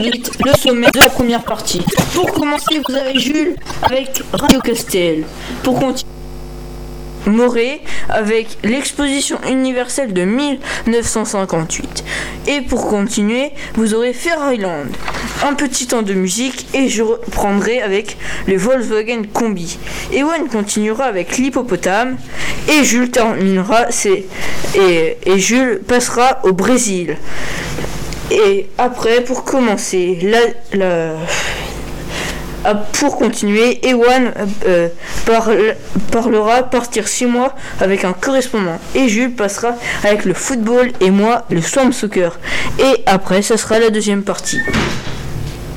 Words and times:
le 0.00 0.52
sommet 0.56 0.90
de 0.90 0.98
la 0.98 1.08
première 1.08 1.42
partie. 1.42 1.82
Pour 2.14 2.32
commencer, 2.32 2.80
vous 2.88 2.94
avez 2.94 3.18
Jules 3.18 3.56
avec 3.82 4.22
Radio 4.32 4.60
Castel. 4.60 5.24
Pour 5.62 5.78
continuer. 5.78 6.10
Morée 7.26 7.80
avec 8.10 8.58
l'exposition 8.64 9.38
universelle 9.48 10.12
de 10.12 10.24
1958. 10.24 12.04
Et 12.48 12.60
pour 12.60 12.86
continuer, 12.86 13.52
vous 13.76 13.94
aurez 13.94 14.12
Ferryland, 14.12 14.84
un 15.42 15.54
petit 15.54 15.86
temps 15.86 16.02
de 16.02 16.12
musique 16.12 16.66
et 16.74 16.90
je 16.90 17.02
reprendrai 17.02 17.80
avec 17.80 18.18
le 18.46 18.58
Volkswagen 18.58 19.22
Combi. 19.32 19.78
Ewan 20.12 20.48
continuera 20.48 21.04
avec 21.04 21.38
l'hippopotame 21.38 22.18
et 22.68 22.84
Jules 22.84 23.10
terminera 23.10 23.86
et, 24.74 25.16
et 25.24 25.38
Jules 25.38 25.80
passera 25.86 26.40
au 26.42 26.52
Brésil. 26.52 27.16
Et 28.30 28.66
après, 28.78 29.22
pour 29.22 29.44
commencer, 29.44 30.18
la, 30.72 31.16
ah, 32.66 32.74
pour 32.74 33.18
continuer, 33.18 33.86
Ewan 33.86 34.32
euh, 34.66 34.88
parlera 36.10 36.62
partir 36.62 37.08
6 37.08 37.26
mois 37.26 37.54
avec 37.78 38.04
un 38.04 38.14
correspondant. 38.14 38.78
Et 38.94 39.06
Jules 39.08 39.34
passera 39.34 39.74
avec 40.02 40.24
le 40.24 40.32
football 40.32 40.90
et 41.00 41.10
moi 41.10 41.44
le 41.50 41.60
swam 41.60 41.92
soccer. 41.92 42.38
Et 42.78 43.02
après, 43.04 43.42
ce 43.42 43.58
sera 43.58 43.78
la 43.78 43.90
deuxième 43.90 44.22
partie. 44.22 44.60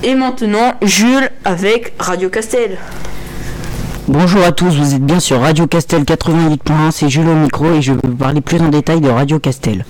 Et 0.04 0.16
maintenant, 0.16 0.76
Jules 0.82 1.30
avec 1.44 1.94
Radio 2.00 2.30
Castel. 2.30 2.77
Bonjour 4.10 4.42
à 4.42 4.54
tous, 4.54 4.74
vous 4.74 4.96
êtes 4.96 5.06
bien 5.06 5.20
sur 5.20 5.42
Radio 5.42 5.68
Castel 5.68 6.04
88.1, 6.04 6.92
c'est 6.92 7.10
Jules 7.10 7.28
au 7.28 7.36
micro 7.36 7.66
et 7.74 7.82
je 7.82 7.92
vais 7.92 8.00
vous 8.02 8.16
parler 8.16 8.40
plus 8.40 8.62
en 8.62 8.70
détail 8.70 9.02
de 9.02 9.10
Radio 9.10 9.38
Castel. 9.38 9.84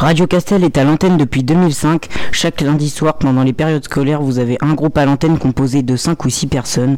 Radio 0.00 0.26
Castel 0.26 0.64
est 0.64 0.76
à 0.76 0.82
l'antenne 0.82 1.16
depuis 1.16 1.44
2005. 1.44 2.08
Chaque 2.32 2.62
lundi 2.62 2.90
soir, 2.90 3.14
pendant 3.14 3.44
les 3.44 3.52
périodes 3.52 3.84
scolaires, 3.84 4.20
vous 4.20 4.40
avez 4.40 4.58
un 4.60 4.74
groupe 4.74 4.98
à 4.98 5.04
l'antenne 5.04 5.38
composé 5.38 5.82
de 5.82 5.94
5 5.94 6.24
ou 6.24 6.30
6 6.30 6.48
personnes. 6.48 6.96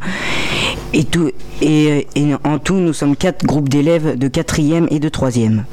Et, 0.94 2.06
en 2.42 2.58
tout, 2.58 2.76
nous 2.76 2.94
sommes 2.94 3.16
4 3.16 3.44
groupes 3.44 3.68
d'élèves 3.68 4.16
de 4.16 4.28
4e 4.28 4.86
et 4.90 4.98
de 4.98 5.10
3e. 5.10 5.64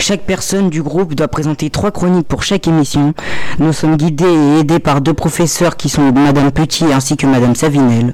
Chaque 0.00 0.22
personne 0.22 0.70
du 0.70 0.82
groupe 0.82 1.14
doit 1.14 1.28
présenter 1.28 1.70
trois 1.70 1.92
chroniques 1.92 2.26
pour 2.26 2.42
chaque 2.42 2.66
émission. 2.66 3.14
Nous 3.60 3.72
sommes 3.72 3.96
guidés 3.96 4.24
et 4.24 4.60
aidés 4.60 4.80
par 4.80 5.00
deux 5.00 5.14
professeurs 5.14 5.76
qui 5.76 5.88
sont 5.88 6.12
Madame 6.12 6.50
Petit 6.50 6.86
ainsi 6.92 7.16
que 7.16 7.26
Madame 7.26 7.54
Savinel. 7.54 8.12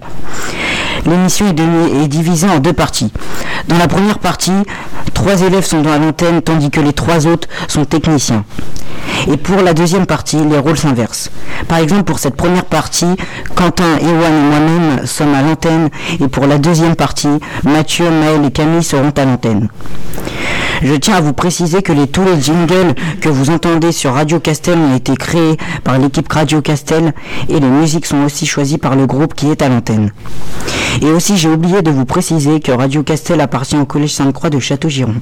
L'émission 1.06 1.47
est, 1.48 2.09
divisée 2.09 2.48
en 2.48 2.59
deux 2.59 2.73
parties. 2.73 3.12
Dans 3.69 3.79
la 3.79 3.89
première 3.89 4.19
partie, 4.19 4.53
trois 5.15 5.41
élèves 5.43 5.65
sont 5.65 5.83
dans 5.83 5.98
l'antenne 5.98 6.43
tandis 6.43 6.70
que 6.70 6.81
les 6.81 6.93
trois 6.93 7.27
autres 7.27 7.48
sont 7.69 7.84
techniciens. 7.84 8.45
Et 9.28 9.37
pour 9.37 9.62
la 9.62 9.75
deuxième 9.75 10.06
partie, 10.06 10.39
les 10.39 10.59
rôles 10.59 10.78
s'inversent. 10.78 11.31
Par 11.69 11.78
exemple, 11.78 12.05
pour 12.05 12.19
cette 12.19 12.37
première 12.37 12.65
partie, 12.65 13.17
Quentin, 13.55 13.98
Ewan 14.01 14.33
et 14.33 14.48
moi-même 14.48 15.06
sommes 15.06 15.34
à 15.34 15.43
l'antenne 15.43 15.91
et 16.21 16.28
pour 16.28 16.47
la 16.47 16.59
deuxième 16.59 16.97
partie, 16.97 17.28
Mathieu, 17.65 18.11
Maël 18.11 18.45
et 18.45 18.51
Camille 18.51 18.83
seront 18.84 19.12
à 19.17 19.25
l'antenne. 19.25 19.69
Je 20.83 20.95
tiens 20.95 21.17
à 21.17 21.21
vous 21.21 21.34
préciser 21.34 21.83
que 21.83 21.93
les, 21.93 22.06
tous 22.06 22.25
les 22.25 22.41
jingles 22.41 22.95
que 23.21 23.28
vous 23.28 23.51
entendez 23.51 23.93
sur 23.93 24.15
Radio 24.15 24.41
Castel 24.41 24.78
ont 24.78 24.97
été 24.97 25.15
créés 25.15 25.59
par 25.84 25.98
l'équipe 25.98 26.31
Radio 26.33 26.62
Castel 26.62 27.12
et 27.51 27.61
les 27.61 27.69
musiques 27.69 28.06
sont 28.06 28.25
aussi 28.25 28.47
choisies 28.47 28.78
par 28.78 28.97
le 28.97 29.06
groupe 29.06 29.34
qui 29.34 29.51
est 29.51 29.61
à 29.61 29.69
l'antenne. 29.69 30.11
Et 31.02 31.06
aussi 31.06 31.36
j'ai 31.36 31.48
oublié 31.48 31.83
de 31.83 31.91
vous 31.91 32.05
préciser 32.05 32.60
que 32.60 32.72
Radio 32.72 33.02
Castel 33.02 33.41
appartient 33.41 33.77
au 33.77 33.84
Collège 33.84 34.14
Sainte-Croix 34.14 34.50
de 34.50 34.58
Château-Giron. 34.58 35.14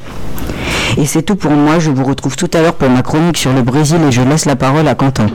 Et 0.97 1.07
c'est 1.07 1.23
tout 1.23 1.37
pour 1.37 1.53
moi, 1.53 1.79
je 1.79 1.91
vous 1.91 2.05
retrouve 2.05 2.37
tout 2.37 2.51
à 2.55 2.63
l'heure 2.63 2.75
pour 2.75 2.89
ma 2.89 3.03
chronique 3.03 3.37
sur 3.37 3.53
le 3.53 3.63
Brésil 3.63 3.99
et 4.09 4.13
je 4.13 4.23
laisse 4.23 4.47
la 4.47 4.57
parole 4.57 4.89
à 4.89 4.95
Quentin. 4.95 5.27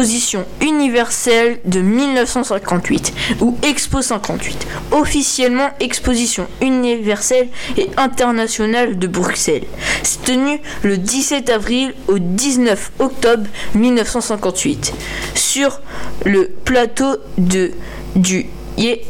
Exposition 0.00 0.46
universelle 0.62 1.58
de 1.66 1.80
1958 1.82 3.12
ou 3.42 3.54
Expo 3.62 4.00
58, 4.00 4.66
officiellement 4.92 5.68
Exposition 5.78 6.46
universelle 6.62 7.48
et 7.76 7.90
internationale 7.98 8.98
de 8.98 9.06
Bruxelles. 9.06 9.66
C'est 10.02 10.22
tenu 10.22 10.58
le 10.84 10.96
17 10.96 11.50
avril 11.50 11.92
au 12.08 12.18
19 12.18 12.92
octobre 12.98 13.46
1958 13.74 14.94
sur 15.34 15.82
le 16.24 16.48
plateau 16.64 17.18
de, 17.36 17.72
du 18.16 18.46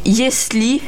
Yesli, 0.05 0.83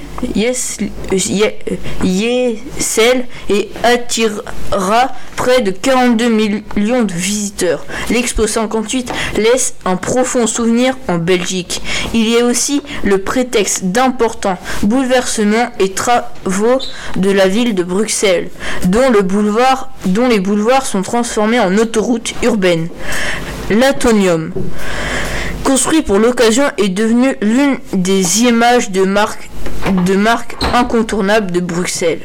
et 3.48 3.70
attirera 3.82 5.12
près 5.36 5.60
de 5.62 5.70
42 5.70 6.28
millions 6.28 7.02
de 7.02 7.12
visiteurs. 7.12 7.84
L'Expo 8.10 8.46
58 8.46 9.12
laisse 9.36 9.74
un 9.84 9.96
profond 9.96 10.46
souvenir 10.46 10.96
en 11.08 11.18
Belgique. 11.18 11.82
Il 12.14 12.28
y 12.28 12.38
a 12.38 12.44
aussi 12.44 12.82
le 13.04 13.18
prétexte 13.18 13.84
d'importants 13.84 14.58
bouleversements 14.82 15.70
et 15.78 15.92
travaux 15.92 16.78
de 17.16 17.30
la 17.30 17.48
ville 17.48 17.74
de 17.74 17.82
Bruxelles, 17.82 18.50
dont, 18.84 19.10
dont 20.06 20.28
les 20.28 20.40
boulevards 20.40 20.86
sont 20.86 21.02
transformés 21.02 21.60
en 21.60 21.76
autoroutes 21.78 22.34
urbaines. 22.42 22.88
L'Atonium 23.70 24.52
construit 25.64 26.02
pour 26.02 26.18
l'occasion, 26.18 26.64
est 26.78 26.88
devenu 26.88 27.36
l'une 27.40 27.78
des 27.92 28.42
images 28.42 28.90
de 28.90 29.04
marque, 29.04 29.48
de 30.06 30.14
marque 30.14 30.56
incontournables 30.74 31.50
de 31.50 31.60
Bruxelles. 31.60 32.20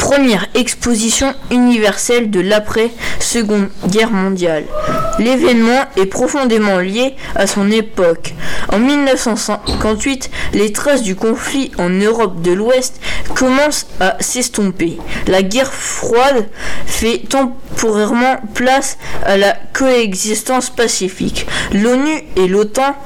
Première 0.00 0.46
exposition 0.54 1.34
universelle 1.50 2.30
de 2.30 2.40
l'après-seconde 2.40 3.68
guerre 3.86 4.10
mondiale. 4.10 4.64
L'événement 5.18 5.84
est 5.96 6.06
profondément 6.06 6.78
lié 6.78 7.14
à 7.34 7.46
son 7.46 7.70
époque. 7.70 8.34
En 8.72 8.78
1958, 8.78 10.30
les 10.54 10.72
traces 10.72 11.02
du 11.02 11.16
conflit 11.16 11.70
en 11.76 11.90
Europe 11.90 12.40
de 12.40 12.50
l'Ouest 12.50 12.98
commencent 13.36 13.88
à 14.00 14.16
s'estomper. 14.20 14.98
La 15.26 15.42
guerre 15.42 15.72
froide 15.72 16.48
fait 16.86 17.18
temporairement 17.28 18.38
place 18.54 18.96
à 19.26 19.36
la 19.36 19.54
coexistence 19.74 20.70
pacifique. 20.70 21.46
L'ONU 21.74 22.22
et 22.36 22.48
l'OTAN 22.48 22.96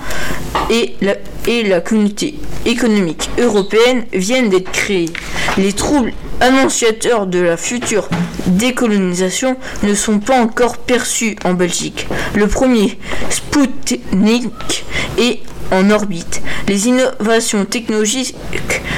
et 0.70 0.94
la, 1.00 1.14
et 1.46 1.62
la 1.62 1.80
communauté 1.80 2.34
économique 2.66 3.28
européenne 3.38 4.04
viennent 4.12 4.48
d'être 4.48 4.70
créées. 4.72 5.10
Les 5.58 5.72
troubles 5.72 6.12
annonciateurs 6.40 7.26
de 7.26 7.38
la 7.38 7.56
future 7.56 8.08
décolonisation 8.46 9.56
ne 9.82 9.94
sont 9.94 10.18
pas 10.18 10.40
encore 10.40 10.78
perçus 10.78 11.36
en 11.44 11.54
Belgique. 11.54 12.06
Le 12.34 12.46
premier, 12.46 12.98
Sputnik, 13.30 14.84
est 15.18 15.40
en 15.70 15.90
orbite. 15.90 16.42
Les 16.68 16.88
innovations 16.88 17.64
technologiques 17.64 18.36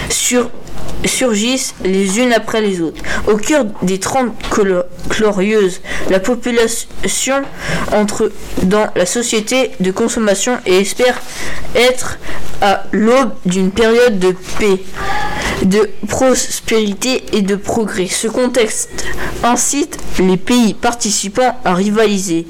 sur 0.08 0.50
surgissent 1.06 1.74
les 1.84 2.18
unes 2.18 2.32
après 2.32 2.60
les 2.60 2.80
autres. 2.80 3.02
Au 3.26 3.36
cœur 3.36 3.64
des 3.82 3.98
Trente 3.98 4.32
glorieuses, 5.08 5.80
la 6.10 6.20
population 6.20 7.42
entre 7.92 8.30
dans 8.62 8.88
la 8.96 9.06
société 9.06 9.72
de 9.80 9.90
consommation 9.90 10.58
et 10.66 10.78
espère 10.80 11.20
être 11.74 12.18
à 12.62 12.84
l'aube 12.92 13.32
d'une 13.44 13.70
période 13.70 14.18
de 14.18 14.34
paix, 14.58 14.80
de 15.62 15.90
prospérité 16.08 17.24
et 17.32 17.42
de 17.42 17.56
progrès. 17.56 18.06
Ce 18.06 18.28
contexte 18.28 19.04
incite 19.42 19.98
les 20.18 20.36
pays 20.36 20.74
participants 20.74 21.56
à 21.64 21.74
rivaliser 21.74 22.46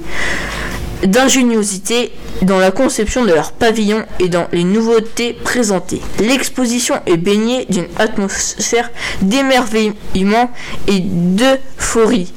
d'ingéniosité 1.05 2.12
dans 2.43 2.59
la 2.59 2.71
conception 2.71 3.25
de 3.25 3.33
leur 3.33 3.53
pavillon 3.53 4.05
et 4.21 4.29
dans 4.29 4.47
les 4.53 4.65
nouveautés 4.65 5.33
présentées. 5.33 6.01
L'exposition 6.21 6.97
est 7.07 7.17
baignée 7.17 7.67
d'une 7.69 7.89
atmosphère 7.99 8.91
d'émerveillement 9.23 10.51
et 10.87 11.01
d'euphorie. 11.01 12.33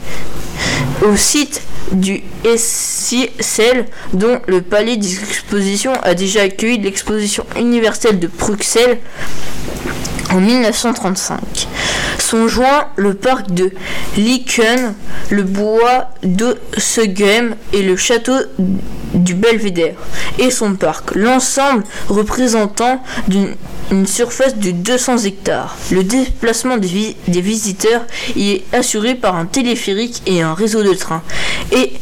Au 1.02 1.16
site 1.16 1.61
du 1.91 2.22
SCL, 2.44 3.85
dont 4.14 4.40
le 4.47 4.61
palais 4.61 4.97
des 4.97 5.20
expositions 5.20 5.94
a 6.03 6.14
déjà 6.14 6.44
accueilli 6.44 6.79
l'exposition 6.79 7.46
universelle 7.58 8.20
de 8.20 8.28
Bruxelles 8.28 9.00
en 10.32 10.40
1935. 10.40 11.40
Sont 12.29 12.47
joints 12.47 12.85
le 12.96 13.16
parc 13.16 13.49
de 13.49 13.72
Liken, 14.16 14.93
le 15.31 15.41
bois 15.41 16.11
de 16.22 16.59
Segem 16.78 17.55
et 17.73 17.81
le 17.81 17.96
château 17.96 18.35
du 19.16 19.34
Belvédère 19.34 19.96
et 20.37 20.52
son 20.52 20.76
parc, 20.76 21.16
l'ensemble 21.16 21.84
représentant 22.08 23.02
une 23.90 24.05
surface 24.05 24.58
de 24.58 24.70
200 24.70 25.23
hectares. 25.26 25.76
Le 25.90 26.03
déplacement 26.03 26.78
des, 26.78 27.16
visiteurs 27.28 28.05
y 28.35 28.52
est 28.52 28.64
assuré 28.73 29.16
par 29.16 29.35
un 29.35 29.47
téléphérique 29.47 30.22
et 30.28 30.43
un 30.43 30.53
réseau 30.53 30.84
de 30.84 30.93
trains. 30.93 31.23
Et, 31.72 31.93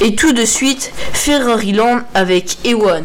et 0.00 0.14
tout 0.14 0.32
de 0.32 0.46
suite, 0.46 0.90
Ferrari 1.12 1.72
Land 1.72 2.00
avec 2.14 2.56
Ewan. 2.64 3.04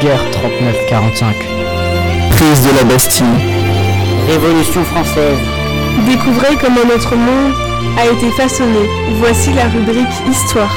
Guerre 0.00 0.24
39-45. 0.30 1.34
Prise 2.30 2.62
de 2.62 2.76
la 2.76 2.84
Bastille. 2.84 3.26
Révolution 4.28 4.82
française. 4.84 5.38
Découvrez 6.06 6.56
comment 6.58 6.86
notre 6.88 7.14
monde 7.16 7.52
a 7.98 8.06
été 8.06 8.30
façonné. 8.30 8.78
Voici 9.16 9.52
la 9.52 9.64
rubrique 9.64 10.06
Histoire. 10.30 10.74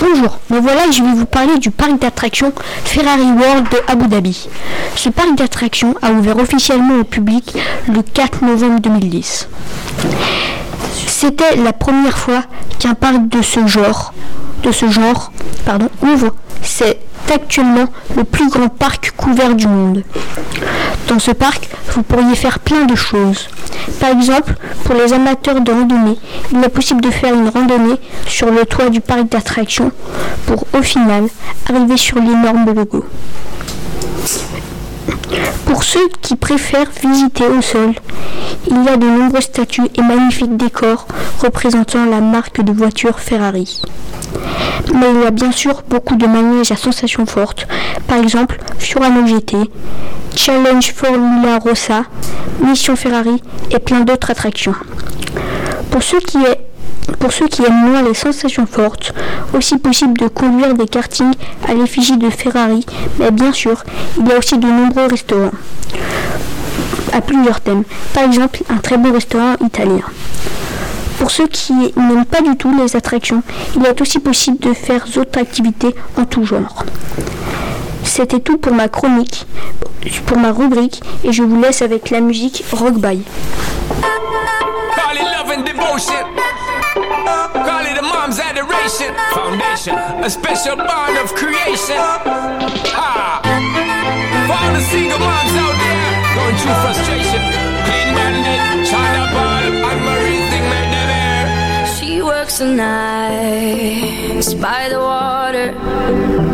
Bonjour, 0.00 0.38
me 0.50 0.60
voilà 0.60 0.86
et 0.88 0.92
je 0.92 1.02
vais 1.02 1.14
vous 1.14 1.26
parler 1.26 1.56
du 1.58 1.70
parc 1.70 1.98
d'attractions 1.98 2.52
Ferrari 2.84 3.32
World 3.38 3.66
de 3.70 3.78
Abu 3.88 4.08
Dhabi. 4.08 4.46
Ce 4.94 5.08
parc 5.08 5.36
d'attractions 5.36 5.94
a 6.02 6.10
ouvert 6.10 6.36
officiellement 6.36 6.96
au 6.96 7.04
public 7.04 7.56
le 7.88 8.02
4 8.02 8.44
novembre 8.44 8.80
2010. 8.80 9.48
C'était 11.06 11.56
la 11.56 11.72
première 11.72 12.18
fois 12.18 12.42
qu'un 12.78 12.94
parc 12.94 13.28
de 13.28 13.42
ce 13.42 13.66
genre, 13.66 14.12
de 14.62 14.72
ce 14.72 14.88
genre, 14.90 15.32
pardon, 15.64 15.88
ouvre. 16.02 16.34
C'est 16.62 16.98
actuellement 17.32 17.86
le 18.16 18.24
plus 18.24 18.48
grand 18.50 18.68
parc 18.68 19.12
couvert 19.16 19.54
du 19.54 19.66
monde. 19.66 20.02
Dans 21.08 21.18
ce 21.18 21.30
parc, 21.30 21.68
vous 21.94 22.02
pourriez 22.02 22.34
faire 22.34 22.58
plein 22.58 22.84
de 22.84 22.94
choses. 22.94 23.48
Par 23.98 24.10
exemple, 24.10 24.54
pour 24.84 24.94
les 24.94 25.12
amateurs 25.12 25.60
de 25.60 25.72
randonnée, 25.72 26.18
il 26.52 26.62
est 26.62 26.68
possible 26.68 27.00
de 27.00 27.10
faire 27.10 27.34
une 27.34 27.48
randonnée 27.48 27.98
sur 28.26 28.50
le 28.50 28.64
toit 28.66 28.90
du 28.90 29.00
parc 29.00 29.28
d'attractions 29.28 29.92
pour 30.46 30.64
au 30.74 30.82
final 30.82 31.24
arriver 31.68 31.96
sur 31.96 32.16
l'énorme 32.16 32.66
logo. 32.74 33.04
Pour 35.66 35.84
ceux 35.84 36.08
qui 36.20 36.36
préfèrent 36.36 36.90
visiter 37.02 37.46
au 37.46 37.62
sol, 37.62 37.94
il 38.68 38.84
y 38.84 38.88
a 38.88 38.96
de 38.96 39.06
nombreuses 39.06 39.44
statues 39.44 39.88
et 39.96 40.02
magnifiques 40.02 40.56
décors 40.56 41.06
représentant 41.40 42.04
la 42.06 42.20
marque 42.20 42.60
de 42.60 42.72
voiture 42.72 43.20
Ferrari. 43.20 43.80
Mais 44.94 45.06
il 45.14 45.22
y 45.22 45.26
a 45.26 45.30
bien 45.30 45.52
sûr 45.52 45.82
beaucoup 45.88 46.16
de 46.16 46.26
manèges 46.26 46.72
à 46.72 46.76
sensations 46.76 47.26
fortes, 47.26 47.66
par 48.08 48.18
exemple 48.18 48.58
Furano 48.78 49.26
GT, 49.26 49.56
Challenge 50.34 50.92
Formula 50.92 51.58
Rossa, 51.58 52.04
Mission 52.60 52.96
Ferrari 52.96 53.42
et 53.70 53.78
plein 53.78 54.00
d'autres 54.00 54.30
attractions. 54.30 54.74
Pour 55.90 56.02
ceux 56.02 56.20
qui 56.20 56.38
pour 57.18 57.32
ceux 57.32 57.48
qui 57.48 57.62
aiment 57.64 57.90
moins 57.90 58.02
les 58.02 58.14
sensations 58.14 58.66
fortes, 58.66 59.12
aussi 59.54 59.76
possible 59.78 60.18
de 60.18 60.28
conduire 60.28 60.74
des 60.74 60.86
kartings 60.86 61.34
à 61.68 61.74
l'effigie 61.74 62.16
de 62.16 62.30
Ferrari, 62.30 62.84
mais 63.18 63.30
bien 63.30 63.52
sûr, 63.52 63.84
il 64.18 64.26
y 64.26 64.32
a 64.32 64.38
aussi 64.38 64.58
de 64.58 64.66
nombreux 64.66 65.06
restaurants 65.06 65.50
à 67.12 67.20
plusieurs 67.20 67.60
thèmes. 67.60 67.84
Par 68.14 68.24
exemple, 68.24 68.60
un 68.68 68.76
très 68.76 68.96
beau 68.96 69.12
restaurant 69.12 69.54
italien. 69.64 70.02
Pour 71.18 71.30
ceux 71.30 71.48
qui 71.48 71.74
n'aiment 71.74 72.24
pas 72.24 72.40
du 72.40 72.56
tout 72.56 72.74
les 72.78 72.96
attractions, 72.96 73.42
il 73.76 73.84
est 73.84 74.00
aussi 74.00 74.20
possible 74.20 74.58
de 74.58 74.72
faire 74.72 75.04
d'autres 75.14 75.38
activités 75.38 75.94
en 76.16 76.24
tout 76.24 76.44
genre. 76.44 76.84
C'était 78.04 78.40
tout 78.40 78.56
pour 78.56 78.72
ma 78.72 78.88
chronique, 78.88 79.46
pour 80.26 80.38
ma 80.38 80.52
rubrique, 80.52 81.02
et 81.24 81.32
je 81.32 81.42
vous 81.42 81.60
laisse 81.60 81.82
avec 81.82 82.10
la 82.10 82.20
musique 82.20 82.64
Rock 82.72 82.94
foundation, 88.90 89.14
foundation, 89.32 89.94
a 90.24 90.30
special 90.30 90.76
bond 90.76 91.16
of 91.18 91.32
creation. 91.34 91.96
Ha! 91.96 93.40
For 94.46 94.52
all 94.52 94.72
the 94.72 94.80
single 94.80 95.18
moms 95.18 95.54
out 95.54 95.76
there 95.78 96.34
going 96.34 96.56
through 96.56 96.74
frustration. 96.82 97.69
Nights 102.58 104.54
by 104.54 104.88
the 104.88 104.98
water. 104.98 105.66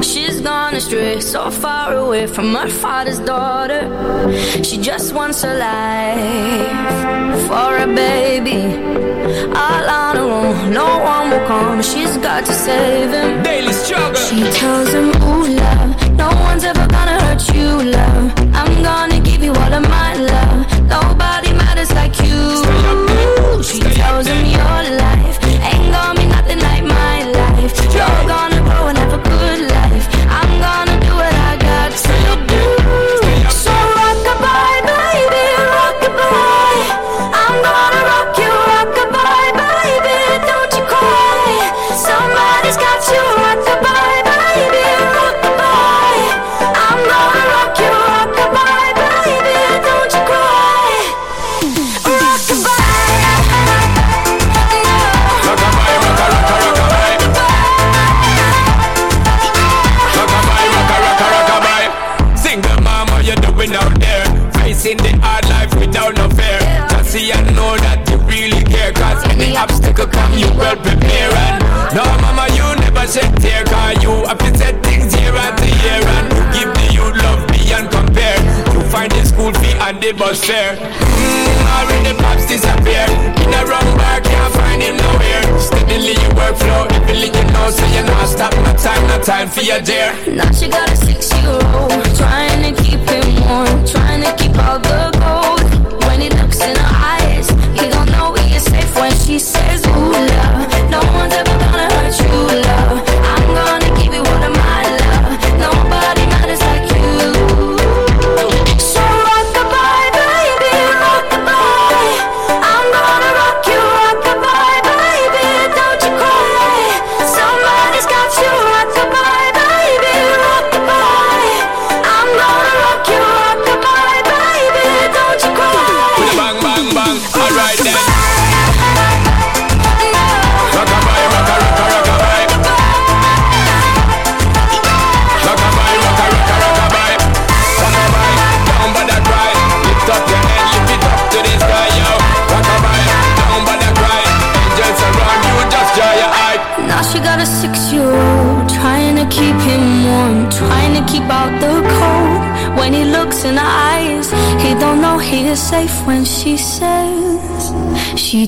She's 0.03 0.43
gone 0.43 0.75
astray, 0.75 1.21
so 1.21 1.51
far 1.51 1.95
away 1.95 2.27
from 2.27 2.55
her 2.55 2.69
father's 2.69 3.19
daughter. 3.21 3.83
She 4.63 4.77
just 4.77 5.15
wants 5.15 5.43
a 5.45 5.55
life 5.55 7.41
for 7.49 7.71
a 7.79 7.87
baby. 7.87 8.63
All 9.65 9.87
on 10.03 10.17
her 10.17 10.29
own, 10.41 10.73
no 10.73 10.99
one 10.99 11.31
will 11.31 11.47
come. 11.47 11.83
She's 11.83 12.17
got 12.19 12.45
to 12.45 12.53
save 12.53 13.11
him. 13.13 13.43
Daily 13.43 13.73
struggle. 13.73 14.21
She 14.29 14.43
tells 14.61 14.93
him, 14.93 15.09
Ooh, 15.23 15.47
love, 15.63 16.13
no 16.13 16.29
one's 16.49 16.65
ever 16.65 16.87
gonna 16.89 17.19
hurt 17.25 17.43
you, 17.55 17.91
love. 17.99 18.33
I'm 18.55 18.83
gonna 18.83 19.21
give 19.21 19.43
you 19.43 19.53
all 19.53 19.73
of 19.73 19.83
my 19.89 20.15
love. 20.15 20.26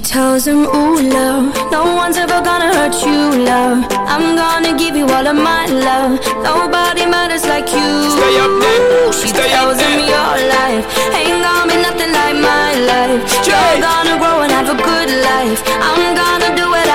Tells 0.08 0.46
him, 0.46 0.64
ooh, 0.64 0.96
love. 1.02 1.52
No 1.70 1.84
one's 1.94 2.16
ever 2.16 2.40
gonna 2.40 2.72
hurt 2.72 2.96
you, 3.04 3.44
love. 3.44 3.84
I'm 4.08 4.36
gonna 4.40 4.72
give 4.72 4.96
you 4.96 5.04
all 5.04 5.26
of 5.26 5.36
my 5.36 5.66
love. 5.66 6.16
Nobody 6.40 7.04
matters 7.04 7.44
like 7.44 7.68
you. 7.76 8.08
Stay 8.16 8.34
up 8.40 8.54
there, 8.56 9.12
She 9.12 9.28
stay 9.28 9.48
tells 9.52 9.76
up 9.76 9.84
him 9.84 10.00
your 10.08 10.32
life. 10.56 10.84
Ain't 11.12 11.44
gonna 11.44 11.68
be 11.68 11.76
nothing 11.84 12.12
like 12.20 12.36
my 12.40 12.72
life. 12.88 13.20
You're 13.44 13.76
gonna 13.84 14.16
grow 14.16 14.40
and 14.48 14.52
have 14.56 14.70
a 14.72 14.78
good 14.80 15.10
life. 15.28 15.60
I'm 15.76 16.16
gonna 16.16 16.56
do 16.56 16.64
what 16.72 16.87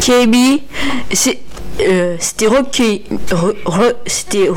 KB. 0.00 0.60
Euh, 1.80 2.16
c'était 2.18 2.46
Rock 2.46 2.82
Ro- 3.32 3.52
Ro- 3.64 3.96
c'était 4.06 4.48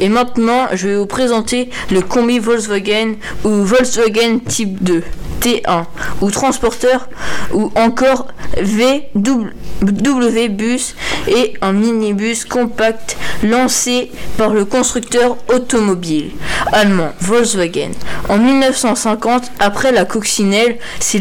et 0.00 0.08
maintenant 0.08 0.68
je 0.74 0.88
vais 0.88 0.96
vous 0.96 1.06
présenter 1.06 1.70
le 1.90 2.02
combi 2.02 2.38
Volkswagen 2.38 3.14
ou 3.44 3.64
Volkswagen 3.64 4.38
Type 4.46 4.82
2 4.82 5.02
T1 5.40 5.84
ou 6.20 6.30
transporteur 6.30 7.08
ou 7.54 7.72
encore 7.74 8.28
VW 8.60 10.48
bus 10.50 10.94
et 11.28 11.54
un 11.60 11.72
minibus 11.72 12.44
compact 12.44 13.16
lancé 13.42 14.10
par 14.36 14.50
le 14.50 14.64
constructeur 14.64 15.36
automobile 15.52 16.30
allemand 16.72 17.12
Volkswagen. 17.20 17.90
En 18.28 18.38
1950, 18.38 19.50
après 19.58 19.92
la 19.92 20.04
coccinelle, 20.04 20.78
c'est 21.00 21.20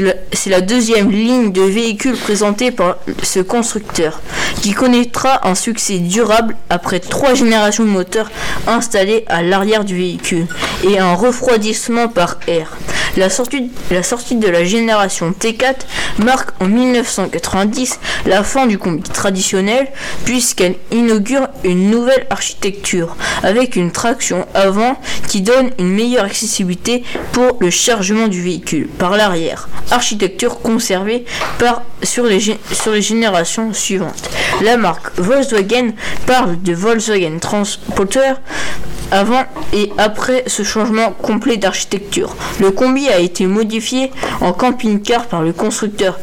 la 0.50 0.62
deuxième 0.62 1.12
ligne 1.12 1.52
de 1.52 1.62
véhicules 1.62 2.18
présentée 2.18 2.72
par 2.72 2.98
ce 3.24 3.40
constructeur 3.40 4.22
qui 4.62 4.74
connaîtra 4.74 5.48
un 5.48 5.56
succès 5.56 6.00
durable 6.00 6.56
après 6.70 7.00
trois 7.00 7.34
générations 7.34 7.84
de 7.86 7.90
moteurs 7.90 8.30
installés 8.68 9.24
à 9.28 9.42
l'arrière 9.42 9.86
du 9.86 9.96
véhicule 9.96 10.48
et 10.88 11.00
un 11.00 11.14
refroidissement 11.14 12.08
par 12.08 12.38
air. 12.48 12.78
La 13.18 13.30
sortie, 13.30 13.72
la 13.92 14.04
sortie 14.04 14.36
de 14.36 14.48
la 14.48 14.64
génération 14.64 15.34
T4 15.38 15.76
marque 16.20 16.52
en 16.62 16.66
1990 16.66 18.00
la 18.26 18.44
fin 18.44 18.68
du 18.68 18.78
combi 18.78 19.02
traditionnel 19.02 19.88
puisqu'elle 20.26 20.76
inaugure 20.92 21.48
une 21.64 21.90
nouvelle 21.90 22.26
architecture 22.30 23.16
avec 23.44 23.76
une 23.76 23.92
traction 23.92 24.48
avant 24.54 25.00
qui 25.28 25.42
donne 25.42 25.72
une 25.80 25.94
meilleure 25.94 26.26
accessibilité 26.26 27.04
pour 27.32 27.58
le 27.60 27.70
chargement 27.70 28.28
du 28.28 28.42
véhicule 28.42 28.88
par 28.88 29.18
l'arrière. 29.18 29.70
Architecture 29.92 30.60
conservée 30.60 31.26
par, 31.58 31.84
sur, 32.04 32.26
les, 32.26 32.40
sur 32.40 32.92
les 32.92 33.02
générations 33.02 33.74
suivantes. 33.74 34.30
La 34.62 34.78
marque 34.78 35.18
Volkswagen 35.18 35.92
parle 36.26 36.62
de 36.62 36.74
Volkswagen 36.74 37.40
Transporter 37.40 38.34
avant 39.12 39.44
et 39.74 39.92
après 39.98 40.44
ce 40.48 40.64
changement 40.64 41.12
complet 41.12 41.58
d'architecture. 41.58 42.36
Le 42.60 42.72
combi 42.72 43.08
a 43.08 43.20
été 43.20 43.46
modifié 43.46 44.12
en 44.42 44.54
camping-car 44.54 45.26
par 45.26 45.42
le 45.42 45.54
constructeur 45.54 46.20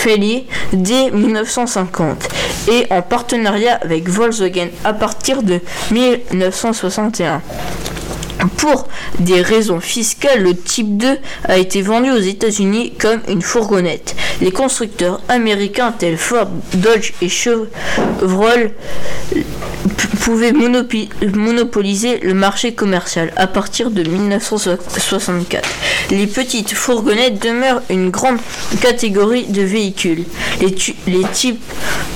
Westfalia 0.00 0.40
dès 0.72 1.10
1950 1.10 2.28
et 2.70 2.86
en 2.90 3.02
partenariat 3.02 3.78
avec 3.82 4.08
Volkswagen 4.08 4.68
à 4.84 4.92
partir 4.92 5.42
de 5.42 5.60
1961. 5.90 7.42
Pour 8.56 8.88
des 9.18 9.42
raisons 9.42 9.80
fiscales, 9.80 10.42
le 10.42 10.56
Type 10.56 10.96
2 10.96 11.18
a 11.44 11.58
été 11.58 11.82
vendu 11.82 12.10
aux 12.10 12.18
États-Unis 12.18 12.94
comme 12.98 13.20
une 13.28 13.42
fourgonnette. 13.42 14.16
Les 14.40 14.50
constructeurs 14.50 15.20
américains 15.28 15.92
tels 15.92 16.16
Ford, 16.16 16.48
Dodge 16.74 17.12
et 17.22 17.28
Chevrolet 17.28 18.74
pouvaient 20.20 20.52
monopoliser 20.52 22.18
le 22.18 22.34
marché 22.34 22.74
commercial 22.74 23.32
à 23.36 23.46
partir 23.46 23.90
de 23.90 24.02
1964. 24.02 25.68
Les 26.10 26.26
petites 26.26 26.72
fourgonnettes 26.72 27.42
demeurent 27.42 27.82
une 27.88 28.10
grande 28.10 28.38
catégorie 28.80 29.44
de 29.44 29.62
véhicules. 29.62 30.24
Les, 30.60 30.74
les 31.06 31.24
types 31.32 31.62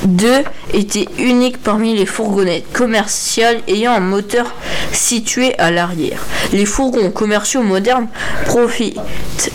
2 0.04 0.28
étaient 0.74 1.08
uniques 1.18 1.58
parmi 1.58 1.96
les 1.96 2.06
fourgonnettes 2.06 2.70
commerciales 2.72 3.60
ayant 3.68 3.92
un 3.92 4.00
moteur 4.00 4.54
situé 4.92 5.58
à 5.58 5.70
l'arrière. 5.70 6.13
Les 6.52 6.66
fourgons 6.66 7.10
commerciaux 7.10 7.62
modernes 7.62 8.08
profitent 8.46 8.98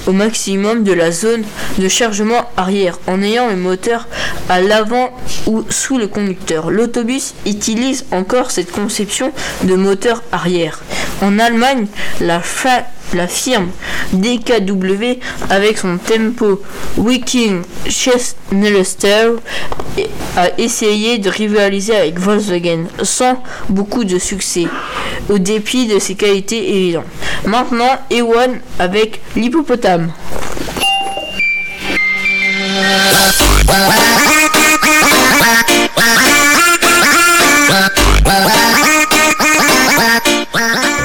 au 0.07 0.11
maximum 0.11 0.83
de 0.83 0.93
la 0.93 1.11
zone 1.11 1.43
de 1.77 1.87
chargement 1.87 2.49
arrière 2.57 2.99
en 3.07 3.21
ayant 3.21 3.47
le 3.49 3.55
moteur 3.55 4.07
à 4.49 4.61
l'avant 4.61 5.09
ou 5.47 5.63
sous 5.69 5.97
le 5.97 6.07
conducteur. 6.07 6.71
L'autobus 6.71 7.33
utilise 7.45 8.05
encore 8.11 8.51
cette 8.51 8.71
conception 8.71 9.31
de 9.63 9.75
moteur 9.75 10.23
arrière. 10.31 10.79
En 11.21 11.39
Allemagne, 11.39 11.87
la, 12.21 12.39
fa- 12.39 12.85
la 13.13 13.27
firme 13.27 13.69
DKW 14.13 15.19
avec 15.49 15.77
son 15.77 15.97
tempo 15.97 16.61
Viking 16.97 17.61
Schnellster 17.87 19.31
a 20.37 20.49
essayé 20.57 21.17
de 21.17 21.29
rivaliser 21.29 21.95
avec 21.95 22.19
Volkswagen 22.19 22.85
sans 23.03 23.41
beaucoup 23.69 24.03
de 24.03 24.19
succès, 24.19 24.67
au 25.29 25.37
dépit 25.37 25.87
de 25.87 25.99
ses 25.99 26.15
qualités 26.15 26.75
évidentes. 26.75 27.05
Maintenant, 27.45 27.97
Ewan 28.09 28.59
avec 28.79 29.21
l'hippopotame. 29.35 30.11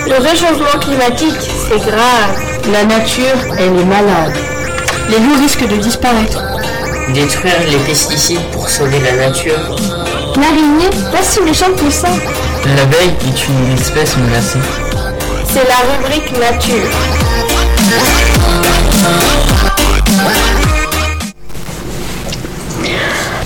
Le 0.06 0.18
réchauffement 0.18 0.78
climatique, 0.80 1.50
c'est 1.68 1.78
grave. 1.78 2.72
La 2.72 2.84
nature, 2.84 3.36
elle 3.58 3.78
est 3.78 3.84
malade. 3.84 4.34
Les 5.10 5.18
loups 5.18 5.40
risquent 5.40 5.68
de 5.68 5.76
disparaître. 5.76 6.42
Détruire 7.12 7.60
les 7.70 7.78
pesticides 7.78 8.50
pour 8.52 8.68
sauver 8.68 8.98
la 9.00 9.26
nature. 9.28 9.76
L'araignée 10.36 10.90
passe 11.12 11.34
sous 11.34 11.44
le 11.44 11.52
champ 11.52 11.70
poussant. 11.76 12.16
L'abeille 12.76 13.14
est 13.26 13.48
une 13.48 13.78
espèce 13.78 14.16
menacée. 14.16 14.58
C'est 15.52 15.66
la 15.68 15.76
rubrique 15.92 16.32
nature. 16.38 16.90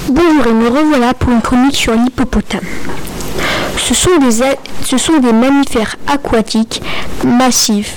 Bonjour 0.09 0.47
et 0.47 0.53
me 0.53 0.69
revoilà 0.69 1.15
pour 1.15 1.33
une 1.33 1.43
chronique 1.43 1.77
sur 1.77 1.93
l'hippopotame. 1.93 2.61
Ce 3.77 3.95
sont, 3.95 4.19
des, 4.19 4.45
ce 4.85 4.99
sont 4.99 5.19
des 5.19 5.33
mammifères 5.33 5.97
aquatiques 6.07 6.83
massifs 7.25 7.97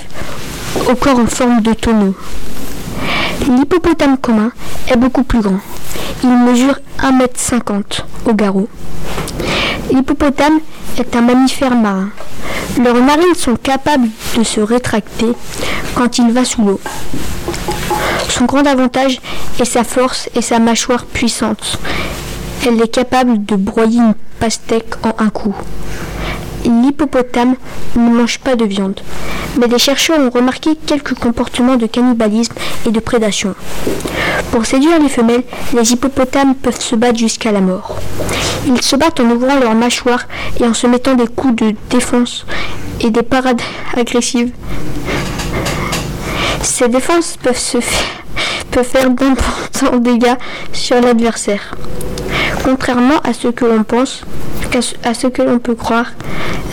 au 0.89 0.95
corps 0.95 1.19
en 1.19 1.27
forme 1.27 1.61
de 1.61 1.73
tonneau. 1.73 2.15
L'hippopotame 3.47 4.17
commun 4.17 4.51
est 4.87 4.97
beaucoup 4.97 5.23
plus 5.23 5.41
grand. 5.41 5.59
Il 6.23 6.29
mesure 6.29 6.79
1m50 6.99 8.03
au 8.25 8.33
garrot. 8.33 8.69
L'hippopotame 9.91 10.59
est 10.97 11.15
un 11.15 11.21
mammifère 11.21 11.75
marin. 11.75 12.09
Leurs 12.81 13.01
narines 13.01 13.35
sont 13.35 13.55
capables 13.55 14.09
de 14.37 14.43
se 14.43 14.61
rétracter 14.61 15.33
quand 15.95 16.17
il 16.19 16.31
va 16.31 16.45
sous 16.45 16.63
l'eau. 16.63 16.79
Son 18.29 18.45
grand 18.45 18.65
avantage 18.65 19.19
est 19.59 19.65
sa 19.65 19.83
force 19.83 20.29
et 20.35 20.41
sa 20.41 20.59
mâchoire 20.59 21.05
puissante. 21.05 21.79
Elle 22.65 22.81
est 22.81 22.93
capable 22.93 23.43
de 23.45 23.55
broyer 23.55 23.99
une 23.99 24.13
pastèque 24.39 24.93
en 25.03 25.23
un 25.23 25.29
coup. 25.29 25.55
L'hippopotame 26.65 27.55
ne 27.95 28.09
mange 28.09 28.39
pas 28.39 28.55
de 28.55 28.65
viande, 28.65 28.99
mais 29.59 29.67
des 29.67 29.79
chercheurs 29.79 30.19
ont 30.19 30.29
remarqué 30.29 30.75
quelques 30.85 31.15
comportements 31.15 31.75
de 31.75 31.87
cannibalisme 31.87 32.53
et 32.85 32.91
de 32.91 32.99
prédation. 32.99 33.55
Pour 34.51 34.65
séduire 34.65 34.99
les 35.01 35.09
femelles, 35.09 35.43
les 35.73 35.93
hippopotames 35.93 36.55
peuvent 36.55 36.79
se 36.79 36.95
battre 36.95 37.17
jusqu'à 37.17 37.51
la 37.51 37.61
mort. 37.61 37.97
Ils 38.67 38.81
se 38.81 38.95
battent 38.95 39.19
en 39.19 39.29
ouvrant 39.31 39.59
leurs 39.59 39.73
mâchoires 39.73 40.25
et 40.59 40.65
en 40.65 40.73
se 40.73 40.87
mettant 40.87 41.15
des 41.15 41.27
coups 41.27 41.55
de 41.55 41.75
défense 41.89 42.45
et 42.99 43.09
des 43.09 43.23
parades 43.23 43.61
agressives. 43.97 44.51
Ces 46.61 46.87
défenses 46.87 47.37
peuvent, 47.41 47.59
peuvent 48.69 48.85
faire 48.85 49.09
d'importants 49.09 49.97
dégâts 49.97 50.35
sur 50.73 51.01
l'adversaire. 51.01 51.75
Contrairement 52.63 53.19
à 53.23 53.33
ce 53.33 53.47
que 53.47 53.65
l'on 53.65 53.83
pense, 53.83 54.21
à 55.03 55.13
ce 55.13 55.27
que 55.27 55.41
l'on 55.41 55.59
peut 55.59 55.75
croire, 55.75 56.11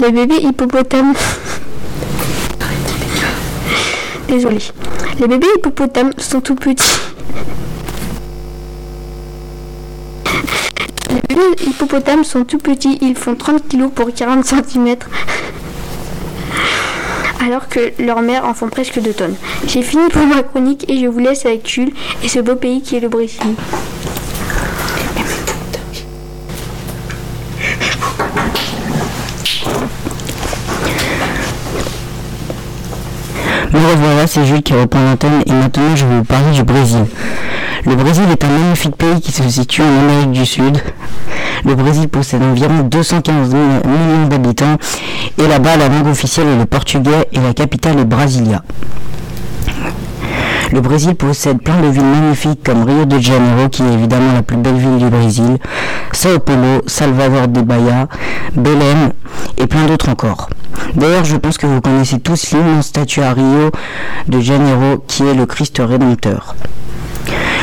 les 0.00 0.12
bébés 0.12 0.40
hippopotames. 0.42 1.14
Désolé. 4.28 4.59
Les 5.18 5.26
bébés 5.26 5.47
hippopotames 5.57 6.12
sont 6.18 6.40
tout 6.40 6.54
petits. 6.54 6.99
Les 11.11 11.21
bébés 11.28 11.64
hippopotames 11.66 12.25
sont 12.25 12.45
tout 12.45 12.59
petits, 12.59 12.99
ils 13.00 13.16
font 13.16 13.35
30 13.35 13.68
kg 13.68 13.88
pour 13.88 14.12
40 14.12 14.45
cm. 14.45 14.97
Alors 17.40 17.68
que 17.68 17.92
leurs 18.02 18.21
mères 18.21 18.45
en 18.45 18.52
font 18.52 18.68
presque 18.68 19.00
2 19.00 19.12
tonnes. 19.12 19.37
J'ai 19.66 19.83
fini 19.83 20.09
pour 20.11 20.26
ma 20.26 20.42
chronique 20.42 20.88
et 20.90 21.00
je 21.00 21.07
vous 21.07 21.21
laisse 21.21 21.47
avec 21.47 21.66
Jules 21.66 21.92
et 22.23 22.28
ce 22.28 22.40
beau 22.40 22.57
pays 22.57 22.83
qui 22.83 22.97
est 22.97 23.00
le 23.00 23.09
Brésil. 23.09 23.40
C'est 34.28 34.44
Jules 34.44 34.62
qui 34.62 34.75
reprend 34.75 35.00
l'antenne 35.02 35.42
et 35.47 35.52
maintenant 35.52 35.97
je 35.97 36.04
vais 36.06 36.16
vous 36.18 36.25
parler 36.25 36.50
du 36.52 36.62
Brésil. 36.62 37.04
Le 37.87 37.94
Brésil 37.97 38.25
est 38.30 38.44
un 38.44 38.49
magnifique 38.49 38.97
pays 38.97 39.20
qui 39.20 39.32
se 39.32 39.49
situe 39.49 39.82
en 39.82 40.02
Amérique 40.04 40.32
du 40.32 40.44
Sud. 40.47 40.78
Le 41.64 41.75
Brésil 41.75 42.08
possède 42.08 42.42
environ 42.42 42.80
215 42.82 43.54
mi- 43.54 43.61
millions 43.61 44.28
d'habitants 44.28 44.76
et 45.38 45.47
là-bas 45.49 45.76
la 45.76 45.88
langue 45.88 46.08
officielle 46.08 46.49
est 46.49 46.56
le 46.58 46.66
portugais 46.66 47.28
et 47.32 47.38
la 47.40 47.54
capitale 47.54 47.99
est 48.00 48.04
Brasilia. 48.04 48.62
Le 50.70 50.80
Brésil 50.82 51.14
possède 51.14 51.62
plein 51.62 51.80
de 51.80 51.88
villes 51.88 52.04
magnifiques 52.04 52.62
comme 52.62 52.84
Rio 52.84 53.06
de 53.06 53.18
Janeiro, 53.18 53.68
qui 53.70 53.82
est 53.82 53.92
évidemment 53.94 54.34
la 54.34 54.42
plus 54.42 54.58
belle 54.58 54.76
ville 54.76 54.98
du 54.98 55.08
Brésil, 55.08 55.56
Sao 56.12 56.38
Paulo, 56.38 56.82
Salvador 56.87 57.48
de 57.48 57.62
Bahia, 57.62 58.06
Belém 58.54 59.12
et 59.56 59.66
plein 59.66 59.87
d'autres 59.87 60.10
encore. 60.10 60.50
D'ailleurs, 60.94 61.25
je 61.25 61.37
pense 61.37 61.56
que 61.56 61.66
vous 61.66 61.80
connaissez 61.80 62.18
tous 62.20 62.52
l'immense 62.52 62.87
statue 62.88 63.22
à 63.22 63.32
Rio 63.32 63.70
de 64.28 64.40
Janeiro 64.40 65.02
qui 65.06 65.22
est 65.22 65.34
le 65.34 65.46
Christ 65.46 65.80
Rédempteur. 65.82 66.54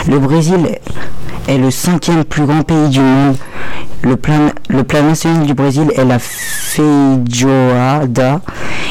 Le 0.08 0.18
Brésil 0.18 0.80
est 1.48 1.58
le 1.58 1.70
cinquième 1.70 2.24
plus 2.24 2.46
grand 2.46 2.64
pays 2.64 2.90
du 2.90 3.02
monde. 3.02 3.36
Le 4.06 4.16
plat, 4.18 4.54
le 4.70 4.84
plat 4.84 5.02
national 5.02 5.48
du 5.48 5.56
Brésil 5.56 5.92
est 5.96 6.06
la 6.06 6.20
feijoada 6.20 6.82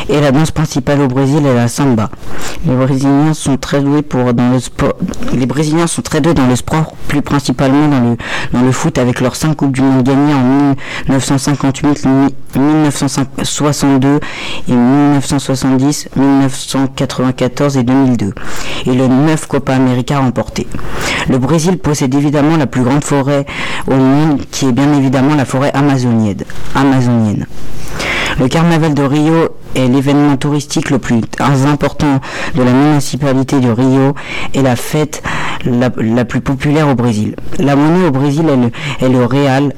et 0.08 0.20
la 0.20 0.32
danse 0.32 0.50
principale 0.50 1.02
au 1.02 1.06
Brésil 1.06 1.46
est 1.46 1.54
la 1.54 1.68
samba. 1.68 2.10
Les 2.66 2.74
Brésiliens 2.74 3.32
sont 3.32 3.56
très 3.56 3.80
doués 3.80 4.02
pour 4.02 4.34
dans 4.34 4.50
le 4.50 4.58
sport. 4.58 4.94
Les 5.32 5.46
Brésiliens 5.46 5.86
sont 5.86 6.02
très 6.02 6.20
doués 6.20 6.34
dans 6.34 6.48
le 6.48 6.56
sport, 6.56 6.96
plus 7.06 7.22
principalement 7.22 7.86
dans 7.86 8.00
le 8.00 8.16
dans 8.52 8.62
le 8.62 8.72
foot 8.72 8.98
avec 8.98 9.20
leurs 9.20 9.36
5 9.36 9.54
coupes 9.54 9.72
du 9.72 9.82
monde 9.82 10.02
gagnées 10.02 10.34
en 10.34 10.74
1958, 11.08 12.06
1962 12.56 14.18
et 14.68 14.72
1970, 14.72 16.08
1994 16.16 17.76
et 17.76 17.84
2002 17.84 18.32
et 18.86 18.94
le 18.94 19.06
9 19.06 19.46
Copa 19.46 19.74
América 19.74 20.18
remporté. 20.18 20.66
Le 21.28 21.38
Brésil 21.38 21.78
possède 21.78 22.12
évidemment 22.14 22.56
la 22.56 22.66
plus 22.66 22.82
grande 22.82 23.04
forêt 23.04 23.46
au 23.86 23.94
monde 23.94 24.40
qui 24.50 24.66
est 24.66 24.72
bien 24.72 24.92
évidemment 24.94 25.03
la 25.10 25.44
forêt 25.44 25.70
amazonienne. 25.74 26.44
amazonienne. 26.74 27.46
Le 28.38 28.48
carnaval 28.48 28.94
de 28.94 29.02
Rio 29.02 29.48
est 29.76 29.86
l'événement 29.86 30.36
touristique 30.36 30.90
le 30.90 30.98
plus 30.98 31.20
important 31.38 32.20
de 32.54 32.62
la 32.62 32.72
municipalité 32.72 33.60
de 33.60 33.70
Rio 33.70 34.14
et 34.54 34.62
la 34.62 34.76
fête 34.76 35.22
la, 35.64 35.90
plus 36.24 36.40
populaire 36.40 36.88
au 36.88 36.94
Brésil. 36.94 37.36
La 37.58 37.76
monnaie 37.76 38.06
au 38.06 38.10
Brésil 38.10 38.46
est 38.48 38.56
le, 38.56 38.70
est 39.06 39.08
le 39.08 39.24
réal. 39.24 39.72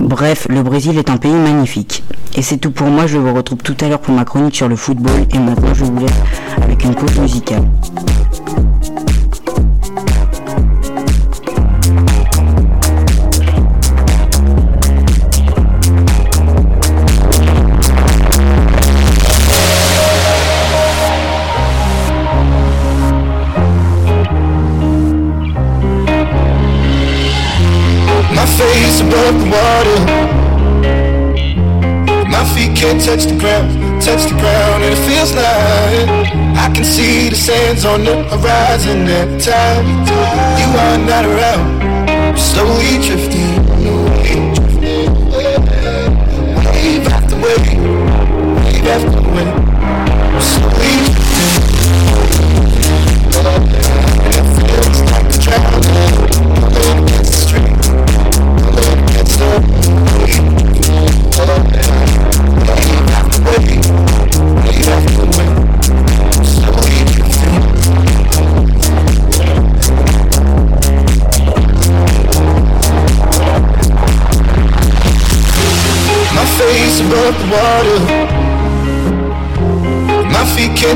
Bref, 0.00 0.46
le 0.50 0.62
Brésil 0.62 0.98
est 0.98 1.08
un 1.08 1.16
pays 1.16 1.32
magnifique. 1.32 2.04
Et 2.36 2.42
c'est 2.42 2.58
tout 2.58 2.70
pour 2.70 2.88
moi, 2.88 3.06
je 3.06 3.16
vous 3.16 3.32
retrouve 3.32 3.58
tout 3.58 3.76
à 3.80 3.88
l'heure 3.88 4.00
pour 4.00 4.14
ma 4.14 4.24
chronique 4.24 4.56
sur 4.56 4.68
le 4.68 4.76
football 4.76 5.26
et 5.32 5.38
maintenant 5.38 5.72
je 5.72 5.84
vous 5.84 5.98
laisse 5.98 6.12
avec 6.62 6.84
une 6.84 6.94
pause 6.94 7.18
musicale. 7.18 7.62
Above 29.28 29.40
the 29.42 29.50
water. 29.50 29.98
My 32.28 32.44
feet 32.54 32.76
can't 32.76 33.02
touch 33.02 33.24
the 33.24 33.36
ground, 33.38 34.02
touch 34.02 34.24
the 34.24 34.36
ground, 34.38 34.84
and 34.84 34.92
it 34.94 35.02
feels 35.06 35.32
like 35.34 36.08
I 36.56 36.70
can 36.74 36.84
see 36.84 37.28
the 37.28 37.36
sands 37.36 37.84
on 37.84 38.04
the 38.04 38.22
horizon 38.24 39.06
every 39.08 39.40
time 39.40 39.84
you 40.60 40.68
are 40.84 40.98
not 40.98 41.24
around. 41.24 42.38
Slowly 42.38 42.98
drifting 43.06 43.58
away. 43.86 44.54
wave 46.72 47.08
after 47.08 47.36
wave, 47.36 47.82
wave 48.64 48.86
after 48.86 49.15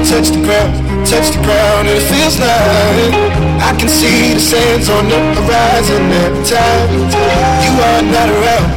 touch 0.04 0.30
the 0.30 0.40
ground, 0.40 0.72
touch 1.06 1.30
the 1.34 1.42
ground, 1.42 1.88
and 1.88 1.98
it 1.98 2.04
feels 2.08 2.38
like 2.38 3.12
I 3.60 3.76
can 3.78 3.88
see 3.88 4.34
the 4.34 4.40
sands 4.40 4.88
on 4.88 5.08
the 5.08 5.18
horizon 5.36 6.02
every 6.24 6.44
time 6.44 6.88
you 7.64 7.72
are 7.76 8.02
not 8.08 8.28
around. 8.28 8.70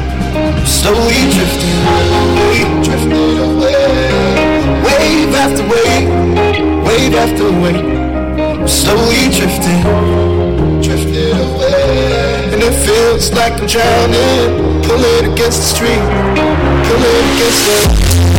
Slowly 0.66 1.22
drifting 1.32 1.80
away, 1.96 2.64
drifting 2.84 3.38
away, 3.40 4.12
wave 4.84 5.34
after 5.34 5.64
wave, 5.64 6.08
wave 6.84 7.14
after 7.14 7.48
wave. 7.62 8.68
Slowly 8.68 9.28
drifting, 9.32 9.82
drifting 10.82 11.32
away, 11.32 12.52
and 12.52 12.62
it 12.62 12.74
feels 12.84 13.32
like 13.32 13.54
I'm 13.60 13.66
drowning, 13.66 14.82
pulling 14.82 15.32
against 15.32 15.60
the 15.60 15.68
stream, 15.74 16.04
pulling 16.84 17.24
against 17.34 17.64
the. 17.64 18.33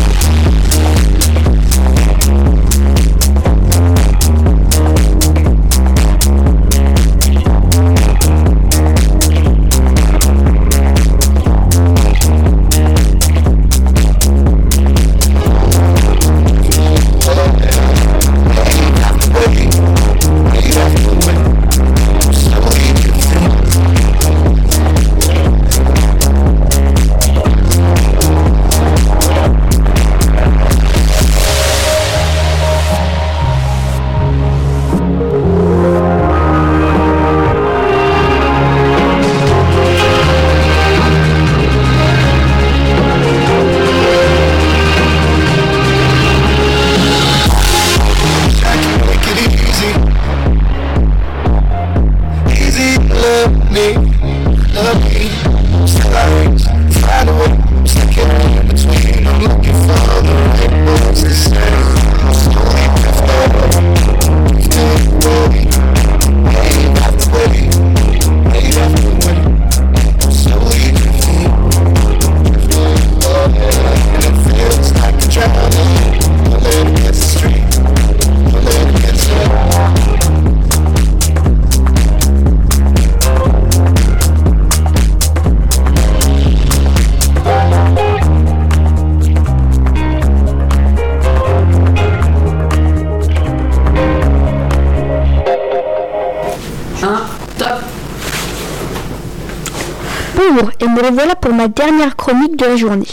Bonjour, 100.36 100.70
et 100.82 100.88
me 100.88 101.02
revoilà 101.02 101.36
pour 101.36 101.54
ma 101.54 101.68
dernière 101.70 102.16
chronique 102.18 102.58
de 102.58 102.66
la 102.66 102.76
journée. 102.76 103.08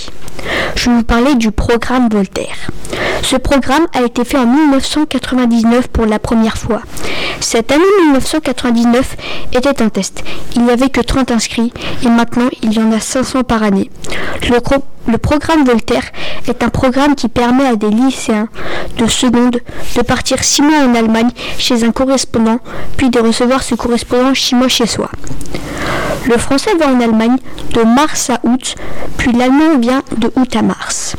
Je 0.75 0.91
vais 0.91 0.97
vous 0.97 1.03
parler 1.05 1.35
du 1.37 1.53
programme 1.53 2.09
Voltaire. 2.09 2.71
Ce 3.23 3.37
programme 3.37 3.87
a 3.95 4.03
été 4.03 4.25
fait 4.25 4.39
en 4.39 4.47
1999 4.47 5.89
pour 5.89 6.07
la 6.07 6.19
première 6.19 6.59
fois. 6.59 6.83
Cette 7.41 7.73
année 7.73 7.83
1999 8.07 9.17
était 9.53 9.83
un 9.83 9.89
test. 9.89 10.23
Il 10.55 10.65
n'y 10.65 10.71
avait 10.71 10.91
que 10.91 11.01
30 11.01 11.31
inscrits 11.31 11.73
et 12.05 12.09
maintenant 12.09 12.49
il 12.63 12.73
y 12.73 12.79
en 12.79 12.93
a 12.93 13.01
500 13.01 13.45
par 13.45 13.63
année. 13.63 13.91
Le, 14.51 15.19
programme 15.19 15.65
Voltaire 15.65 16.05
est 16.49 16.63
un 16.63 16.69
programme 16.69 17.15
qui 17.15 17.29
permet 17.29 17.67
à 17.67 17.77
des 17.77 17.91
lycéens 17.91 18.49
de 18.99 19.07
seconde 19.07 19.61
de 19.97 20.03
partir 20.03 20.43
6 20.43 20.63
mois 20.63 20.85
en 20.85 20.95
Allemagne 20.95 21.31
chez 21.59 21.85
un 21.85 21.93
correspondant, 21.93 22.59
puis 22.97 23.09
de 23.11 23.21
recevoir 23.21 23.63
ce 23.63 23.75
correspondant 23.75 24.35
6 24.35 24.55
mois 24.57 24.69
chez 24.69 24.87
soi. 24.87 25.11
Le 26.27 26.37
français 26.39 26.75
va 26.79 26.89
en 26.89 27.01
Allemagne 27.01 27.37
de 27.73 27.83
mars 27.83 28.31
à 28.31 28.41
août, 28.43 28.75
puis 29.17 29.33
l'allemand 29.33 29.79
vient 29.79 30.03
de 30.17 30.31
août 30.37 30.57
à 30.57 30.63
mars. 30.63 31.17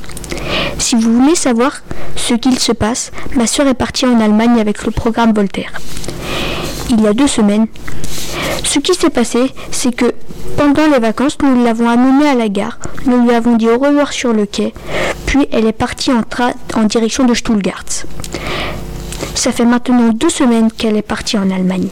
Si 0.84 0.96
vous 0.96 1.14
voulez 1.14 1.36
savoir 1.36 1.82
ce 2.18 2.34
qu'il 2.34 2.60
se 2.60 2.74
passe, 2.74 3.14
ma 3.38 3.48
soeur 3.48 3.68
est 3.68 3.74
partie 3.74 4.06
en 4.06 4.20
Allemagne 4.20 4.60
avec 4.60 4.84
le 4.84 4.92
programme 4.92 5.32
Voltaire. 5.32 5.72
Il 6.90 7.00
y 7.00 7.08
a 7.08 7.14
deux 7.14 7.26
semaines. 7.26 7.68
Ce 8.66 8.80
qui 8.80 8.94
s'est 8.94 9.10
passé, 9.10 9.54
c'est 9.72 9.96
que 9.96 10.14
pendant 10.58 10.86
les 10.88 11.00
vacances, 11.00 11.38
nous 11.42 11.64
l'avons 11.64 11.88
amenée 11.88 12.28
à 12.28 12.36
la 12.36 12.50
gare. 12.50 12.80
Nous 13.06 13.24
lui 13.24 13.34
avons 13.34 13.56
dit 13.56 13.70
au 13.70 13.78
revoir 13.78 14.12
sur 14.12 14.34
le 14.34 14.46
quai, 14.46 14.74
puis 15.26 15.48
elle 15.54 15.68
est 15.68 15.72
partie 15.72 16.12
en, 16.12 16.22
en 16.78 16.84
direction 16.84 17.24
de 17.24 17.34
Stuttgart. 17.34 17.86
Ça 19.36 19.52
fait 19.52 19.66
maintenant 19.66 20.10
deux 20.10 20.30
semaines 20.30 20.72
qu'elle 20.72 20.96
est 20.96 21.02
partie 21.02 21.38
en 21.38 21.50
Allemagne. 21.50 21.88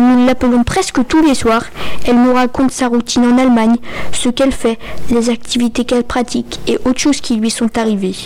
Nous 0.00 0.26
l'appelons 0.26 0.64
presque 0.64 1.06
tous 1.06 1.22
les 1.22 1.34
soirs. 1.34 1.64
Elle 2.06 2.22
nous 2.22 2.34
raconte 2.34 2.72
sa 2.72 2.88
routine 2.88 3.24
en 3.24 3.38
Allemagne, 3.38 3.76
ce 4.12 4.28
qu'elle 4.28 4.52
fait, 4.52 4.78
les 5.10 5.30
activités 5.30 5.84
qu'elle 5.84 6.04
pratique 6.04 6.60
et 6.66 6.78
autres 6.84 7.00
choses 7.00 7.20
qui 7.20 7.36
lui 7.36 7.50
sont 7.50 7.78
arrivées. 7.78 8.16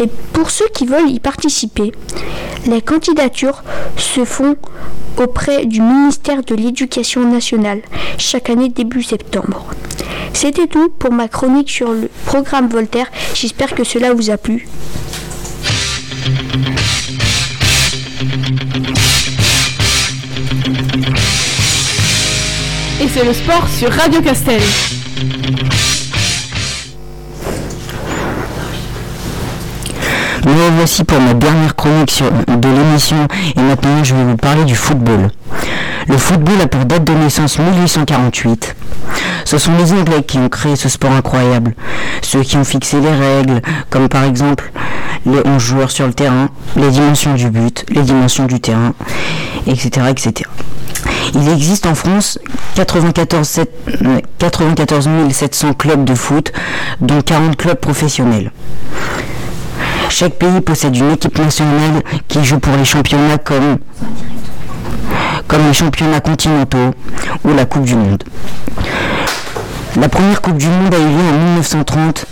Et 0.00 0.08
pour 0.32 0.50
ceux 0.50 0.68
qui 0.68 0.86
veulent 0.86 1.10
y 1.10 1.20
participer, 1.20 1.92
les 2.66 2.80
candidatures 2.80 3.62
se 3.96 4.24
font 4.24 4.56
auprès 5.18 5.66
du 5.66 5.80
ministère 5.80 6.42
de 6.42 6.54
l'Éducation 6.54 7.28
nationale 7.28 7.82
chaque 8.18 8.50
année 8.50 8.68
début 8.68 9.02
septembre. 9.02 9.66
C'était 10.32 10.66
tout 10.66 10.88
pour 10.88 11.12
ma 11.12 11.28
chronique 11.28 11.70
sur 11.70 11.92
le 11.92 12.08
programme 12.24 12.68
Voltaire. 12.68 13.10
J'espère 13.34 13.74
que 13.74 13.84
cela 13.84 14.14
vous 14.14 14.30
a 14.30 14.38
plu. 14.38 14.68
Et 23.00 23.08
c'est 23.08 23.24
le 23.24 23.32
sport 23.32 23.66
sur 23.68 23.90
Radio 23.92 24.20
Castel. 24.20 24.60
Me 30.46 30.70
voici 30.76 31.04
pour 31.04 31.20
ma 31.20 31.34
dernière 31.34 31.74
chronique 31.76 32.10
sur- 32.10 32.30
de 32.30 32.68
l'émission 32.68 33.26
et 33.56 33.60
maintenant 33.60 34.02
je 34.02 34.14
vais 34.14 34.24
vous 34.24 34.36
parler 34.36 34.64
du 34.64 34.74
football. 34.74 35.30
Le 36.08 36.16
football 36.16 36.60
a 36.62 36.66
pour 36.66 36.84
date 36.86 37.04
de 37.04 37.12
naissance 37.12 37.58
1848. 37.58 38.74
Ce 39.44 39.58
sont 39.58 39.72
les 39.78 39.92
Anglais 39.92 40.22
qui 40.26 40.38
ont 40.38 40.48
créé 40.48 40.76
ce 40.76 40.88
sport 40.88 41.12
incroyable. 41.12 41.74
Ceux 42.22 42.42
qui 42.42 42.56
ont 42.56 42.64
fixé 42.64 42.98
les 43.00 43.10
règles, 43.10 43.60
comme 43.90 44.08
par 44.08 44.24
exemple 44.24 44.72
les 45.26 45.40
11 45.44 45.62
joueurs 45.62 45.90
sur 45.90 46.06
le 46.06 46.14
terrain, 46.14 46.48
les 46.76 46.90
dimensions 46.90 47.34
du 47.34 47.50
but, 47.50 47.84
les 47.90 48.02
dimensions 48.02 48.46
du 48.46 48.60
terrain, 48.60 48.94
etc. 49.66 50.06
etc. 50.10 50.48
Il 51.34 51.48
existe 51.48 51.86
en 51.86 51.94
France 51.94 52.38
94, 52.74 53.46
sept- 53.46 53.70
euh, 54.04 54.20
94 54.38 55.08
700 55.32 55.74
clubs 55.74 56.04
de 56.04 56.14
foot, 56.14 56.52
dont 57.00 57.20
40 57.22 57.56
clubs 57.56 57.78
professionnels. 57.78 58.50
Chaque 60.08 60.34
pays 60.34 60.60
possède 60.60 60.96
une 60.96 61.12
équipe 61.12 61.38
nationale 61.38 62.02
qui 62.28 62.44
joue 62.44 62.58
pour 62.58 62.76
les 62.76 62.84
championnats 62.84 63.38
comme, 63.38 63.78
comme 65.46 65.66
les 65.68 65.72
championnats 65.74 66.20
continentaux 66.20 66.90
ou 67.44 67.54
la 67.54 67.64
Coupe 67.64 67.84
du 67.84 67.94
Monde. 67.94 68.24
La 69.96 70.08
première 70.08 70.40
Coupe 70.40 70.56
du 70.56 70.66
Monde 70.66 70.94
a 70.94 70.98
eu 70.98 71.02
lieu 71.02 71.34
en 71.34 71.44
1930 71.44 72.26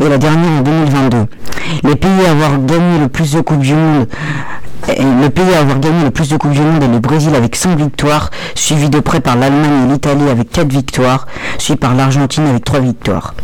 et 0.00 0.08
la 0.08 0.18
dernière 0.18 0.50
en 0.50 0.62
2022. 0.62 1.26
Les 1.84 1.96
pays 1.96 2.10
à 2.26 2.30
avoir 2.30 2.58
gagné 2.58 2.98
le 2.98 3.08
plus 3.08 3.32
de 3.32 3.40
Coupes 3.40 3.60
du 3.60 3.74
Monde 3.74 4.06
le 4.88 5.28
pays 5.28 5.54
à 5.54 5.60
avoir 5.60 5.78
gagné 5.78 6.04
le 6.04 6.10
plus 6.10 6.28
de 6.28 6.36
Coupes 6.36 6.52
du 6.52 6.60
Monde 6.60 6.82
est 6.82 6.88
le 6.88 6.98
Brésil 6.98 7.34
avec 7.34 7.56
5 7.56 7.78
victoires, 7.78 8.30
suivi 8.54 8.90
de 8.90 9.00
près 9.00 9.20
par 9.20 9.36
l'Allemagne 9.36 9.88
et 9.88 9.92
l'Italie 9.92 10.28
avec 10.28 10.50
4 10.50 10.70
victoires, 10.70 11.26
suivi 11.58 11.78
par 11.78 11.94
l'Argentine 11.94 12.46
avec 12.46 12.64
3 12.64 12.80
victoires, 12.80 13.34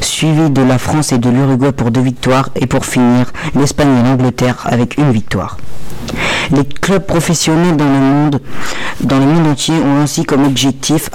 suivi 0.00 0.50
de 0.50 0.62
la 0.62 0.78
France 0.78 1.12
et 1.12 1.18
de 1.18 1.28
l'Uruguay 1.28 1.72
pour 1.72 1.90
2 1.90 2.00
victoires, 2.00 2.48
et 2.56 2.66
pour 2.66 2.86
finir, 2.86 3.26
l'Espagne 3.54 3.98
et 3.98 4.08
l'Angleterre 4.08 4.56
avec 4.64 4.96
une 4.96 5.12
victoire. 5.12 5.58
Les 6.50 6.64
clubs 6.64 7.04
professionnels 7.04 7.76
dans 7.76 7.84
le 7.84 8.00
monde, 8.00 8.40
dans 9.02 9.18
le 9.18 9.26
monde 9.26 9.48
entier 9.48 9.74
ont 9.74 10.02
ainsi 10.02 10.24
comme 10.24 10.44
objectif 10.44 11.10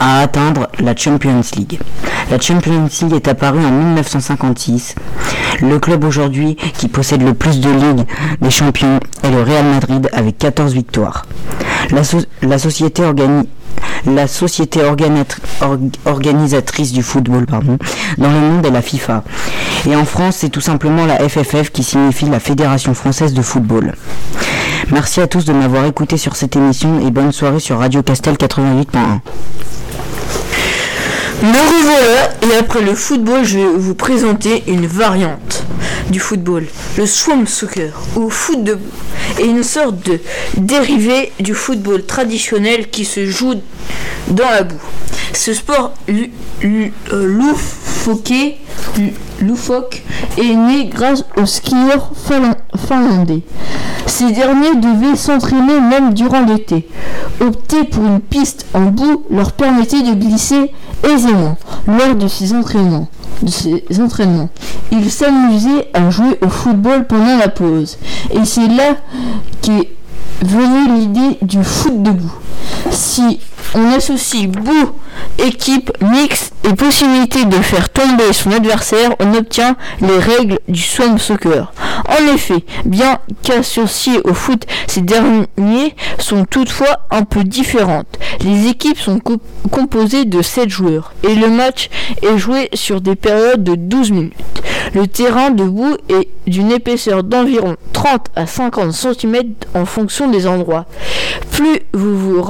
à 0.00 0.20
atteindre 0.20 0.68
la 0.80 0.96
Champions 0.96 1.42
League. 1.56 1.78
La 2.30 2.40
Champions 2.40 2.88
League 3.02 3.12
est 3.14 3.28
apparue 3.28 3.64
en 3.64 3.70
1956. 3.70 4.94
Le 5.60 5.78
club 5.78 6.04
aujourd'hui 6.04 6.56
qui 6.78 6.88
possède 6.88 7.22
le 7.22 7.34
plus 7.34 7.60
de 7.60 7.68
ligues 7.70 8.06
des 8.40 8.50
champions 8.50 8.98
est 9.22 9.30
le 9.30 9.42
Real 9.42 9.64
Madrid 9.66 10.08
avec 10.12 10.38
14 10.38 10.72
victoires. 10.72 11.26
La, 11.90 12.02
so- 12.04 12.18
la 12.42 12.58
société 12.58 13.02
organisatrice 16.06 16.92
du 16.92 17.02
football 17.02 17.46
pardon, 17.46 17.78
dans 18.18 18.30
le 18.30 18.40
monde 18.40 18.66
est 18.66 18.70
la 18.70 18.82
FIFA. 18.82 19.22
Et 19.88 19.96
en 19.96 20.04
France, 20.04 20.36
c'est 20.38 20.48
tout 20.50 20.60
simplement 20.60 21.06
la 21.06 21.16
FFF 21.28 21.70
qui 21.72 21.82
signifie 21.82 22.26
la 22.26 22.40
Fédération 22.40 22.94
française 22.94 23.34
de 23.34 23.42
football. 23.42 23.94
Merci 24.92 25.20
à 25.20 25.26
tous 25.26 25.44
de 25.44 25.52
m'avoir 25.52 25.84
écouté 25.86 26.16
sur 26.16 26.36
cette 26.36 26.56
émission 26.56 27.00
et 27.06 27.10
bonne 27.10 27.32
soirée 27.32 27.60
sur 27.60 27.78
Radio 27.78 28.02
Castel 28.02 28.34
88.1. 28.36 29.20
Me 31.42 31.46
revoilà 31.48 32.30
et 32.42 32.58
après 32.58 32.82
le 32.82 32.94
football, 32.94 33.44
je 33.44 33.58
vais 33.60 33.64
vous 33.76 33.94
présenter 33.94 34.62
une 34.66 34.86
variante 34.86 35.64
du 36.10 36.20
football, 36.20 36.66
le 36.98 37.06
swamp 37.06 37.46
soccer 37.46 37.92
ou 38.16 38.28
foot 38.28 38.62
debout, 38.62 38.82
est 39.38 39.46
une 39.46 39.62
sorte 39.62 40.04
de 40.04 40.18
dérivé 40.58 41.32
du 41.40 41.54
football 41.54 42.04
traditionnel 42.04 42.90
qui 42.90 43.04
se 43.04 43.24
joue 43.26 43.54
dans 44.28 44.50
la 44.50 44.64
boue. 44.64 44.74
Ce 45.32 45.54
sport 45.54 45.94
euh, 46.10 46.26
loufoqué, 47.10 48.34
lu- 48.34 48.56
loufoque 49.40 50.02
est 50.38 50.54
né 50.54 50.86
grâce 50.86 51.24
aux 51.36 51.46
skieurs 51.46 52.10
finlan- 52.14 52.56
finlandais. 52.76 53.42
Ces 54.06 54.32
derniers 54.32 54.74
devaient 54.76 55.16
s'entraîner 55.16 55.80
même 55.80 56.12
durant 56.14 56.42
l'été. 56.44 56.88
Opter 57.40 57.84
pour 57.84 58.04
une 58.04 58.20
piste 58.20 58.66
en 58.74 58.86
boue 58.86 59.24
leur 59.30 59.52
permettait 59.52 60.02
de 60.02 60.14
glisser 60.14 60.72
aisément 61.04 61.56
lors 61.86 62.14
de 62.16 62.28
ces 62.28 62.52
entraînements. 62.54 63.08
Ils 64.92 65.10
s'amusaient 65.10 65.88
à 65.94 66.10
jouer 66.10 66.38
au 66.44 66.48
football 66.48 67.06
pendant 67.06 67.38
la 67.38 67.48
pause. 67.48 67.96
Et 68.32 68.44
c'est 68.44 68.68
là 68.68 68.96
qu'est 69.62 69.90
venue 70.42 70.98
l'idée 70.98 71.38
du 71.42 71.62
foot 71.62 72.02
debout. 72.02 72.32
Si 72.90 73.40
on 73.74 73.92
associe 73.92 74.46
bout, 74.48 74.90
équipe, 75.38 75.90
mix 76.00 76.50
et 76.68 76.74
possibilité 76.74 77.44
de 77.44 77.56
faire 77.56 77.88
tomber 77.90 78.32
son 78.32 78.52
adversaire, 78.52 79.10
on 79.20 79.34
obtient 79.34 79.76
les 80.00 80.18
règles 80.18 80.58
du 80.68 80.80
swamp 80.80 81.18
soccer. 81.18 81.72
En 82.08 82.34
effet, 82.34 82.64
bien 82.84 83.18
qu'associées 83.42 84.20
au 84.24 84.34
foot, 84.34 84.64
ces 84.86 85.00
derniers 85.00 85.94
sont 86.18 86.44
toutefois 86.44 87.00
un 87.10 87.22
peu 87.22 87.44
différentes. 87.44 88.18
Les 88.44 88.68
équipes 88.68 88.98
sont 88.98 89.18
co- 89.18 89.40
composées 89.70 90.24
de 90.24 90.42
7 90.42 90.68
joueurs 90.68 91.12
et 91.28 91.34
le 91.34 91.48
match 91.48 91.88
est 92.22 92.38
joué 92.38 92.68
sur 92.74 93.00
des 93.00 93.16
périodes 93.16 93.62
de 93.64 93.74
12 93.74 94.10
minutes. 94.12 94.62
Le 94.94 95.06
terrain 95.06 95.50
debout 95.50 95.96
est 96.08 96.28
d'une 96.46 96.72
épaisseur 96.72 97.22
d'environ 97.22 97.76
30 97.92 98.26
à 98.34 98.46
50 98.46 98.92
cm 98.92 99.54
en 99.74 99.84
fonction 99.84 100.30
des 100.30 100.46
endroits. 100.46 100.86
Plus 101.50 101.80
vous 101.92 102.18
vous 102.18 102.48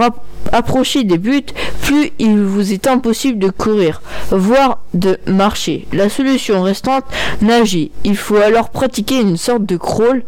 approchez 0.52 1.04
des 1.04 1.18
buts, 1.18 1.46
plus 1.82 2.10
il 2.18 2.38
vous 2.40 2.72
est 2.72 2.86
impossible 2.86 3.38
de 3.38 3.50
courir, 3.50 4.02
voire 4.30 4.78
de 4.94 5.18
marcher. 5.26 5.86
La 5.92 6.08
solution 6.08 6.62
restante, 6.62 7.04
nager. 7.42 7.90
Il 8.04 8.16
faut 8.16 8.36
alors 8.36 8.70
pratiquer 8.70 9.20
une 9.20 9.36
sorte 9.36 9.64
de 9.64 9.76
crawl, 9.76 10.22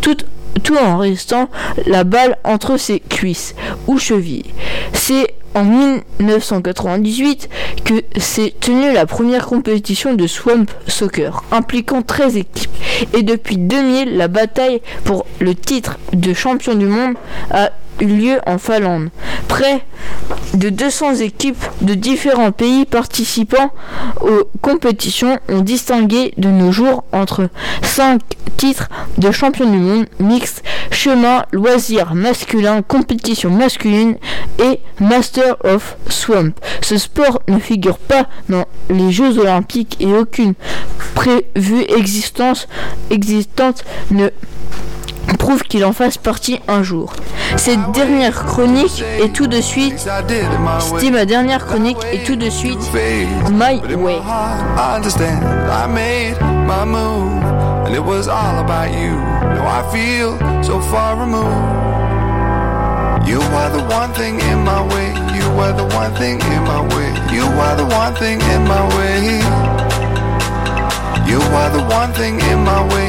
tout, 0.00 0.16
tout 0.62 0.76
en 0.76 0.98
restant 0.98 1.48
la 1.86 2.04
balle 2.04 2.38
entre 2.44 2.76
ses 2.76 3.00
cuisses 3.00 3.54
ou 3.86 3.98
chevilles. 3.98 4.52
C'est 4.92 5.34
en 5.54 5.64
1998 5.64 7.48
que 7.84 8.04
s'est 8.18 8.54
tenue 8.60 8.92
la 8.92 9.06
première 9.06 9.46
compétition 9.46 10.14
de 10.14 10.26
Swamp 10.26 10.66
Soccer, 10.86 11.42
impliquant 11.52 12.02
13 12.02 12.36
équipes. 12.36 12.70
Et 13.14 13.22
depuis 13.22 13.56
2000, 13.56 14.16
la 14.16 14.28
bataille 14.28 14.80
pour 15.04 15.26
le 15.40 15.54
titre 15.54 15.98
de 16.12 16.32
champion 16.34 16.74
du 16.74 16.86
monde 16.86 17.14
a 17.50 17.70
eu 18.00 18.06
lieu 18.06 18.40
en 18.46 18.58
Finlande. 18.58 19.10
Près 19.48 19.84
de 20.54 20.68
200 20.68 21.16
équipes 21.16 21.64
de 21.80 21.94
différents 21.94 22.52
pays 22.52 22.84
participant 22.84 23.70
aux 24.20 24.48
compétitions 24.60 25.38
ont 25.48 25.60
distingué 25.60 26.32
de 26.36 26.48
nos 26.48 26.72
jours 26.72 27.04
entre 27.12 27.48
5 27.82 28.20
titres 28.56 28.88
de 29.18 29.30
champion 29.30 29.70
du 29.70 29.78
monde 29.78 30.06
mixte, 30.18 30.62
chemin, 30.90 31.44
loisirs 31.52 32.14
masculin, 32.14 32.82
compétition 32.82 33.50
masculine 33.50 34.16
et 34.58 34.80
Master 35.00 35.56
of 35.64 35.96
Swamp. 36.08 36.52
Ce 36.82 36.98
sport 36.98 37.40
ne 37.48 37.58
figure 37.58 37.98
pas 37.98 38.26
dans 38.48 38.64
les 38.90 39.12
Jeux 39.12 39.38
olympiques 39.38 39.96
et 40.00 40.12
aucune 40.12 40.54
prévue 41.14 41.84
existence 41.88 42.68
existante 43.10 43.84
ne 44.10 44.28
prouve 45.36 45.62
qu'il 45.62 45.84
en 45.84 45.92
fasse 45.92 46.18
partie 46.18 46.60
un 46.68 46.82
jour. 46.82 47.12
Cette 47.56 47.92
dernière 47.92 48.44
chronique 48.46 49.02
est 49.20 49.32
tout 49.32 49.46
de 49.46 49.60
suite. 49.60 49.98
C'était 49.98 51.10
ma 51.10 51.24
dernière 51.24 51.66
chronique 51.66 51.98
et 52.12 52.22
tout 52.24 52.36
de 52.36 52.48
suite 52.50 52.78
My 53.52 53.80
Way. 53.94 54.20
And 57.88 57.94
it 57.94 58.04
was 58.04 58.28
all 58.28 58.58
about 58.58 58.92
you. 58.92 59.16
Now 59.16 59.64
I 59.66 59.82
feel 59.90 60.36
so 60.62 60.78
far 60.78 61.16
removed. 61.16 61.46
You 63.26 63.40
are 63.40 63.70
the 63.70 63.82
one 63.88 64.12
thing 64.12 64.38
in 64.40 64.62
my 64.62 64.82
way. 64.92 65.08
You 65.32 65.48
are 65.58 65.72
the 65.72 65.84
one 65.96 66.12
thing 66.16 66.38
in 66.38 66.62
my 66.64 66.82
way. 66.94 67.08
You 67.32 67.44
are 67.44 67.76
the 67.76 67.86
one 67.86 68.14
thing 68.16 68.40
in 68.40 68.62
my 68.68 68.84
way. 68.96 69.40
You 71.24 71.40
are 71.40 71.70
the 71.70 71.82
one 71.88 72.12
thing 72.12 72.40
in 72.40 72.58
my 72.64 72.82
way. 72.92 73.08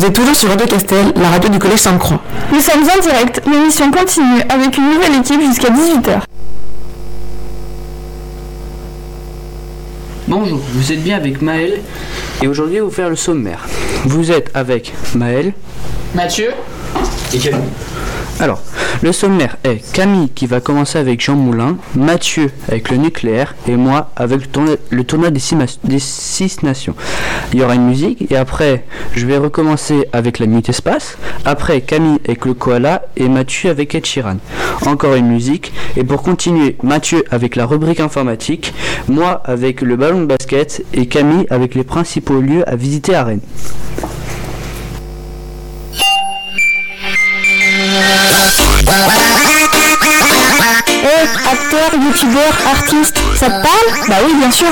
Vous 0.00 0.06
êtes 0.06 0.14
toujours 0.14 0.34
sur 0.34 0.48
Radio 0.48 0.66
Castel, 0.66 1.12
la 1.14 1.28
radio 1.28 1.50
du 1.50 1.58
Collège 1.58 1.80
Sainte-Croix. 1.80 2.22
Nous 2.54 2.60
sommes 2.60 2.80
en 2.80 3.02
direct, 3.02 3.42
l'émission 3.46 3.90
continue 3.90 4.40
avec 4.48 4.78
une 4.78 4.94
nouvelle 4.94 5.16
équipe 5.16 5.42
jusqu'à 5.42 5.68
18h. 5.68 6.22
Bonjour, 10.26 10.58
vous 10.72 10.90
êtes 10.90 11.02
bien 11.02 11.18
avec 11.18 11.42
Maël 11.42 11.82
et 12.40 12.48
aujourd'hui 12.48 12.78
vous 12.78 12.90
faire 12.90 13.10
le 13.10 13.16
sommaire. 13.16 13.66
Vous 14.06 14.32
êtes 14.32 14.50
avec 14.54 14.94
Maël. 15.14 15.52
Mathieu 16.14 16.52
Alors, 18.40 18.62
le 19.02 19.12
sommaire 19.12 19.58
est 19.64 19.92
Camille 19.92 20.30
qui 20.30 20.46
va 20.46 20.60
commencer 20.60 20.98
avec 20.98 21.20
Jean 21.20 21.36
Moulin, 21.36 21.76
Mathieu 21.94 22.50
avec 22.68 22.90
le 22.90 22.96
nucléaire 22.96 23.54
et 23.68 23.76
moi 23.76 24.12
avec 24.16 24.40
le 24.90 25.04
tournoi, 25.04 25.30
des, 25.30 25.38
six, 25.38 25.56
des 25.84 25.98
six 25.98 26.62
nations. 26.62 26.94
Il 27.52 27.58
y 27.58 27.62
aura 27.62 27.74
une 27.74 27.86
musique 27.86 28.32
et 28.32 28.36
après 28.38 28.86
je 29.14 29.26
vais 29.26 29.36
recommencer 29.36 30.08
avec 30.14 30.38
la 30.38 30.46
Minute 30.46 30.70
Espace, 30.70 31.18
après 31.44 31.82
Camille 31.82 32.18
avec 32.24 32.46
le 32.46 32.54
koala 32.54 33.02
et 33.14 33.28
Mathieu 33.28 33.68
avec 33.68 33.94
Ed 33.94 34.06
Sheeran. 34.06 34.38
Encore 34.86 35.16
une 35.16 35.28
musique 35.28 35.74
et 35.98 36.04
pour 36.04 36.22
continuer 36.22 36.78
Mathieu 36.82 37.24
avec 37.30 37.56
la 37.56 37.66
rubrique 37.66 38.00
informatique, 38.00 38.72
moi 39.06 39.42
avec 39.44 39.82
le 39.82 39.96
ballon 39.96 40.22
de 40.22 40.26
basket 40.26 40.82
et 40.94 41.04
Camille 41.04 41.46
avec 41.50 41.74
les 41.74 41.84
principaux 41.84 42.40
lieux 42.40 42.66
à 42.66 42.74
visiter 42.74 43.14
à 43.14 43.24
Rennes. 43.24 43.40
Eh, 51.02 51.50
acteur, 51.50 52.00
youtubeur, 52.00 52.52
artiste, 52.72 53.16
ça 53.38 53.46
te 53.46 53.62
parle? 53.62 54.08
Bah 54.08 54.16
oui, 54.26 54.34
bien 54.38 54.50
sûr. 54.50 54.68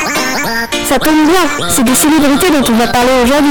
Ça 0.89 0.99
tombe 0.99 1.27
bien, 1.27 1.69
c'est 1.75 1.85
des 1.85 1.95
célébrités 1.95 2.51
dont 2.51 2.65
on 2.71 2.77
va 2.77 2.87
parler 2.89 3.13
aujourd'hui. 3.25 3.51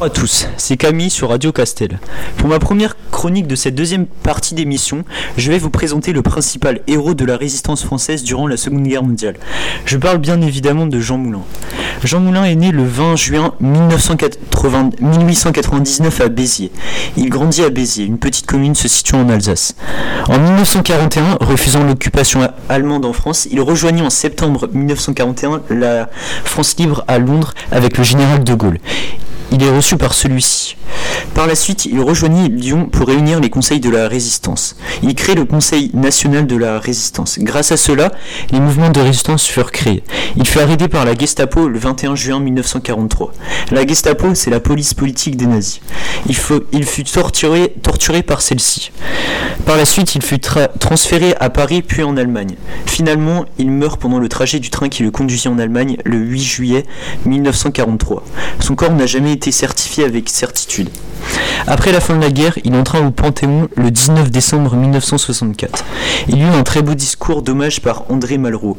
Bonjour 0.00 0.14
à 0.14 0.18
tous, 0.18 0.48
c'est 0.56 0.78
Camille 0.78 1.10
sur 1.10 1.28
Radio 1.28 1.52
Castel. 1.52 2.00
Pour 2.38 2.48
ma 2.48 2.58
première 2.58 2.96
chronique 3.10 3.46
de 3.46 3.54
cette 3.54 3.74
deuxième 3.74 4.06
partie 4.06 4.54
d'émission, 4.54 5.04
je 5.36 5.52
vais 5.52 5.58
vous 5.58 5.68
présenter 5.68 6.14
le 6.14 6.22
principal 6.22 6.80
héros 6.86 7.12
de 7.12 7.26
la 7.26 7.36
résistance 7.36 7.84
française 7.84 8.22
durant 8.22 8.46
la 8.46 8.56
Seconde 8.56 8.84
Guerre 8.84 9.02
mondiale. 9.02 9.36
Je 9.84 9.98
parle 9.98 10.16
bien 10.16 10.40
évidemment 10.40 10.86
de 10.86 10.98
Jean 11.00 11.18
Moulin. 11.18 11.42
Jean 12.02 12.20
Moulin 12.20 12.44
est 12.44 12.54
né 12.54 12.70
le 12.70 12.82
20 12.82 13.16
juin 13.16 13.52
1980 13.60 14.90
1899 15.02 16.20
à 16.22 16.28
Béziers. 16.30 16.72
Il 17.18 17.28
grandit 17.28 17.62
à 17.62 17.68
Béziers, 17.68 18.06
une 18.06 18.18
petite 18.18 18.46
commune 18.46 18.74
se 18.74 18.88
situant 18.88 19.20
en 19.20 19.28
Alsace. 19.28 19.74
En 20.28 20.38
1941, 20.38 21.36
refusant 21.42 21.84
l'occupation 21.84 22.48
allemande 22.70 23.04
en 23.04 23.12
France, 23.12 23.48
il 23.50 23.60
rejoignit 23.60 24.00
en 24.00 24.08
septembre 24.08 24.70
1941 24.72 25.60
la 25.68 26.08
France 26.44 26.76
libre 26.78 27.04
à 27.06 27.18
Londres 27.18 27.52
avec 27.70 27.98
le 27.98 28.04
général 28.04 28.44
de 28.44 28.54
Gaulle. 28.54 28.78
Il 29.52 29.62
est 29.62 29.70
reçu 29.70 29.96
par 29.96 30.14
celui-ci. 30.14 30.76
Par 31.34 31.46
la 31.46 31.54
suite, 31.54 31.86
il 31.86 32.00
rejoignit 32.00 32.48
Lyon 32.48 32.86
pour 32.86 33.08
réunir 33.08 33.40
les 33.40 33.50
conseils 33.50 33.80
de 33.80 33.90
la 33.90 34.08
résistance. 34.08 34.76
Il 35.02 35.14
crée 35.14 35.34
le 35.34 35.44
Conseil 35.44 35.90
national 35.94 36.46
de 36.46 36.56
la 36.56 36.78
résistance. 36.78 37.38
Grâce 37.40 37.72
à 37.72 37.76
cela, 37.76 38.12
les 38.52 38.60
mouvements 38.60 38.90
de 38.90 39.00
résistance 39.00 39.46
furent 39.46 39.72
créés. 39.72 40.04
Il 40.36 40.46
fut 40.46 40.58
arrêté 40.58 40.88
par 40.88 41.04
la 41.04 41.14
Gestapo 41.14 41.68
le 41.68 41.78
21 41.78 42.14
juin 42.14 42.40
1943. 42.40 43.32
La 43.72 43.86
Gestapo, 43.86 44.34
c'est 44.34 44.50
la 44.50 44.60
police 44.60 44.94
politique 44.94 45.36
des 45.36 45.46
nazis. 45.46 45.80
Il, 46.26 46.34
fut 46.36 47.04
torturé, 47.04 48.22
par 48.22 48.42
celle-ci. 48.42 48.92
Par 49.66 49.76
la 49.76 49.84
suite, 49.84 50.14
il 50.14 50.22
fut 50.22 50.36
tra- 50.36 50.68
transféré 50.78 51.34
à 51.40 51.50
Paris 51.50 51.82
puis 51.82 52.02
en 52.02 52.16
Allemagne. 52.16 52.56
Finalement, 52.86 53.44
il 53.58 53.70
meurt 53.70 54.00
pendant 54.00 54.18
le 54.18 54.28
trajet 54.28 54.58
du 54.58 54.70
train 54.70 54.88
qui 54.88 55.02
le 55.02 55.10
conduisit 55.10 55.48
en 55.48 55.58
Allemagne 55.58 55.96
le 56.04 56.18
8 56.18 56.40
juillet 56.42 56.86
1943. 57.26 58.22
Son 58.60 58.74
corps 58.74 58.92
n'a 58.92 59.06
jamais 59.06 59.32
été 59.32 59.39
certifié 59.50 60.04
avec 60.04 60.28
certitude. 60.28 60.88
Après 61.66 61.92
la 61.92 62.00
fin 62.00 62.16
de 62.16 62.22
la 62.22 62.30
guerre, 62.30 62.58
il 62.64 62.74
entra 62.74 63.00
au 63.00 63.10
Panthéon 63.10 63.68
le 63.76 63.90
19 63.90 64.30
décembre 64.30 64.74
1964. 64.76 65.84
Il 66.28 66.40
eut 66.40 66.44
un 66.44 66.62
très 66.62 66.82
beau 66.82 66.94
discours 66.94 67.42
d'hommage 67.42 67.80
par 67.80 68.10
André 68.10 68.38
Malraux, 68.38 68.76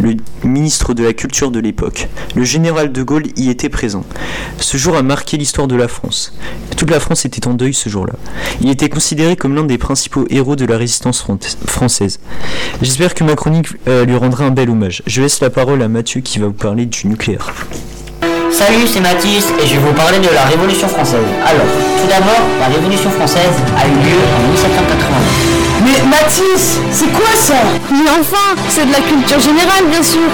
le 0.00 0.14
ministre 0.44 0.94
de 0.94 1.02
la 1.04 1.12
Culture 1.12 1.50
de 1.50 1.58
l'époque. 1.60 2.08
Le 2.36 2.44
général 2.44 2.92
de 2.92 3.02
Gaulle 3.02 3.26
y 3.36 3.50
était 3.50 3.68
présent. 3.68 4.04
Ce 4.58 4.76
jour 4.76 4.96
a 4.96 5.02
marqué 5.02 5.36
l'histoire 5.36 5.66
de 5.66 5.74
la 5.76 5.88
France. 5.88 6.32
Toute 6.76 6.90
la 6.90 7.00
France 7.00 7.24
était 7.24 7.46
en 7.48 7.54
deuil 7.54 7.74
ce 7.74 7.88
jour-là. 7.88 8.14
Il 8.60 8.70
était 8.70 8.88
considéré 8.88 9.36
comme 9.36 9.54
l'un 9.54 9.64
des 9.64 9.78
principaux 9.78 10.26
héros 10.30 10.56
de 10.56 10.64
la 10.64 10.76
résistance 10.78 11.20
fran- 11.20 11.38
française. 11.66 12.20
J'espère 12.82 13.14
que 13.14 13.24
ma 13.24 13.34
chronique 13.34 13.68
euh, 13.88 14.04
lui 14.04 14.16
rendra 14.16 14.44
un 14.44 14.50
bel 14.50 14.70
hommage. 14.70 15.02
Je 15.06 15.22
laisse 15.22 15.40
la 15.40 15.50
parole 15.50 15.82
à 15.82 15.88
Mathieu 15.88 16.20
qui 16.20 16.38
va 16.38 16.46
vous 16.46 16.52
parler 16.52 16.86
du 16.86 17.06
nucléaire. 17.08 17.52
Salut, 18.52 18.86
c'est 18.86 19.00
Mathis 19.00 19.46
et 19.62 19.66
je 19.66 19.74
vais 19.74 19.78
vous 19.78 19.92
parler 19.94 20.18
de 20.18 20.28
la 20.34 20.42
Révolution 20.42 20.88
française. 20.88 21.20
Alors, 21.46 21.66
tout 22.00 22.08
d'abord, 22.08 22.40
la 22.58 22.66
Révolution 22.66 23.10
française 23.10 23.52
a 23.76 23.86
eu 23.86 23.90
lieu 23.90 24.18
en 24.36 24.50
1789. 24.50 25.82
Mais 25.84 26.08
Mathis, 26.08 26.78
c'est 26.90 27.12
quoi 27.12 27.34
ça? 27.36 27.54
Mais 27.90 28.10
enfin, 28.20 28.60
c'est 28.68 28.86
de 28.86 28.92
la 28.92 29.00
culture 29.00 29.40
générale, 29.40 29.86
bien 29.88 30.02
sûr. 30.02 30.28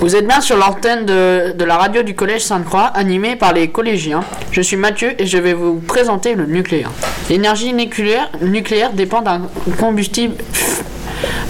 Vous 0.00 0.16
êtes 0.16 0.26
bien 0.26 0.40
sur 0.40 0.56
l'antenne 0.56 1.06
de, 1.06 1.52
de 1.56 1.64
la 1.64 1.76
radio 1.76 2.02
du 2.02 2.14
Collège 2.16 2.42
Sainte-Croix, 2.42 2.86
animée 2.94 3.36
par 3.36 3.52
les 3.52 3.68
collégiens. 3.68 4.24
Je 4.50 4.60
suis 4.60 4.76
Mathieu 4.76 5.14
et 5.18 5.26
je 5.26 5.38
vais 5.38 5.52
vous 5.52 5.76
présenter 5.76 6.34
le 6.34 6.44
nucléaire. 6.46 6.90
L'énergie 7.30 7.72
nucléaire, 7.72 8.28
nucléaire 8.40 8.90
dépend 8.92 9.22
d'un 9.22 9.42
combustible 9.78 10.34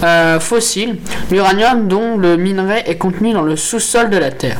euh, 0.03 0.39
fossile, 0.39 0.97
l'uranium 1.31 1.87
dont 1.87 2.17
le 2.17 2.37
minerai 2.37 2.83
est 2.87 2.97
contenu 2.97 3.33
dans 3.33 3.41
le 3.41 3.55
sous-sol 3.55 4.09
de 4.09 4.17
la 4.17 4.31
Terre. 4.31 4.59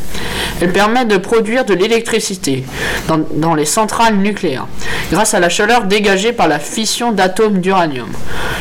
Elle 0.62 0.72
permet 0.72 1.06
de 1.06 1.18
produire 1.18 1.66
de 1.66 1.74
l'électricité 1.74 2.64
dans, 3.08 3.20
dans 3.36 3.54
les 3.56 3.66
centrales 3.66 4.16
nucléaires, 4.16 4.68
grâce 5.12 5.34
à 5.34 5.40
la 5.40 5.50
chaleur 5.50 5.84
dégagée 5.86 6.32
par 6.34 6.48
la 6.48 6.60
fission 6.60 7.12
d'atomes 7.12 7.60
d'uranium. 7.60 8.08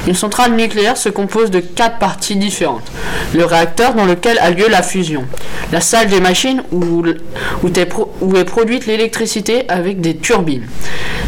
Une 0.06 0.14
centrale 0.14 0.54
nucléaire 0.54 0.96
se 0.96 1.08
compose 1.08 1.50
de 1.50 1.60
quatre 1.60 1.98
parties 1.98 2.34
différentes. 2.36 2.90
Le 3.34 3.44
réacteur 3.44 3.94
dans 3.94 4.04
lequel 4.04 4.38
a 4.40 4.50
lieu 4.50 4.68
la 4.68 4.82
fusion. 4.82 5.24
La 5.70 5.80
salle 5.80 6.08
des 6.08 6.20
machines 6.20 6.62
où, 6.72 7.04
où 7.62 7.68
est, 7.76 7.86
pro- 7.86 8.12
où 8.20 8.36
est 8.36 8.44
produite 8.44 8.86
l'électricité 8.86 9.64
avec 9.68 10.00
des 10.00 10.16
turbines. 10.16 10.66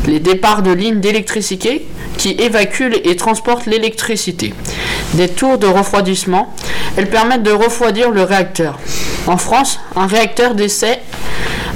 Les 0.09 0.19
départs 0.19 0.63
de 0.63 0.73
lignes 0.73 1.01
d'électricité 1.01 1.87
qui 2.19 2.31
évacuent 2.33 2.97
et 3.05 3.17
transportent 3.17 3.67
l'électricité. 3.67 4.53
Des 5.15 5.29
de 5.59 5.67
refroidissement. 5.67 6.53
Elles 6.97 7.11
permettent 7.11 7.43
de 7.43 7.53
refroidir 7.53 8.11
le 8.11 8.23
réacteur. 8.23 8.79
En 9.27 9.37
France, 9.37 9.81
un 9.97 10.07
réacteur 10.07 10.55
d'essai 10.55 11.01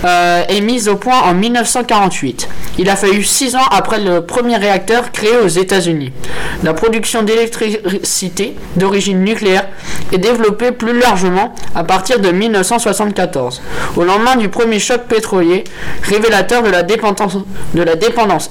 euh, 0.05 0.45
est 0.49 0.61
mis 0.61 0.89
au 0.89 0.97
point 0.97 1.21
en 1.23 1.35
1948. 1.35 2.49
Il 2.79 2.89
a 2.89 2.97
fallu 2.97 3.25
6 3.25 3.57
ans 3.57 3.67
après 3.71 4.01
le 4.01 4.25
premier 4.25 4.57
réacteur 4.57 5.11
créé 5.11 5.37
aux 5.45 5.49
États-Unis. 5.49 6.13
La 6.63 6.75
production 6.75 7.23
d'électricité 7.23 8.57
d'origine 8.77 9.23
nucléaire 9.25 9.67
est 10.13 10.19
développée 10.19 10.73
plus 10.73 10.99
largement 10.99 11.55
à 11.75 11.85
partir 11.85 12.21
de 12.21 12.31
1974, 12.31 13.63
au 13.97 14.05
lendemain 14.05 14.37
du 14.37 14.49
premier 14.49 14.79
choc 14.79 15.03
pétrolier, 15.09 15.65
révélateur 16.03 16.63
de 16.63 16.71
la 16.71 16.83
dépendance, 16.83 18.51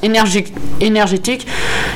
énergétique 0.81 1.47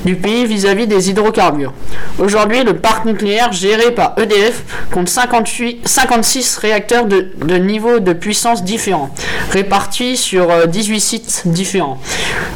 du 0.06 0.16
pays 0.16 0.46
vis-à-vis 0.46 0.88
des 0.88 1.10
hydrocarbures. 1.10 1.74
Aujourd'hui, 2.20 2.64
le 2.64 2.76
parc 2.78 3.06
nucléaire 3.06 3.52
géré 3.52 3.92
par 3.92 4.16
EDF 4.18 4.64
compte 4.92 5.10
58, 5.10 5.88
56 5.88 6.58
réacteurs 6.58 7.06
de, 7.06 7.32
de 7.38 7.56
niveaux 7.56 8.00
de 8.00 8.14
puissance 8.14 8.64
différents, 8.64 9.14
répartis 9.52 10.18
sur 10.18 10.50
euh, 10.52 10.66
18 10.66 11.00
sites 11.00 11.42
différents. 11.46 12.00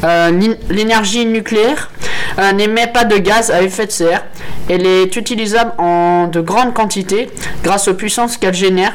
Euh, 0.04 0.30
L'énergie 0.70 1.26
nucléaire 1.26 1.90
euh, 2.38 2.52
n'émet 2.52 2.86
pas 2.86 3.04
de 3.04 3.16
gaz 3.18 3.50
à 3.50 3.62
effet 3.62 3.86
de 3.86 3.90
serre. 3.92 4.24
Elle 4.68 4.86
est 4.86 5.14
utilisable 5.16 5.72
en 5.78 6.26
de 6.28 6.40
grandes 6.40 6.74
quantités 6.74 7.28
grâce 7.62 7.88
aux 7.88 7.94
puissances 7.94 8.36
qu'elle 8.36 8.54
génère 8.54 8.92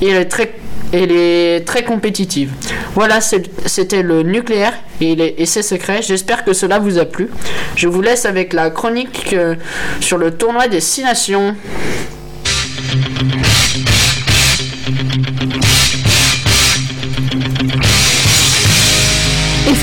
et 0.00 0.08
elle 0.08 0.16
est 0.22 0.24
très 0.26 0.54
elle 0.90 1.12
est 1.12 1.66
très 1.66 1.84
compétitive. 1.84 2.50
Voilà, 2.94 3.20
c'était 3.20 4.02
le 4.02 4.22
nucléaire 4.22 4.72
et, 5.02 5.14
les- 5.16 5.34
et 5.36 5.44
ses 5.44 5.60
secrets. 5.62 6.00
J'espère 6.00 6.46
que 6.46 6.54
cela 6.54 6.78
vous 6.78 6.96
a 6.96 7.04
plu. 7.04 7.28
Je 7.76 7.88
vous 7.88 8.00
laisse 8.00 8.24
avec 8.24 8.54
la 8.54 8.70
chronique 8.70 9.34
euh, 9.34 9.54
sur 10.00 10.16
le 10.16 10.30
tournoi 10.30 10.66
des 10.66 10.80
six 10.80 11.02
nations. 11.02 11.54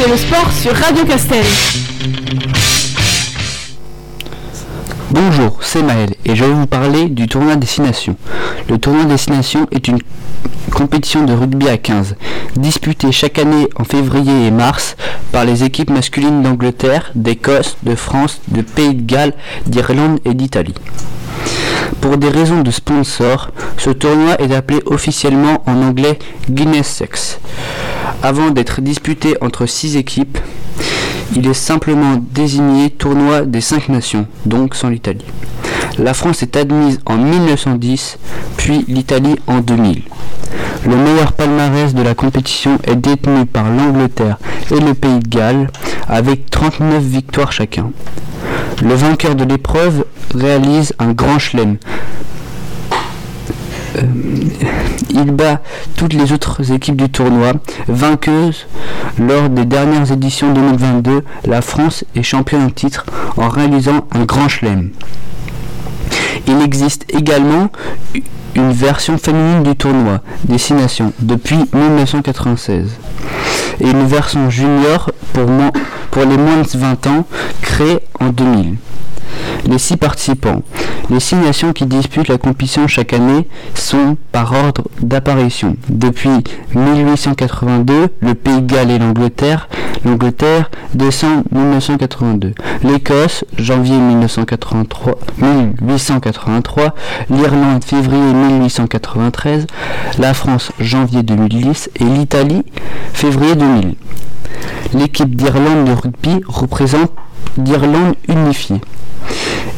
Le 0.08 0.18
sport 0.18 0.52
sur 0.52 0.72
Radio 0.72 1.04
Castel. 1.04 1.44
Bonjour, 5.10 5.58
c'est 5.62 5.82
Maël 5.82 6.14
et 6.26 6.36
je 6.36 6.46
vais 6.46 6.52
vous 6.54 6.68
parler 6.68 7.10
du 7.10 7.28
tournoi 7.28 7.56
Destination. 7.56 8.16
Le 8.70 8.78
tournoi 8.78 9.06
Destination 9.06 9.66
est 9.72 9.88
une 9.88 9.98
compétition 10.72 11.24
de 11.24 11.34
rugby 11.34 11.70
à 11.70 11.78
15, 11.78 12.18
disputée 12.56 13.12
chaque 13.12 13.40
année 13.40 13.68
en 13.78 13.84
février 13.84 14.46
et 14.46 14.52
mars 14.52 14.96
par 15.32 15.44
les 15.44 15.64
équipes 15.64 15.90
masculines 15.90 16.44
d'Angleterre, 16.44 17.12
d'Écosse, 17.16 17.78
de 17.82 17.96
France, 17.96 18.42
de 18.50 18.62
Pays 18.62 18.94
de 18.94 19.02
Galles, 19.02 19.34
d'Irlande 19.66 20.20
et 20.24 20.36
d'Italie. 20.36 20.76
Pour 22.02 22.18
des 22.18 22.30
raisons 22.30 22.62
de 22.62 22.70
sponsor, 22.70 23.50
ce 23.78 23.90
tournoi 23.90 24.40
est 24.40 24.54
appelé 24.54 24.82
officiellement 24.86 25.64
en 25.66 25.82
anglais 25.82 26.20
Guinness 26.50 26.88
Sex. 26.88 27.40
Avant 28.24 28.50
d'être 28.50 28.82
disputé 28.82 29.36
entre 29.42 29.66
6 29.66 29.98
équipes, 29.98 30.38
il 31.36 31.48
est 31.48 31.54
simplement 31.54 32.24
désigné 32.32 32.90
tournoi 32.90 33.42
des 33.42 33.62
5 33.62 33.90
nations, 33.90 34.28
donc 34.46 34.76
sans 34.76 34.90
l'Italie. 34.90 35.26
La 35.98 36.14
France 36.14 36.44
est 36.44 36.56
admise 36.56 37.00
en 37.06 37.18
1910, 37.18 38.18
puis 38.58 38.86
l'Italie 38.88 39.36
en 39.48 39.60
2000. 39.60 40.02
Le 40.86 40.96
meilleur 40.96 41.34
palmarès 41.34 41.94
de 41.94 42.02
la 42.02 42.14
compétition 42.14 42.78
est 42.84 42.96
détenu 42.96 43.46
par 43.46 43.70
l'Angleterre 43.70 44.38
et 44.72 44.80
le 44.80 44.94
Pays 44.94 45.20
de 45.20 45.28
Galles, 45.28 45.70
avec 46.08 46.50
39 46.50 47.02
victoires 47.04 47.52
chacun. 47.52 47.92
Le 48.84 48.94
vainqueur 48.94 49.36
de 49.36 49.46
l'épreuve 49.46 50.06
réalise 50.34 50.94
un 51.00 51.14
grand 51.14 51.40
chelem. 51.40 51.78
Euh, 53.96 54.02
il 55.10 55.32
bat 55.32 55.62
toutes 55.96 56.14
les 56.14 56.32
autres 56.32 56.72
équipes 56.72 56.96
du 56.96 57.10
tournoi. 57.10 57.54
Vainqueuse 57.88 58.68
lors 59.20 59.50
des 59.50 59.66
dernières 59.66 60.12
éditions 60.12 60.54
2022, 60.54 61.24
la 61.46 61.62
France 61.62 62.04
est 62.16 62.24
championne 62.24 62.64
en 62.64 62.70
titre 62.70 63.06
en 63.38 63.50
réalisant 63.50 64.08
un 64.12 64.26
grand 64.26 64.50
chelem. 64.50 64.92
Il 66.48 66.62
existe 66.62 67.06
également 67.14 67.70
une 68.56 68.72
version 68.72 69.18
féminine 69.18 69.64
du 69.64 69.76
tournoi, 69.76 70.22
Destination, 70.46 71.12
depuis 71.20 71.58
1996. 71.74 72.90
Et 73.82 73.90
une 73.90 74.06
version 74.06 74.50
junior 74.50 75.12
pour, 75.34 75.46
pour 76.12 76.24
les 76.24 76.38
moins 76.38 76.62
de 76.62 76.78
20 76.78 77.08
ans, 77.08 77.26
créée 77.62 78.00
en 78.20 78.30
2000. 78.30 78.76
Les 79.68 79.78
six 79.78 79.98
participants. 79.98 80.62
Les 81.12 81.20
six 81.20 81.36
nations 81.36 81.72
qui 81.72 81.86
disputent 81.86 82.30
la 82.30 82.40
compétition 82.40 82.88
chaque 82.88 83.14
année 83.14 83.48
sont 83.76 84.18
par 84.32 84.54
ordre 84.54 84.86
d'apparition. 85.02 85.78
Depuis 85.88 86.30
1882, 86.74 88.08
le 88.20 88.34
Pays 88.34 88.62
de 88.62 88.66
Galles 88.66 88.90
et 88.90 88.98
l'Angleterre. 88.98 89.70
L'Angleterre, 90.04 90.72
décembre 90.96 91.44
1982. 91.52 92.54
L'Écosse, 92.84 93.46
janvier 93.58 93.98
1983, 93.98 95.14
1883. 95.82 96.96
L'Irlande, 97.30 97.84
février 97.84 98.34
1893. 98.34 99.68
La 100.18 100.34
France, 100.34 100.72
janvier 100.80 101.22
2010. 101.22 101.92
Et 102.00 102.04
l'Italie, 102.04 102.64
février 103.14 103.56
2000. 103.56 103.94
L'équipe 104.96 105.36
d'Irlande 105.36 105.86
de 105.86 105.92
rugby 105.92 106.42
représente 106.48 107.12
d'Irlande 107.58 108.16
unifiée. 108.28 108.82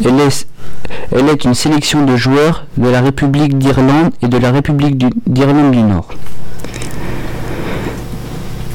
Elle 0.05 1.29
est, 1.29 1.43
une 1.43 1.55
sélection 1.55 2.05
de 2.05 2.15
joueurs 2.15 2.65
de 2.77 2.87
la 2.87 3.01
République 3.01 3.57
d'Irlande 3.57 4.11
et 4.21 4.27
de 4.27 4.37
la 4.37 4.51
République 4.51 4.97
d'Irlande 5.25 5.71
du 5.71 5.81
Nord. 5.81 6.09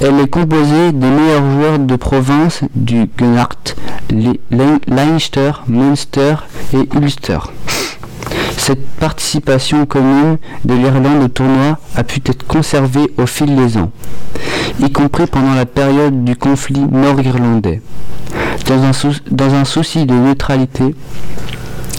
Elle 0.01 0.19
est 0.19 0.29
composée 0.29 0.91
des 0.93 1.07
meilleurs 1.07 1.49
joueurs 1.53 1.79
de 1.79 1.95
province 1.95 2.63
du 2.75 3.07
Connacht, 3.07 3.77
Leinster, 4.89 5.53
Munster 5.69 6.35
et 6.75 6.89
Ulster. 6.97 7.39
Cette 8.57 8.85
participation 8.99 9.87
commune 9.87 10.39
de 10.65 10.75
l'Irlande 10.75 11.23
au 11.25 11.29
tournoi 11.29 11.79
a 11.95 12.03
pu 12.03 12.21
être 12.27 12.47
conservée 12.47 13.13
au 13.17 13.27
fil 13.27 13.55
des 13.55 13.77
ans, 13.77 13.93
y 14.81 14.91
compris 14.91 15.27
pendant 15.27 15.55
la 15.55 15.67
période 15.67 16.25
du 16.25 16.35
conflit 16.35 16.81
nord-irlandais. 16.81 17.81
Dans 18.67 19.55
un, 19.55 19.65
souci 19.65 20.07
de 20.07 20.15
neutralité, 20.15 20.95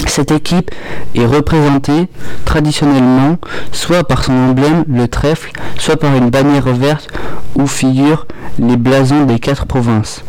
cette 0.07 0.31
équipe 0.31 0.71
est 1.15 1.25
représentée 1.25 2.07
traditionnellement 2.45 3.37
soit 3.71 4.03
par 4.03 4.23
son 4.23 4.33
emblème, 4.33 4.83
le 4.87 5.07
trèfle, 5.07 5.51
soit 5.77 5.97
par 5.97 6.15
une 6.15 6.29
bannière 6.29 6.67
verte 6.73 7.07
où 7.55 7.67
figurent 7.67 8.27
les 8.59 8.77
blasons 8.77 9.25
des 9.25 9.39
quatre 9.39 9.65
provinces. 9.65 10.23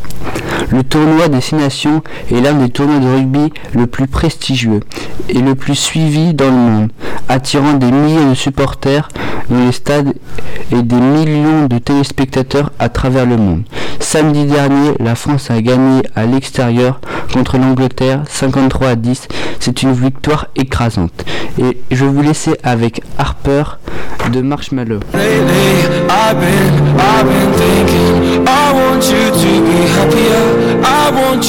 Le 0.71 0.83
tournoi 0.83 1.29
des 1.29 1.41
Six 1.41 1.55
Nations 1.55 2.03
est 2.31 2.41
l'un 2.41 2.55
des 2.55 2.69
tournois 2.69 2.99
de 2.99 3.07
rugby 3.07 3.53
le 3.75 3.87
plus 3.87 4.07
prestigieux 4.07 4.81
et 5.29 5.41
le 5.41 5.55
plus 5.55 5.75
suivi 5.75 6.35
dans 6.35 6.47
le 6.47 6.53
monde, 6.53 6.91
attirant 7.29 7.75
des 7.75 7.91
milliers 7.91 8.31
de 8.31 8.35
supporters 8.35 9.09
dans 9.51 9.65
les 9.65 9.73
stades 9.73 10.15
et 10.73 10.83
des 10.83 10.97
millions 10.97 11.67
de 11.67 11.79
téléspectateurs 11.79 12.73
à 12.79 12.89
travers 12.89 13.27
le 13.27 13.37
monde. 13.37 13.63
Samedi 14.01 14.47
dernier, 14.47 14.93
la 15.01 15.15
France 15.15 15.51
a 15.51 15.61
gagné 15.61 16.03
à 16.15 16.25
l'extérieur 16.27 17.01
contre 17.33 17.59
l'Angleterre 17.59 18.23
53 18.29 18.89
à 18.89 18.95
10. 18.97 19.29
C'est 19.61 19.83
une 19.83 19.93
victoire 19.93 20.49
écrasante. 20.57 21.25
Et 21.59 21.79
je 21.91 22.05
vous 22.05 22.23
laisser 22.23 22.53
avec 22.63 23.03
Harper 23.19 23.65
de 24.31 24.41
Marshmallow. 24.41 25.01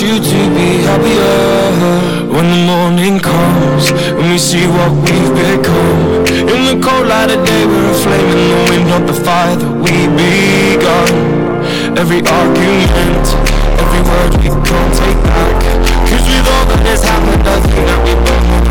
You 0.05 0.19
to 0.21 0.39
be 0.53 0.85
happier. 0.85 2.29
When 2.29 2.45
the 2.53 2.61
morning 2.69 3.19
comes, 3.19 3.91
when 4.13 4.29
we 4.29 4.37
see 4.37 4.67
what 4.67 4.91
we've 5.01 5.33
become. 5.33 6.25
In 6.45 6.61
the 6.69 6.77
cold 6.77 7.07
light 7.07 7.31
of 7.33 7.41
day, 7.45 7.65
we're 7.65 7.89
a 7.89 7.93
flame 7.93 8.29
in 8.29 8.41
the 8.53 8.59
wind 8.69 8.89
of 8.97 9.03
the 9.09 9.17
fire 9.25 9.55
that 9.57 9.73
we 9.81 10.05
begun. 10.13 11.09
Every 11.97 12.21
argument, 12.21 13.25
every 13.81 14.01
word 14.05 14.31
we 14.41 14.49
can't 14.53 14.93
take 14.93 15.21
back. 15.25 15.57
Cause 16.05 16.25
with 16.29 16.47
all 16.53 16.65
that 16.69 16.85
has 16.85 17.01
happened, 17.01 17.47
I 17.47 17.57
think 17.65 17.85
that 17.89 17.99
we 18.05 18.13
both 18.21 18.45
know 18.45 18.61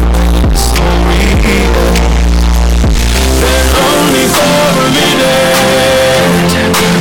the 0.55 0.59
story. 0.59 1.35
Then 3.43 3.66
only 3.74 4.26
for 4.30 4.70
a 4.80 4.89
minute 4.95 5.74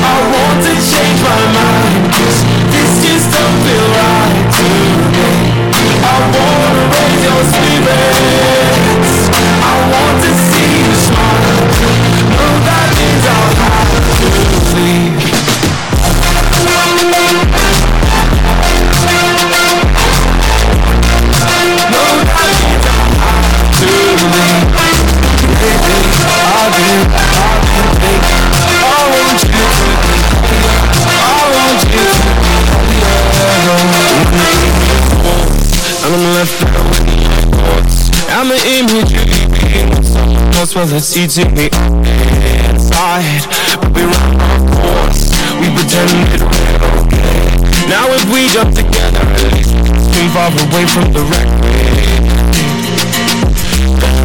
I 0.04 0.18
want 0.34 0.60
to 0.66 0.74
change 0.76 1.20
my 1.24 1.42
mind 1.56 2.12
Cause 2.12 2.40
this 2.74 2.92
just 3.06 3.32
don't 3.32 3.58
feel 3.64 3.93
away 7.94 8.43
it's 40.96 41.18
eating 41.18 41.54
me 41.56 41.70
inside. 42.70 43.42
But 43.82 43.90
we 43.94 44.04
run 44.04 44.38
our 44.38 44.60
course. 44.70 45.34
We 45.58 45.68
pretend 45.74 46.14
that 46.30 46.42
we're 46.46 46.78
okay. 47.02 47.90
Now 47.90 48.14
if 48.14 48.24
we 48.32 48.48
jump 48.54 48.76
together 48.76 49.20
At 49.20 49.54
least 49.54 49.74
we're 49.74 50.30
far 50.30 50.54
away 50.54 50.86
from 50.88 51.12
the 51.12 51.24
wreck 51.28 51.50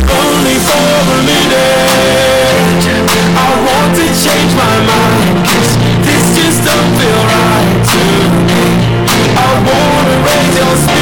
only 0.09 0.57
for 0.64 0.79
a 0.79 1.21
minute. 1.25 2.85
I 3.37 3.49
want 3.66 3.93
to 3.99 4.07
change 4.09 4.53
my 4.57 4.77
mind 4.89 5.45
Cause 5.47 5.73
this 6.05 6.25
just 6.37 6.64
don't 6.64 6.93
feel 6.97 7.23
right 7.29 7.77
to 7.93 8.03
me. 8.49 8.62
I 9.37 9.51
wanna 9.69 10.16
raise 10.27 10.55
your 10.59 10.98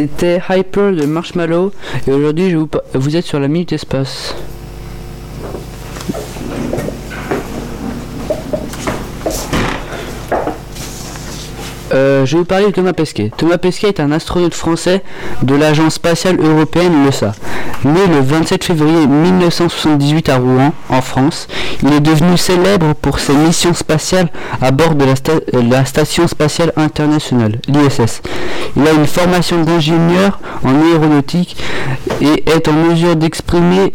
c'était 0.00 0.40
Hyper 0.48 0.92
de 0.92 1.04
Marshmallow. 1.04 1.72
Et 2.06 2.12
aujourd'hui, 2.12 2.54
vous, 2.54 2.70
vous 2.94 3.16
êtes 3.16 3.26
sur 3.26 3.38
la 3.38 3.48
Minute 3.48 3.74
Espace. 3.74 4.34
Euh, 11.92 12.24
je 12.24 12.32
vais 12.32 12.38
vous 12.38 12.44
parler 12.44 12.66
de 12.66 12.70
Thomas 12.70 12.92
Pesquet. 12.92 13.30
Thomas 13.36 13.58
Pesquet 13.58 13.88
est 13.88 14.00
un 14.00 14.12
astronaute 14.12 14.54
français 14.54 15.02
de 15.42 15.54
l'Agence 15.54 15.94
spatiale 15.94 16.38
européenne 16.40 17.04
l'ESA. 17.04 17.32
Né 17.84 18.06
le 18.06 18.20
27 18.20 18.64
février 18.64 19.06
1978 19.06 20.28
à 20.28 20.36
Rouen, 20.36 20.72
en 20.88 21.02
France, 21.02 21.48
il 21.82 21.92
est 21.92 22.00
devenu 22.00 22.36
célèbre 22.36 22.94
pour 22.94 23.18
ses 23.18 23.34
missions 23.34 23.74
spatiales 23.74 24.28
à 24.60 24.70
bord 24.70 24.94
de 24.94 25.04
la, 25.04 25.14
euh, 25.54 25.84
Station 25.84 26.28
spatiale 26.28 26.72
internationale, 26.76 27.58
l'ISS. 27.66 28.22
Il 28.76 28.86
a 28.86 28.92
une 28.92 29.06
formation 29.06 29.62
d'ingénieur 29.64 30.38
en 30.62 30.74
aéronautique 30.82 31.56
et 32.20 32.44
est 32.50 32.68
en 32.68 32.72
mesure 32.72 33.16
d'exprimer 33.16 33.92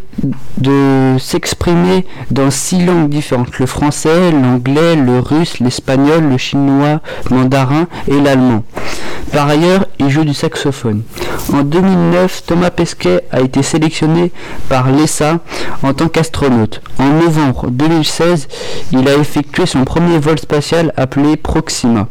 de 0.57 1.17
s'exprimer 1.19 2.05
dans 2.31 2.49
six 2.49 2.83
langues 2.83 3.09
différentes 3.09 3.59
le 3.59 3.65
français, 3.65 4.31
l'anglais, 4.31 4.95
le 4.95 5.19
russe, 5.19 5.59
l'espagnol, 5.59 6.23
le 6.29 6.37
chinois, 6.37 7.01
le 7.29 7.35
mandarin 7.35 7.84
et 8.07 8.19
l'allemand. 8.19 8.63
Par 9.31 9.49
ailleurs, 9.49 9.85
il 9.99 10.09
joue 10.09 10.23
du 10.23 10.33
saxophone. 10.33 11.01
En 11.53 11.63
2009, 11.63 12.43
Thomas 12.45 12.69
Pesquet 12.69 13.21
a 13.31 13.41
été 13.41 13.61
sélectionné 13.63 14.31
par 14.69 14.91
l'ESA 14.91 15.39
en 15.83 15.93
tant 15.93 16.07
qu'astronaute. 16.07 16.81
En 16.99 17.09
novembre 17.09 17.69
2016, 17.69 18.47
il 18.93 19.07
a 19.07 19.15
effectué 19.15 19.65
son 19.65 19.83
premier 19.83 20.17
vol 20.19 20.39
spatial 20.39 20.93
appelé 20.95 21.37
Proxima. 21.37 22.07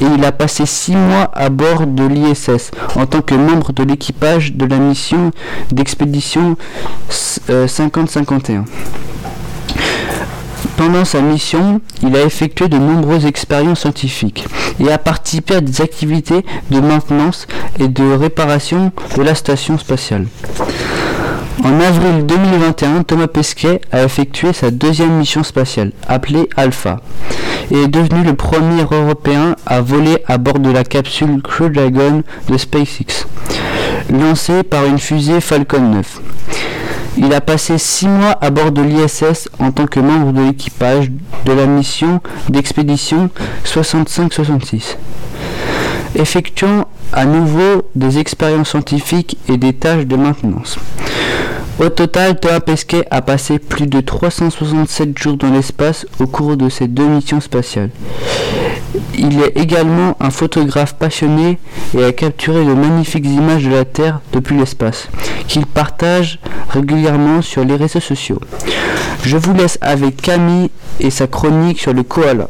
Et 0.00 0.04
il 0.04 0.24
a 0.24 0.32
passé 0.32 0.64
six 0.64 0.96
mois 0.96 1.30
à 1.34 1.50
bord 1.50 1.86
de 1.86 2.06
l'ISS 2.06 2.70
en 2.96 3.06
tant 3.06 3.20
que 3.20 3.34
membre 3.34 3.72
de 3.72 3.82
l'équipage 3.82 4.54
de 4.54 4.64
la 4.64 4.78
mission 4.78 5.30
d'expédition 5.70 6.56
euh, 7.50 7.66
5051. 7.66 8.64
Pendant 10.76 11.04
sa 11.04 11.20
mission, 11.20 11.80
il 12.02 12.14
a 12.16 12.22
effectué 12.22 12.68
de 12.68 12.78
nombreuses 12.78 13.26
expériences 13.26 13.80
scientifiques 13.80 14.46
et 14.80 14.90
a 14.90 14.98
participé 14.98 15.56
à 15.56 15.60
des 15.60 15.80
activités 15.80 16.44
de 16.70 16.80
maintenance 16.80 17.46
et 17.78 17.88
de 17.88 18.12
réparation 18.12 18.92
de 19.16 19.22
la 19.22 19.34
station 19.34 19.78
spatiale. 19.78 20.26
En 21.64 21.80
avril 21.80 22.24
2021, 22.24 23.02
Thomas 23.02 23.26
Pesquet 23.26 23.80
a 23.90 24.04
effectué 24.04 24.52
sa 24.52 24.70
deuxième 24.70 25.18
mission 25.18 25.42
spatiale, 25.42 25.92
appelée 26.06 26.48
Alpha, 26.56 27.00
et 27.70 27.82
est 27.82 27.88
devenu 27.88 28.22
le 28.22 28.34
premier 28.34 28.82
Européen 28.82 29.56
à 29.66 29.80
voler 29.80 30.18
à 30.26 30.38
bord 30.38 30.60
de 30.60 30.70
la 30.70 30.84
capsule 30.84 31.42
Crew 31.42 31.68
Dragon 31.70 32.22
de 32.48 32.56
SpaceX, 32.56 33.26
lancée 34.10 34.62
par 34.62 34.84
une 34.86 34.98
fusée 34.98 35.40
Falcon 35.40 35.80
9. 35.80 36.20
Il 37.20 37.34
a 37.34 37.40
passé 37.40 37.78
six 37.78 38.06
mois 38.06 38.38
à 38.40 38.50
bord 38.50 38.70
de 38.70 38.80
l'ISS 38.80 39.48
en 39.58 39.72
tant 39.72 39.86
que 39.86 39.98
membre 39.98 40.32
de 40.32 40.40
l'équipage 40.40 41.10
de 41.44 41.52
la 41.52 41.66
mission 41.66 42.20
d'expédition 42.48 43.28
65-66, 43.64 44.96
effectuant 46.14 46.86
à 47.12 47.24
nouveau 47.24 47.82
des 47.96 48.18
expériences 48.18 48.70
scientifiques 48.70 49.36
et 49.48 49.56
des 49.56 49.72
tâches 49.72 50.06
de 50.06 50.14
maintenance. 50.14 50.78
Au 51.80 51.88
total, 51.88 52.38
Thomas 52.38 52.60
Pesquet 52.60 53.04
a 53.10 53.20
passé 53.20 53.58
plus 53.58 53.88
de 53.88 54.00
367 54.00 55.18
jours 55.18 55.36
dans 55.36 55.50
l'espace 55.50 56.06
au 56.20 56.28
cours 56.28 56.56
de 56.56 56.68
ses 56.68 56.86
deux 56.86 57.06
missions 57.06 57.40
spatiales. 57.40 57.90
Il 59.16 59.40
est 59.42 59.56
également 59.56 60.16
un 60.20 60.30
photographe 60.30 60.94
passionné 60.94 61.58
et 61.96 62.04
a 62.04 62.12
capturé 62.12 62.64
de 62.64 62.72
magnifiques 62.72 63.26
images 63.26 63.64
de 63.64 63.70
la 63.70 63.84
Terre 63.84 64.20
depuis 64.32 64.56
l'espace, 64.56 65.08
qu'il 65.46 65.66
partage 65.66 66.38
régulièrement 66.70 67.42
sur 67.42 67.64
les 67.64 67.76
réseaux 67.76 68.00
sociaux. 68.00 68.40
Je 69.24 69.36
vous 69.36 69.52
laisse 69.54 69.78
avec 69.80 70.22
Camille 70.22 70.70
et 71.00 71.10
sa 71.10 71.26
chronique 71.26 71.80
sur 71.80 71.92
le 71.92 72.02
koala. 72.02 72.48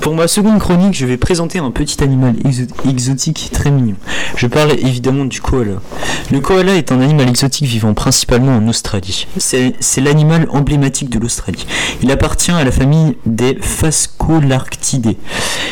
Pour 0.00 0.14
ma 0.14 0.28
seconde 0.28 0.58
chronique, 0.58 0.94
je 0.94 1.04
vais 1.04 1.16
présenter 1.18 1.58
un 1.58 1.70
petit 1.70 2.02
animal 2.02 2.34
exo- 2.44 2.68
exotique 2.88 3.50
très 3.52 3.70
mignon. 3.70 3.96
Je 4.36 4.46
parle 4.46 4.72
évidemment 4.72 5.24
du 5.26 5.40
koala. 5.40 5.74
Le 6.30 6.40
koala 6.40 6.74
est 6.74 6.90
un 6.90 7.00
animal 7.00 7.28
exotique 7.28 7.66
vivant 7.66 7.92
principalement 7.92 8.56
en 8.56 8.66
Australie. 8.68 9.26
C'est 9.36 10.00
l'animal 10.00 10.46
emblématique 10.50 11.10
de 11.10 11.18
l'Australie. 11.18 11.66
Il 12.02 12.10
appartient 12.10 12.50
à 12.50 12.64
la 12.64 12.72
famille 12.72 13.16
des 13.26 13.58
Phascolarctidae. 13.60 15.16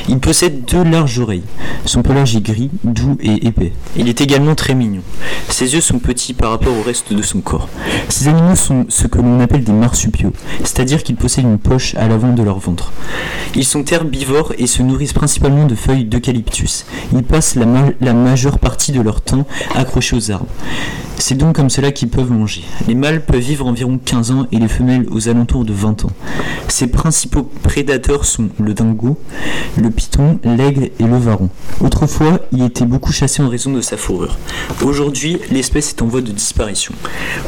Il 0.09 0.19
possède 0.19 0.65
deux 0.67 0.85
larges 0.85 1.19
oreilles. 1.19 1.45
Son 1.87 2.03
pelage 2.03 2.37
est 2.37 2.41
gris, 2.43 2.71
doux 2.85 3.17
et 3.21 3.47
épais. 3.47 3.73
Il 3.97 4.09
est 4.09 4.21
également 4.21 4.55
très 4.55 4.75
mignon. 4.75 5.03
Ses 5.49 5.73
yeux 5.75 5.81
sont 5.81 5.99
petits 5.99 6.35
par 6.35 6.51
rapport 6.51 6.77
au 6.77 6.83
reste 6.83 7.13
de 7.13 7.23
son 7.23 7.41
corps. 7.41 7.69
Ces 8.09 8.29
animaux 8.29 8.57
sont 8.57 8.85
ce 8.89 9.07
que 9.07 9.19
l'on 9.19 9.41
appelle 9.41 9.65
des 9.65 9.73
marsupiaux, 9.73 10.33
c'est-à-dire 10.61 11.03
qu'ils 11.03 11.17
possèdent 11.17 11.45
une 11.45 11.59
poche 11.59 11.95
à 11.97 12.09
l'avant 12.09 12.33
de 12.33 12.43
leur 12.43 12.59
ventre. 12.59 12.93
Sont 13.71 13.85
herbivores 13.85 14.53
et 14.59 14.67
se 14.67 14.83
nourrissent 14.83 15.13
principalement 15.13 15.67
de 15.67 15.77
feuilles 15.77 16.05
d'eucalyptus. 16.05 16.87
Ils 17.13 17.23
passent 17.23 17.55
la, 17.55 17.67
ma- 17.67 17.91
la 18.01 18.15
majeure 18.15 18.59
partie 18.59 18.91
de 18.91 19.01
leur 19.01 19.21
temps 19.21 19.47
accrochés 19.77 20.17
aux 20.17 20.31
arbres. 20.33 20.49
C'est 21.19 21.37
donc 21.37 21.55
comme 21.57 21.71
cela 21.71 21.93
qu'ils 21.93 22.09
peuvent 22.09 22.31
manger. 22.33 22.65
Les 22.89 22.95
mâles 22.95 23.23
peuvent 23.25 23.39
vivre 23.41 23.67
environ 23.67 24.01
15 24.03 24.31
ans 24.33 24.47
et 24.51 24.57
les 24.59 24.69
femelles 24.69 25.07
aux 25.11 25.29
alentours 25.29 25.65
de 25.65 25.73
20 25.73 26.07
ans. 26.07 26.11
Ses 26.67 26.87
principaux 26.89 27.43
prédateurs 27.63 28.25
sont 28.25 28.49
le 28.59 28.73
dingo, 28.75 29.19
le 29.77 29.91
python, 29.91 30.41
l'aigle 30.45 30.85
et 30.99 31.05
le 31.05 31.19
varon. 31.19 31.51
Autrefois, 31.81 32.41
il 32.53 32.63
était 32.65 32.87
beaucoup 32.87 33.13
chassé 33.13 33.43
en 33.43 33.49
raison 33.51 33.71
de 33.73 33.83
sa 33.83 33.97
fourrure. 33.99 34.37
Aujourd'hui, 34.83 35.39
l'espèce 35.51 35.91
est 35.91 36.03
en 36.03 36.07
voie 36.07 36.23
de 36.23 36.33
disparition. 36.33 36.95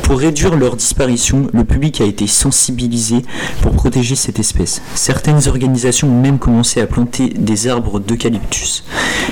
Pour 0.03 0.18
réduire 0.18 0.55
leur 0.55 0.77
disparition, 0.77 1.47
le 1.53 1.64
public 1.64 2.01
a 2.03 2.05
été 2.05 2.27
sensibilisé 2.27 3.23
pour 3.62 3.73
protéger 3.73 4.14
cette 4.16 4.39
espèce. 4.39 4.83
Certaines 4.95 5.49
organisations 5.49 6.12
même 6.13 6.39
commencé 6.39 6.81
à 6.81 6.87
planter 6.87 7.29
des 7.31 7.69
arbres 7.69 7.99
d'eucalyptus. 8.01 8.85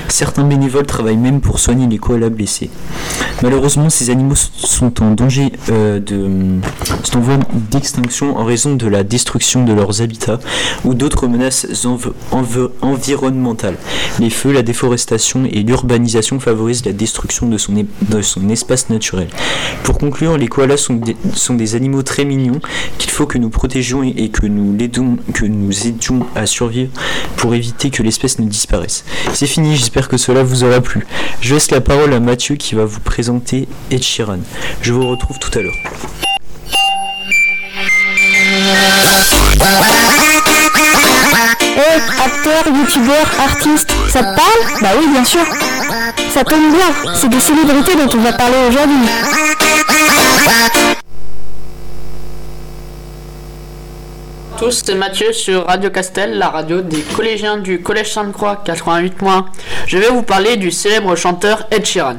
Certains 0.08 0.44
bénévoles 0.44 0.86
travaillent 0.86 1.16
même 1.16 1.40
pour 1.40 1.58
soigner 1.58 1.86
les 1.86 1.98
koalas 1.98 2.30
blessés. 2.30 2.70
Malheureusement, 3.42 3.90
ces 3.90 4.10
animaux 4.10 4.34
sont 4.34 5.02
en 5.02 5.12
danger 5.12 5.52
euh, 5.70 5.98
de 6.00 6.28
en 7.14 7.38
d'extinction 7.70 8.36
en 8.36 8.44
raison 8.44 8.74
de 8.74 8.86
la 8.86 9.02
destruction 9.02 9.64
de 9.64 9.72
leurs 9.72 10.02
habitats 10.02 10.38
ou 10.84 10.94
d'autres 10.94 11.26
menaces 11.26 11.66
env- 11.84 12.12
env- 12.32 12.70
environnementales. 12.82 13.76
Les 14.18 14.30
feux, 14.30 14.52
la 14.52 14.62
déforestation 14.62 15.44
et 15.50 15.62
l'urbanisation 15.62 16.40
favorisent 16.40 16.84
la 16.84 16.92
destruction 16.92 17.48
de 17.48 17.58
son, 17.58 17.72
de 17.74 18.22
son 18.22 18.48
espace 18.48 18.90
naturel. 18.90 19.28
Pour 19.84 19.98
conclure, 19.98 20.36
les 20.38 20.48
koalas 20.48 20.76
sont 20.76 20.94
des, 20.94 21.16
sont 21.34 21.54
des 21.54 21.74
animaux 21.74 22.02
très 22.02 22.24
mignons 22.24 22.60
qu'il 22.98 23.10
faut 23.10 23.26
que 23.26 23.38
nous 23.38 23.50
protégions 23.50 24.02
et, 24.02 24.14
et 24.16 24.28
que 24.28 24.46
nous 24.46 24.76
l'aidons, 24.76 25.16
que 25.34 25.44
nous 25.44 25.86
aidions 25.86 26.26
à 26.34 26.46
survivre 26.46 26.59
pour 27.36 27.54
éviter 27.54 27.90
que 27.90 28.02
l'espèce 28.02 28.38
ne 28.38 28.46
disparaisse. 28.46 29.04
C'est 29.32 29.46
fini, 29.46 29.76
j'espère 29.76 30.08
que 30.08 30.16
cela 30.16 30.42
vous 30.42 30.64
aura 30.64 30.80
plu. 30.80 31.06
Je 31.40 31.54
laisse 31.54 31.70
la 31.70 31.80
parole 31.80 32.12
à 32.12 32.20
Mathieu 32.20 32.56
qui 32.56 32.74
va 32.74 32.84
vous 32.84 33.00
présenter 33.00 33.68
Ed 33.90 34.02
Sheeran. 34.02 34.40
Je 34.82 34.92
vous 34.92 35.08
retrouve 35.08 35.38
tout 35.38 35.58
à 35.58 35.62
l'heure. 35.62 35.76
Eh, 41.62 42.22
acteur, 42.22 42.74
youtubeur, 42.74 43.26
artiste, 43.38 43.90
ça 44.08 44.20
te 44.20 44.36
parle? 44.36 44.82
Bah 44.82 44.90
oui, 44.98 45.06
bien 45.12 45.24
sûr. 45.24 45.40
Ça 46.34 46.44
tombe 46.44 46.72
bien, 46.72 47.14
c'est 47.14 47.28
des 47.28 47.40
célébrités 47.40 47.94
dont 47.94 48.18
on 48.18 48.20
va 48.22 48.32
parler 48.32 48.56
aujourd'hui. 48.68 49.08
Tous, 54.60 54.82
c'est 54.84 54.94
Mathieu 54.94 55.32
sur 55.32 55.64
Radio 55.64 55.88
Castel, 55.88 56.36
la 56.36 56.50
radio 56.50 56.82
des 56.82 57.00
collégiens 57.00 57.56
du 57.56 57.80
Collège 57.80 58.12
Sainte-Croix 58.12 58.60
88 58.62 59.14
points. 59.14 59.46
Je 59.86 59.96
vais 59.96 60.08
vous 60.08 60.22
parler 60.22 60.58
du 60.58 60.70
célèbre 60.70 61.16
chanteur 61.16 61.66
Ed 61.70 61.86
Sheeran. 61.86 62.16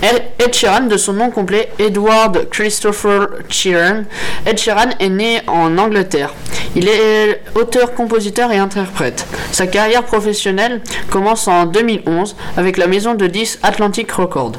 Ed 0.00 0.22
Ed 0.38 0.54
Sheeran, 0.54 0.86
de 0.86 0.96
son 0.96 1.12
nom 1.12 1.30
complet 1.30 1.70
Edward 1.78 2.48
Christopher 2.48 3.28
Sheeran, 3.50 4.04
Ed 4.46 4.56
Sheeran 4.56 4.88
est 4.98 5.10
né 5.10 5.42
en 5.48 5.76
Angleterre. 5.76 6.32
Il 6.74 6.88
est 6.88 7.42
auteur, 7.54 7.92
compositeur 7.92 8.50
et 8.52 8.58
interprète. 8.58 9.26
Sa 9.52 9.66
carrière 9.66 10.04
professionnelle 10.04 10.80
commence 11.10 11.46
en 11.46 11.66
2011 11.66 12.36
avec 12.56 12.78
la 12.78 12.86
maison 12.86 13.12
de 13.12 13.26
10 13.26 13.58
Atlantic 13.62 14.10
Records. 14.12 14.52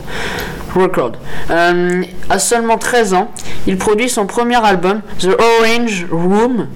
Record. 0.77 1.13
Euh, 1.51 2.03
à 2.29 2.39
seulement 2.39 2.77
13 2.77 3.13
ans, 3.13 3.31
il 3.67 3.77
produit 3.77 4.09
son 4.09 4.25
premier 4.25 4.63
album, 4.63 5.01
The 5.19 5.29
Orange 5.39 6.05
Room. 6.11 6.67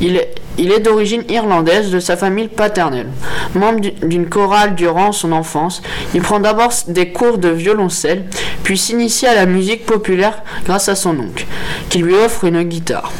Il 0.00 0.16
est, 0.16 0.80
d'origine 0.80 1.22
irlandaise 1.28 1.90
de 1.90 2.00
sa 2.00 2.16
famille 2.16 2.48
paternelle. 2.48 3.08
Membre 3.54 3.80
du- 3.80 3.90
d'une 3.92 4.28
chorale 4.28 4.74
durant 4.74 5.12
son 5.12 5.30
enfance, 5.32 5.82
il 6.14 6.20
prend 6.20 6.40
d'abord 6.40 6.72
des 6.88 7.10
cours 7.12 7.38
de 7.38 7.48
violoncelle, 7.48 8.24
puis 8.64 8.76
s'initie 8.76 9.26
à 9.26 9.34
la 9.34 9.46
musique 9.46 9.86
populaire 9.86 10.42
grâce 10.64 10.88
à 10.88 10.94
son 10.96 11.18
oncle, 11.18 11.46
qui 11.88 11.98
lui 11.98 12.14
offre 12.14 12.44
une 12.44 12.62
guitare. 12.64 13.12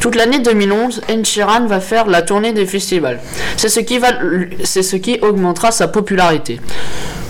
Toute 0.00 0.14
l'année 0.14 0.38
2011, 0.38 1.02
Ed 1.08 1.26
Sheeran 1.26 1.66
va 1.66 1.78
faire 1.78 2.06
la 2.06 2.22
tournée 2.22 2.54
des 2.54 2.64
festivals. 2.64 3.20
C'est 3.58 3.68
ce 3.68 3.80
qui, 3.80 4.00
ce 4.64 4.96
qui 4.96 5.18
augmentera 5.20 5.70
sa 5.72 5.88
popularité. 5.88 6.58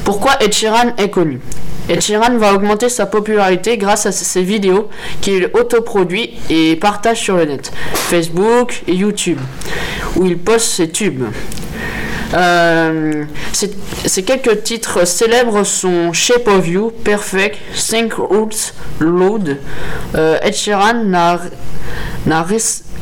Pourquoi 0.05 0.33
Ed 0.41 0.55
est 0.97 1.11
connu? 1.11 1.41
Ed 1.89 2.01
va 2.39 2.55
augmenter 2.55 2.89
sa 2.89 3.07
popularité 3.07 3.77
grâce 3.77 4.07
à 4.07 4.13
ses 4.13 4.43
vidéos 4.43 4.89
qu'il 5.21 5.51
autoproduit 5.55 6.35
et 6.49 6.77
partage 6.77 7.19
sur 7.21 7.37
le 7.37 7.47
net, 7.47 7.73
Facebook 7.93 8.83
et 8.87 8.95
YouTube, 8.95 9.41
où 10.15 10.25
il 10.25 10.39
poste 10.39 10.67
ses 10.67 10.91
tubes. 10.91 11.25
Euh, 12.35 13.25
ces 13.53 14.23
quelques 14.23 14.63
titres 14.63 15.05
célèbres 15.07 15.65
sont 15.65 16.13
Shape 16.13 16.47
of 16.49 16.67
You, 16.69 16.91
Perfect, 17.05 17.59
Think 17.75 18.15
Roots, 18.15 18.73
Load. 19.01 19.59
Euh, 20.15 20.39
Ed 20.43 20.55
Sheeran 20.55 21.05
n'a- 21.05 21.41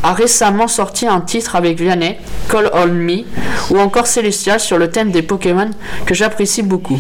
a 0.03 0.13
récemment 0.15 0.69
sorti 0.69 1.07
un 1.07 1.21
titre 1.21 1.57
avec 1.57 1.79
Vianney, 1.81 2.17
Call 2.49 2.71
On 2.73 2.87
Me, 2.87 3.25
ou 3.71 3.79
encore 3.79 4.07
Celestia 4.07 4.59
sur 4.59 4.79
le 4.79 4.91
thème 4.91 5.11
des 5.11 5.23
Pokémon 5.23 5.71
que 6.07 6.15
j'apprécie 6.15 6.63
beaucoup. 6.63 6.99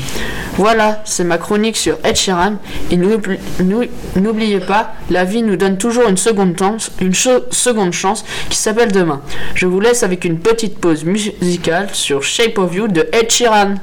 Voilà, 0.56 1.00
c'est 1.04 1.22
ma 1.24 1.38
chronique 1.38 1.76
sur 1.76 1.96
Ed 2.04 2.16
Sheeran. 2.16 2.54
Et 2.90 2.96
n'oubli- 2.96 3.38
n'ou- 3.62 3.84
n'oubliez 4.16 4.58
pas, 4.60 4.94
la 5.10 5.24
vie 5.24 5.42
nous 5.42 5.56
donne 5.56 5.78
toujours 5.78 6.08
une 6.08 6.16
seconde 6.16 6.56
chance, 7.92 8.24
qui 8.50 8.56
s'appelle 8.58 8.90
demain. 8.92 9.20
Je 9.54 9.66
vous 9.66 9.78
laisse 9.80 10.02
avec 10.02 10.24
une 10.24 10.38
petite 10.40 10.78
pause 10.78 11.04
musicale 11.04 11.88
sur 11.92 12.22
Shape 12.24 12.58
of 12.58 12.74
You 12.74 12.88
de 12.88 13.08
Ed 13.12 13.30
Sheeran. 13.30 13.74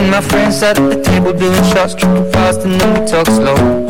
And 0.00 0.10
my 0.10 0.22
friends 0.22 0.58
sat 0.58 0.78
at 0.78 0.88
the 0.88 1.02
table 1.02 1.34
doing 1.34 1.62
shots, 1.64 1.94
tripping 1.94 2.32
fast, 2.32 2.60
and 2.60 2.80
then 2.80 3.00
we 3.02 3.06
talk 3.06 3.26
slow. 3.26 3.89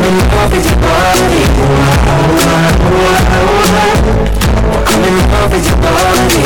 in 0.00 0.16
love 0.32 0.52
with 0.52 0.64
your 0.64 0.80
body. 0.80 1.42
I'm 4.88 5.02
in 5.04 5.16
love 5.28 5.52
with 5.52 5.66
your 5.68 5.76
body. 5.84 6.42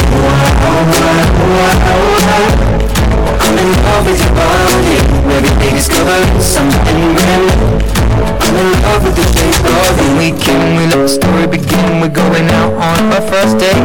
I'm 3.41 3.57
in 3.59 3.71
love 3.85 4.05
with 4.07 4.21
your 4.23 4.35
body. 4.35 4.97
Every 5.37 5.55
day 5.61 5.73
discovering 5.79 6.41
something 6.41 7.15
brand 7.15 7.47
new. 7.47 7.87
I'm 8.43 8.57
in 8.57 8.69
love 8.83 9.03
with 9.05 9.15
the 9.15 9.27
shape 9.37 9.63
of 9.63 9.95
you. 10.03 10.11
Weekend, 10.19 10.79
we 10.79 10.87
let 10.87 11.03
the 11.03 11.09
story 11.09 11.47
begin. 11.47 12.01
We're 12.01 12.09
going 12.09 12.49
out 12.61 12.73
on 12.75 13.13
our 13.13 13.23
first 13.31 13.59
date. 13.59 13.77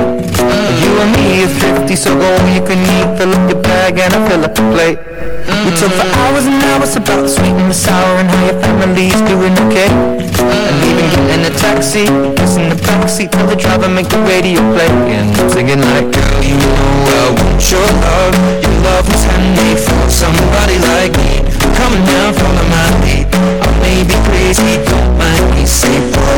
You 0.82 0.92
and 1.02 1.12
me 1.18 1.44
are 1.44 1.54
thrifty, 1.60 1.96
so 1.96 2.16
go 2.18 2.26
all 2.26 2.50
you 2.50 2.62
can 2.62 2.80
eat. 2.80 3.18
Fill 3.18 3.34
up 3.34 3.50
your 3.50 3.62
bag 3.62 4.00
and 4.00 4.14
I 4.14 4.28
fill 4.28 4.44
up 4.46 4.56
the 4.56 4.62
plate. 4.74 5.00
We 5.42 5.70
talk 5.74 5.94
for 5.98 6.06
hours 6.06 6.46
and 6.46 6.62
hours 6.70 6.96
about 6.96 7.22
the 7.26 7.30
sweet 7.30 7.54
and 7.58 7.70
the 7.70 7.74
sour 7.74 8.18
and 8.22 8.30
how 8.30 8.46
your 8.46 8.60
family's 8.62 9.18
doing 9.26 9.54
okay. 9.66 9.90
And 9.90 10.78
even 10.86 11.08
getting 11.10 11.46
a 11.46 11.54
taxi, 11.58 12.06
kiss 12.38 12.58
in 12.58 12.70
the 12.70 12.78
backseat, 12.78 13.32
tell 13.32 13.48
the 13.48 13.56
driver 13.56 13.90
make 13.90 14.10
the 14.10 14.22
radio 14.30 14.62
play. 14.74 14.90
And 15.10 15.34
I'm 15.34 15.50
singing 15.50 15.82
like, 15.82 16.14
girl, 16.14 16.40
you 16.46 16.58
know 16.58 17.10
I 17.10 17.34
want 17.34 17.62
your 17.74 17.90
love. 18.06 18.36
Your 18.62 18.78
love 18.86 19.06
was 19.10 19.24
handmade 19.26 19.82
for 19.82 20.06
somebody 20.10 20.78
like 20.94 21.14
me. 21.18 21.42
Come 21.74 21.94
on 21.98 22.04
now, 22.06 22.30
follow 22.38 22.66
my 22.70 22.88
lead. 23.02 23.26
I 23.34 23.70
may 23.82 24.00
be 24.06 24.18
crazy, 24.30 24.78
don't 24.86 25.18
mind 25.18 25.46
me. 25.58 25.66
Say, 25.66 25.98
boy, 26.14 26.38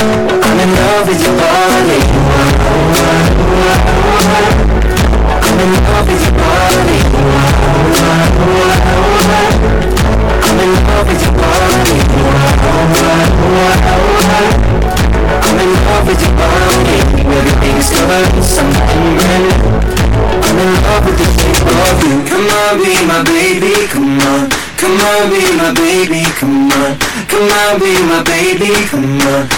I'm 0.00 0.58
in 0.60 0.70
love 0.78 1.08
with 1.08 1.20
your 1.24 1.34
body. 1.34 1.98
I'm 5.42 5.58
in 5.58 5.72
love 5.82 6.06
with 6.06 6.22
your 6.22 6.34
body. 6.38 6.98
I'm 10.46 10.58
in 10.60 10.72
love 10.86 11.06
with 11.08 11.22
your 11.22 11.34
body. 11.34 11.98
I'm 15.42 15.58
in 15.58 15.72
love 15.82 16.06
with 16.06 16.22
your 16.22 16.34
body. 16.38 16.98
Every 17.26 17.54
day 17.58 17.72
discovering 17.74 18.42
something 18.42 19.18
brand 19.18 19.44
new. 19.50 19.66
I'm 20.46 20.58
in 20.62 20.70
love 20.86 21.02
with 21.06 21.18
the 21.18 21.26
shape 21.42 21.66
of 21.66 21.98
you. 22.06 22.22
Come 22.22 22.46
on, 22.46 22.78
be 22.78 22.94
my 23.02 23.22
baby, 23.26 23.74
come 23.88 24.20
on. 24.30 24.46
Come 24.78 24.94
on, 24.94 25.30
be 25.30 25.42
my 25.58 25.74
baby, 25.74 26.22
come 26.38 26.70
on. 26.70 26.98
Come 27.26 27.50
on, 27.50 27.80
be 27.80 27.98
my 28.06 28.22
baby, 28.22 28.70
come 28.86 29.20
on. 29.34 29.57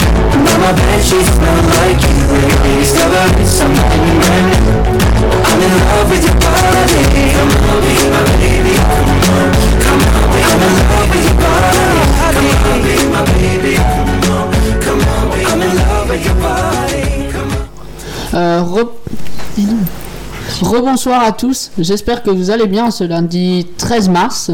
Rebonsoir 20.61 21.23
à 21.23 21.31
tous, 21.31 21.71
j'espère 21.77 22.23
que 22.23 22.29
vous 22.29 22.49
allez 22.49 22.67
bien 22.67 22.91
ce 22.91 23.03
lundi 23.03 23.67
13 23.77 24.09
mars. 24.09 24.51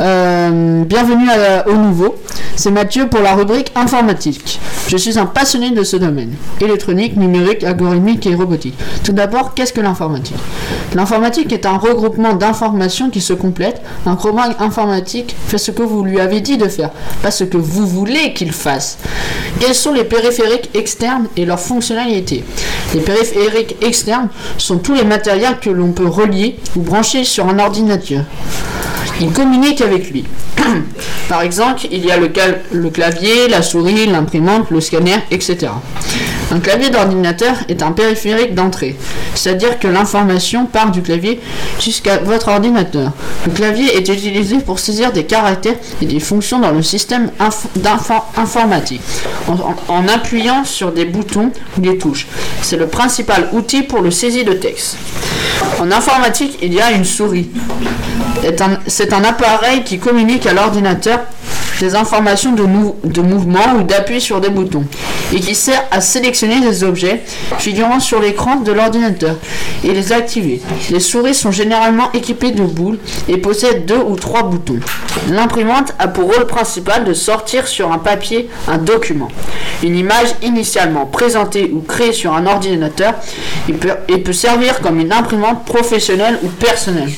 Euh, 0.00 0.84
bienvenue 0.84 1.28
à- 1.30 1.68
au 1.68 1.74
nouveau. 1.74 2.16
C'est 2.56 2.70
Mathieu 2.70 3.08
pour 3.08 3.20
la 3.20 3.34
rubrique 3.34 3.70
informatique. 3.74 4.58
Je 4.88 4.96
suis 4.96 5.18
un 5.18 5.26
passionné 5.26 5.70
de 5.70 5.84
ce 5.84 5.96
domaine. 5.96 6.34
Électronique, 6.60 7.16
numérique, 7.16 7.62
algorithmique 7.64 8.26
et 8.26 8.34
robotique. 8.34 8.74
Tout 9.04 9.12
d'abord, 9.12 9.54
qu'est-ce 9.54 9.72
que 9.72 9.80
l'informatique? 9.80 10.36
L'informatique 10.94 11.52
est 11.52 11.66
un 11.66 11.76
regroupement 11.78 12.34
d'informations 12.34 13.10
qui 13.10 13.20
se 13.20 13.32
complètent. 13.32 13.80
Un 14.06 14.16
programme 14.16 14.54
informatique 14.58 15.34
fait 15.48 15.58
ce 15.58 15.70
que 15.70 15.82
vous 15.82 16.04
lui 16.04 16.20
avez 16.20 16.40
dit 16.40 16.56
de 16.58 16.68
faire, 16.68 16.90
pas 17.22 17.30
ce 17.30 17.44
que 17.44 17.56
vous 17.56 17.86
voulez 17.86 18.32
qu'il 18.34 18.52
fasse. 18.52 18.98
Quels 19.60 19.74
sont 19.74 19.92
les 19.92 20.04
périphériques 20.04 20.70
externes 20.74 21.26
et 21.36 21.44
leurs 21.44 21.60
fonctionnalités? 21.60 22.44
Les 22.94 23.00
périphériques 23.00 23.76
externes 23.82 24.28
sont 24.58 24.78
tous 24.78 24.94
les 24.94 25.04
matériels 25.04 25.58
que 25.60 25.70
l'on 25.70 25.92
peut 25.92 26.08
relier 26.08 26.58
ou 26.76 26.80
brancher 26.80 27.24
sur 27.24 27.48
un 27.48 27.58
ordinateur. 27.58 28.22
Ils 29.20 29.30
communiquent 29.30 29.81
avec 29.82 30.10
lui. 30.10 30.24
Par 31.28 31.42
exemple, 31.42 31.86
il 31.90 32.04
y 32.04 32.10
a 32.10 32.16
le, 32.16 32.28
clavier, 32.90 33.48
la 33.48 33.62
souris, 33.62 34.06
l'imprimante, 34.06 34.70
le 34.70 34.80
scanner, 34.80 35.18
etc. 35.30 35.68
Un 36.52 36.60
clavier 36.60 36.90
d'ordinateur 36.90 37.54
est 37.70 37.82
un 37.82 37.92
périphérique 37.92 38.54
d'entrée, 38.54 38.94
c'est-à-dire 39.34 39.78
que 39.78 39.88
l'information 39.88 40.66
part 40.66 40.90
du 40.90 41.00
clavier 41.00 41.40
jusqu'à 41.80 42.18
votre 42.18 42.48
ordinateur. 42.48 43.12
Le 43.46 43.52
clavier 43.52 43.96
est 43.96 44.06
utilisé 44.06 44.58
pour 44.58 44.78
saisir 44.78 45.12
des 45.12 45.24
caractères 45.24 45.76
et 46.02 46.04
des 46.04 46.20
fonctions 46.20 46.60
dans 46.60 46.72
le 46.72 46.82
système 46.82 47.30
informatique, 48.36 49.00
en, 49.48 50.08
appuyant 50.08 50.62
sur 50.66 50.92
des 50.92 51.06
boutons 51.06 51.52
ou 51.78 51.80
des 51.80 51.96
touches. 51.96 52.26
C'est 52.60 52.76
le 52.76 52.86
principal 52.86 53.48
outil 53.54 53.80
pour 53.80 54.02
le 54.02 54.10
saisie 54.10 54.44
de 54.44 54.52
texte. 54.52 54.98
En 55.80 55.90
informatique, 55.90 56.58
il 56.60 56.74
y 56.74 56.82
a 56.82 56.92
une 56.92 57.06
souris. 57.06 57.48
C'est 58.88 59.14
un 59.14 59.24
appareil 59.24 59.84
qui 59.84 59.98
communique 59.98 60.44
à 60.44 60.52
l'ordinateur 60.52 61.20
des 61.82 61.96
informations 61.96 62.52
de, 62.52 62.62
mou- 62.62 62.94
de 63.02 63.20
mouvement 63.22 63.74
ou 63.76 63.82
d'appui 63.82 64.20
sur 64.20 64.40
des 64.40 64.50
boutons 64.50 64.84
et 65.34 65.40
qui 65.40 65.56
sert 65.56 65.82
à 65.90 66.00
sélectionner 66.00 66.60
des 66.60 66.84
objets 66.84 67.22
figurant 67.58 67.98
sur 67.98 68.20
l'écran 68.20 68.56
de 68.56 68.70
l'ordinateur 68.70 69.34
et 69.82 69.92
les 69.92 70.12
activer. 70.12 70.62
Les 70.90 71.00
souris 71.00 71.34
sont 71.34 71.50
généralement 71.50 72.12
équipées 72.14 72.52
de 72.52 72.62
boules 72.62 72.98
et 73.28 73.36
possèdent 73.36 73.84
deux 73.84 73.98
ou 73.98 74.14
trois 74.14 74.44
boutons. 74.44 74.78
L'imprimante 75.28 75.92
a 75.98 76.06
pour 76.06 76.32
rôle 76.32 76.46
principal 76.46 77.04
de 77.04 77.14
sortir 77.14 77.66
sur 77.66 77.90
un 77.90 77.98
papier 77.98 78.48
un 78.68 78.78
document. 78.78 79.28
Une 79.82 79.96
image 79.96 80.28
initialement 80.42 81.06
présentée 81.06 81.68
ou 81.74 81.80
créée 81.80 82.12
sur 82.12 82.32
un 82.32 82.46
ordinateur 82.46 83.14
peut, 83.80 83.90
et 84.06 84.18
peut 84.18 84.32
servir 84.32 84.80
comme 84.80 85.00
une 85.00 85.12
imprimante 85.12 85.64
professionnelle 85.64 86.38
ou 86.44 86.46
personnelle. 86.48 87.10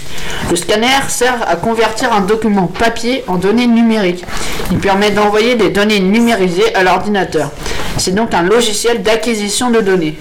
Le 0.51 0.57
scanner 0.57 0.87
sert 1.09 1.37
à 1.47 1.57
convertir 1.57 2.13
un 2.15 2.23
document 2.23 2.67
papier 2.67 3.25
en 3.27 3.37
données 3.37 3.67
numériques. 3.67 4.25
Il 4.71 4.79
permet 4.79 5.11
d'envoyer 5.11 5.55
des 5.55 5.71
données 5.71 6.01
numérisées 6.01 6.75
à 6.75 6.83
l'ordinateur. 6.83 7.51
C'est 7.99 8.15
donc 8.15 8.35
un 8.35 8.43
logiciel 8.43 9.03
d'acquisition 9.03 9.71
de 9.71 9.81
données. 9.81 10.17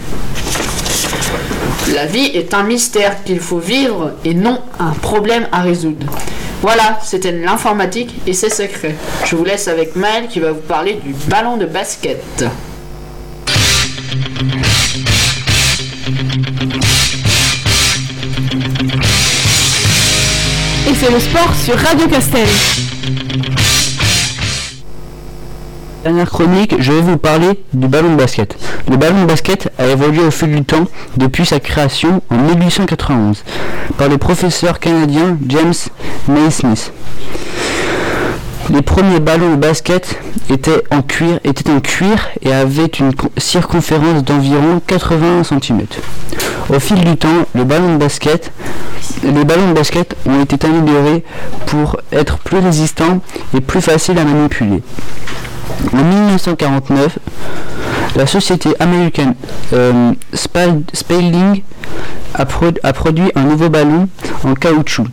La 1.94 2.06
vie 2.06 2.32
est 2.34 2.54
un 2.54 2.64
mystère 2.64 3.24
qu'il 3.24 3.40
faut 3.40 3.60
vivre 3.60 4.14
et 4.24 4.34
non 4.34 4.62
un 4.80 4.92
problème 4.92 5.48
à 5.52 5.62
résoudre. 5.62 6.08
Voilà, 6.62 7.00
c'était 7.04 7.34
l'informatique 7.34 8.16
et 8.26 8.34
ses 8.34 8.50
secrets. 8.50 8.96
Je 9.26 9.36
vous 9.36 9.44
laisse 9.44 9.68
avec 9.68 9.96
Maël 9.96 10.28
qui 10.30 10.40
va 10.40 10.54
vous 10.54 10.62
parler 10.62 10.94
du 11.04 11.14
ballon 11.28 11.58
de 11.58 11.66
basket. 11.66 12.46
Et 20.90 20.96
c'est 20.96 21.12
le 21.12 21.20
sport 21.20 21.54
sur 21.66 21.76
Radio 21.78 22.08
Castel. 22.08 22.48
Dernière 26.04 26.30
chronique, 26.30 26.76
je 26.80 26.92
vais 26.92 27.02
vous 27.02 27.18
parler 27.18 27.64
du 27.74 27.88
ballon 27.88 28.12
de 28.12 28.18
basket. 28.18 28.58
Le 28.90 28.98
ballon 28.98 29.22
de 29.22 29.26
basket 29.28 29.70
a 29.80 29.88
évolué 29.88 30.22
au 30.22 30.32
fil 30.32 30.52
du 30.54 30.64
temps 30.64 30.86
depuis 31.16 31.46
sa 31.46 31.60
création 31.62 32.22
en 32.30 32.36
1891 32.38 33.44
par 33.98 34.10
le 34.10 34.18
professeur 34.18 34.80
canadien 34.80 35.38
James 35.48 35.74
Naismith. 36.28 36.92
Les 38.70 38.82
premiers 38.82 39.20
ballons 39.22 39.52
de 39.52 39.56
basket 39.58 40.18
étaient 40.50 40.84
en 40.92 41.02
cuir, 41.02 41.40
et 42.42 42.54
avaient 42.54 42.86
une 42.86 43.14
co- 43.14 43.30
circonférence 43.38 44.24
d'environ 44.24 44.82
80 44.86 45.44
cm. 45.44 45.82
Au 46.70 46.80
fil 46.80 47.00
du 47.04 47.16
temps, 47.18 47.46
les 47.56 47.64
ballons 47.66 47.94
de 47.94 47.98
basket 47.98 48.52
ont 50.26 50.42
été 50.44 50.66
améliorés 50.68 51.24
pour 51.66 51.98
être 52.12 52.38
plus 52.40 52.60
résistants 52.60 53.22
et 53.56 53.62
plus 53.62 53.82
faciles 53.82 54.18
à 54.18 54.24
manipuler. 54.24 54.82
En 55.94 55.98
1949, 56.04 57.20
la 58.16 58.26
société 58.28 58.70
américaine 58.80 59.36
euh, 59.74 60.12
Spal- 60.34 60.84
Spalding 60.94 61.64
a, 62.36 62.46
pro- 62.46 62.66
a 62.84 62.94
produit 62.94 63.32
un 63.36 63.44
nouveau 63.44 63.70
ballon 63.70 64.08
en 64.44 64.54
caoutchouc 64.54 65.06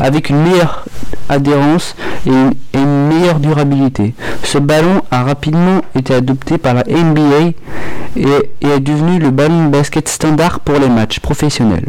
avec 0.00 0.30
une 0.30 0.42
meilleure 0.42 0.84
adhérence 1.28 1.94
et 2.26 2.30
une, 2.74 3.08
meilleure 3.08 3.40
durabilité. 3.40 4.14
Ce 4.42 4.58
ballon 4.58 5.02
a 5.10 5.22
rapidement 5.22 5.80
été 5.94 6.14
adopté 6.14 6.58
par 6.58 6.74
la 6.74 6.84
NBA 6.84 7.52
et, 8.16 8.26
et 8.60 8.66
est 8.68 8.80
devenu 8.80 9.18
le 9.18 9.30
ballon 9.30 9.66
basket 9.66 10.08
standard 10.08 10.60
pour 10.60 10.78
les 10.78 10.88
matchs 10.88 11.20
professionnels. 11.20 11.88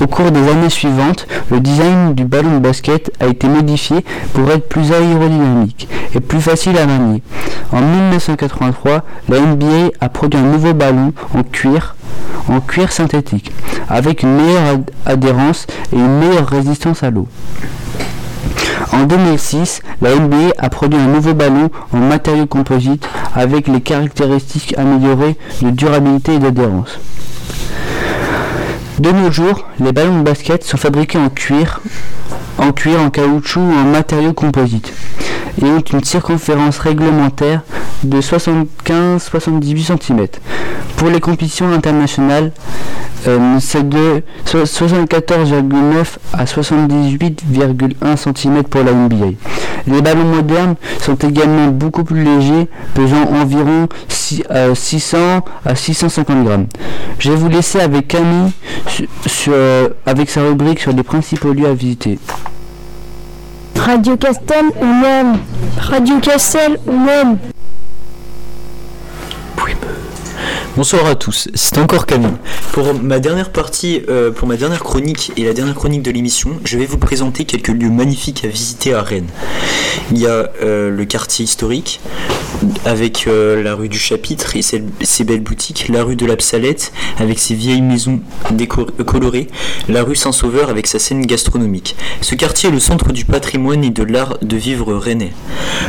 Au 0.00 0.06
cours 0.06 0.30
des 0.30 0.48
années 0.48 0.70
suivantes, 0.70 1.26
le 1.50 1.60
design 1.60 2.14
du 2.14 2.24
ballon 2.24 2.54
de 2.54 2.58
basket 2.58 3.10
a 3.20 3.26
été 3.26 3.46
modifié 3.48 4.04
pour 4.32 4.50
être 4.50 4.68
plus 4.68 4.92
aérodynamique 4.92 5.88
et 6.14 6.20
plus 6.20 6.40
facile 6.40 6.76
à 6.78 6.86
manier. 6.86 7.22
En 7.72 7.80
1983, 7.80 9.02
la 9.28 9.40
NBA 9.40 9.90
a 10.00 10.08
produit 10.08 10.38
un 10.40 10.44
nouveau 10.44 10.74
ballon 10.74 11.12
en 11.34 11.42
cuir, 11.42 11.96
en 12.48 12.60
cuir 12.60 12.92
synthétique, 12.92 13.52
avec 13.88 14.22
une 14.22 14.36
meilleure 14.36 14.66
ad- 14.74 14.90
adhérence 15.06 15.66
et 15.92 15.96
une 15.96 16.18
meilleure 16.18 16.48
résistance 16.48 17.02
à 17.02 17.10
l'eau. 17.10 17.28
En 18.92 19.04
2006, 19.04 19.82
la 20.02 20.14
NBA 20.14 20.52
a 20.58 20.68
produit 20.70 20.98
un 21.00 21.06
nouveau 21.08 21.34
ballon 21.34 21.70
en 21.92 21.98
matériaux 21.98 22.46
composites 22.46 23.08
avec 23.34 23.66
les 23.66 23.80
caractéristiques 23.80 24.74
améliorées 24.78 25.36
de 25.62 25.70
durabilité 25.70 26.34
et 26.34 26.38
d'adhérence. 26.38 26.98
De 28.98 29.10
nos 29.10 29.32
jours, 29.32 29.66
les 29.80 29.92
ballons 29.92 30.18
de 30.18 30.22
basket 30.22 30.62
sont 30.62 30.76
fabriqués 30.76 31.18
en 31.18 31.28
cuir, 31.28 31.80
en 32.58 33.10
caoutchouc 33.10 33.60
ou 33.60 33.72
en 33.72 33.84
matériaux 33.84 34.32
composites 34.32 34.92
et 35.60 35.64
ont 35.64 35.80
une 35.80 36.04
circonférence 36.04 36.78
réglementaire 36.78 37.62
de 38.04 38.20
75-78 38.20 39.98
cm. 39.98 40.26
Pour 40.96 41.08
les 41.10 41.20
compétitions 41.20 41.70
internationales, 41.72 42.52
euh, 43.26 43.56
c'est 43.60 43.86
de 43.88 44.22
so- 44.44 44.64
74,9 44.64 46.18
à 46.32 46.46
78,1 46.46 48.16
cm 48.16 48.62
pour 48.64 48.82
la 48.84 48.92
NBA. 48.92 49.36
Les 49.86 50.00
ballons 50.00 50.24
modernes 50.24 50.76
sont 51.00 51.14
également 51.16 51.66
beaucoup 51.68 52.04
plus 52.04 52.22
légers, 52.24 52.68
pesant 52.94 53.24
environ 53.34 53.88
six- 54.08 54.42
euh, 54.50 54.74
600 54.74 55.42
à 55.66 55.74
650 55.74 56.44
grammes. 56.44 56.66
Je 57.18 57.30
vais 57.30 57.36
vous 57.36 57.48
laisser 57.48 57.80
avec 57.80 58.08
Camille 58.08 58.50
su- 58.86 59.08
euh, 59.48 59.88
avec 60.06 60.30
sa 60.30 60.42
rubrique 60.42 60.80
sur 60.80 60.92
les 60.92 61.02
principaux 61.02 61.52
lieux 61.52 61.66
à 61.68 61.74
visiter. 61.74 62.18
Radio 63.76 64.16
Castel, 64.16 64.66
on 64.80 65.02
aime. 65.04 65.38
Radio 65.78 66.18
Castel, 66.20 66.78
on 66.86 67.06
aime. 67.08 67.36
Bonsoir 70.76 71.06
à 71.06 71.14
tous, 71.14 71.46
c'est 71.54 71.78
encore 71.78 72.04
Camille. 72.04 72.32
Pour 72.72 72.94
ma 72.94 73.20
dernière 73.20 73.50
partie, 73.50 74.02
euh, 74.08 74.32
pour 74.32 74.48
ma 74.48 74.56
dernière 74.56 74.82
chronique 74.82 75.30
et 75.36 75.44
la 75.44 75.52
dernière 75.52 75.76
chronique 75.76 76.02
de 76.02 76.10
l'émission, 76.10 76.50
je 76.64 76.76
vais 76.76 76.84
vous 76.84 76.98
présenter 76.98 77.44
quelques 77.44 77.68
lieux 77.68 77.90
magnifiques 77.90 78.44
à 78.44 78.48
visiter 78.48 78.92
à 78.92 79.00
Rennes. 79.00 79.28
Il 80.10 80.18
y 80.18 80.26
a 80.26 80.50
euh, 80.64 80.90
le 80.90 81.04
quartier 81.04 81.44
historique 81.44 82.00
avec 82.84 83.26
euh, 83.28 83.62
la 83.62 83.76
rue 83.76 83.88
du 83.88 83.98
Chapitre 83.98 84.56
et 84.56 84.62
ses, 84.62 84.82
ses 85.02 85.22
belles 85.22 85.42
boutiques, 85.42 85.86
la 85.88 86.02
rue 86.02 86.16
de 86.16 86.26
la 86.26 86.34
Psalette 86.36 86.92
avec 87.20 87.38
ses 87.38 87.54
vieilles 87.54 87.82
maisons 87.82 88.20
colorées, 89.06 89.46
la 89.88 90.02
rue 90.02 90.16
Saint-Sauveur 90.16 90.70
avec 90.70 90.88
sa 90.88 90.98
scène 90.98 91.24
gastronomique. 91.24 91.94
Ce 92.20 92.34
quartier 92.34 92.68
est 92.70 92.72
le 92.72 92.80
centre 92.80 93.12
du 93.12 93.24
patrimoine 93.24 93.84
et 93.84 93.90
de 93.90 94.02
l'art 94.02 94.38
de 94.42 94.56
vivre 94.56 94.92
rennais. 94.94 95.32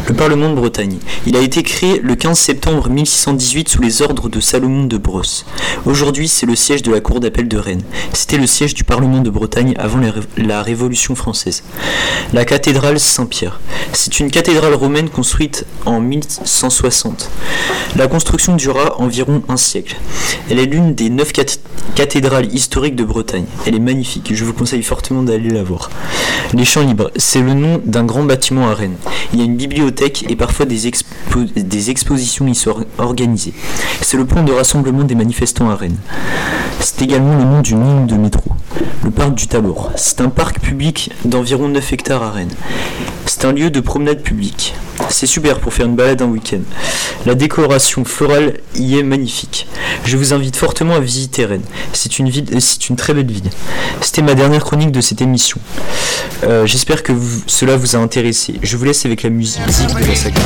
Le 0.07 0.13
Parlement 0.13 0.49
de 0.49 0.55
Bretagne. 0.55 0.97
Il 1.25 1.35
a 1.35 1.39
été 1.39 1.63
créé 1.63 1.99
le 2.03 2.15
15 2.15 2.37
septembre 2.37 2.89
1618 2.89 3.69
sous 3.69 3.81
les 3.81 4.03
ordres 4.03 4.29
de 4.29 4.39
Salomon 4.39 4.74
de 4.83 4.97
Brosse. 4.97 5.45
Aujourd'hui, 5.85 6.27
c'est 6.27 6.45
le 6.45 6.55
siège 6.55 6.81
de 6.83 6.91
la 6.91 6.99
Cour 6.99 7.19
d'appel 7.21 7.47
de 7.47 7.57
Rennes. 7.57 7.81
C'était 8.13 8.37
le 8.37 8.45
siège 8.45 8.73
du 8.73 8.83
Parlement 8.83 9.21
de 9.21 9.29
Bretagne 9.29 9.73
avant 9.79 9.99
la, 9.99 10.11
Ré- 10.11 10.19
la 10.37 10.61
Révolution 10.61 11.15
française. 11.15 11.63
La 12.33 12.43
cathédrale 12.45 12.99
Saint-Pierre. 12.99 13.59
C'est 13.93 14.19
une 14.19 14.29
cathédrale 14.29 14.73
romaine 14.75 15.09
construite 15.09 15.65
en 15.85 16.01
1960. 16.01 17.29
La 17.95 18.07
construction 18.07 18.55
dura 18.55 18.99
environ 19.01 19.41
un 19.47 19.57
siècle. 19.57 19.95
Elle 20.49 20.59
est 20.59 20.65
l'une 20.65 20.93
des 20.93 21.09
neuf 21.09 21.31
cath- 21.31 21.59
cathédrales 21.95 22.53
historiques 22.53 22.95
de 22.95 23.05
Bretagne. 23.05 23.45
Elle 23.65 23.75
est 23.75 23.79
magnifique, 23.79 24.31
je 24.33 24.43
vous 24.43 24.53
conseille 24.53 24.83
fortement 24.83 25.23
d'aller 25.23 25.49
la 25.49 25.63
voir. 25.63 25.89
Les 26.53 26.65
Champs 26.65 26.81
Libres, 26.85 27.09
c'est 27.15 27.41
le 27.41 27.53
nom 27.53 27.81
d'un 27.85 28.03
grand 28.03 28.23
bâtiment 28.23 28.67
à 28.69 28.73
Rennes. 28.73 28.97
Il 29.33 29.39
y 29.39 29.41
a 29.41 29.45
une 29.45 29.55
bibliothèque 29.55 30.25
et 30.29 30.35
parfois 30.35 30.65
des, 30.65 30.91
des 31.55 31.89
expositions 31.89 32.47
y 32.47 32.55
sont 32.55 32.71
or- 32.71 32.83
organisées. 32.97 33.53
C'est 34.01 34.17
le 34.17 34.25
point 34.25 34.43
de 34.43 34.51
rassemblement 34.51 34.64
des 35.05 35.15
manifestants 35.15 35.69
à 35.69 35.75
Rennes. 35.75 35.97
C'est 36.79 37.03
également 37.03 37.37
le 37.37 37.43
nom 37.43 37.61
d'une 37.61 37.83
ligne 37.83 38.07
de 38.07 38.15
métro, 38.15 38.51
le 39.03 39.11
parc 39.11 39.35
du 39.35 39.47
Tabor. 39.47 39.91
C'est 39.95 40.21
un 40.21 40.29
parc 40.29 40.59
public 40.59 41.11
d'environ 41.23 41.67
9 41.67 41.93
hectares 41.93 42.23
à 42.23 42.31
Rennes. 42.31 42.53
C'est 43.27 43.45
un 43.45 43.51
lieu 43.53 43.69
de 43.69 43.79
promenade 43.79 44.21
publique. 44.21 44.73
C'est 45.09 45.27
super 45.27 45.59
pour 45.59 45.71
faire 45.73 45.85
une 45.85 45.95
balade 45.95 46.21
un 46.23 46.25
week-end. 46.25 46.61
La 47.27 47.35
décoration 47.35 48.05
florale 48.05 48.55
y 48.75 48.97
est 48.97 49.03
magnifique. 49.03 49.67
Je 50.03 50.17
vous 50.17 50.33
invite 50.33 50.55
fortement 50.55 50.95
à 50.95 50.99
visiter 50.99 51.45
Rennes. 51.45 51.61
C'est 51.93 52.17
une 52.17 52.95
très 52.95 53.13
belle 53.13 53.31
ville. 53.31 53.49
C'était 54.01 54.23
ma 54.23 54.33
dernière 54.33 54.63
chronique 54.63 54.91
de 54.91 55.01
cette 55.01 55.21
émission. 55.21 55.59
Euh, 56.43 56.65
J'espère 56.65 57.03
que 57.03 57.13
cela 57.45 57.77
vous 57.77 57.95
a 57.95 57.99
intéressé. 57.99 58.55
Je 58.63 58.77
vous 58.77 58.85
laisse 58.85 59.05
avec 59.05 59.21
la 59.21 59.29
musique 59.29 59.61
de 59.61 60.07
la 60.07 60.15
saga. 60.15 60.41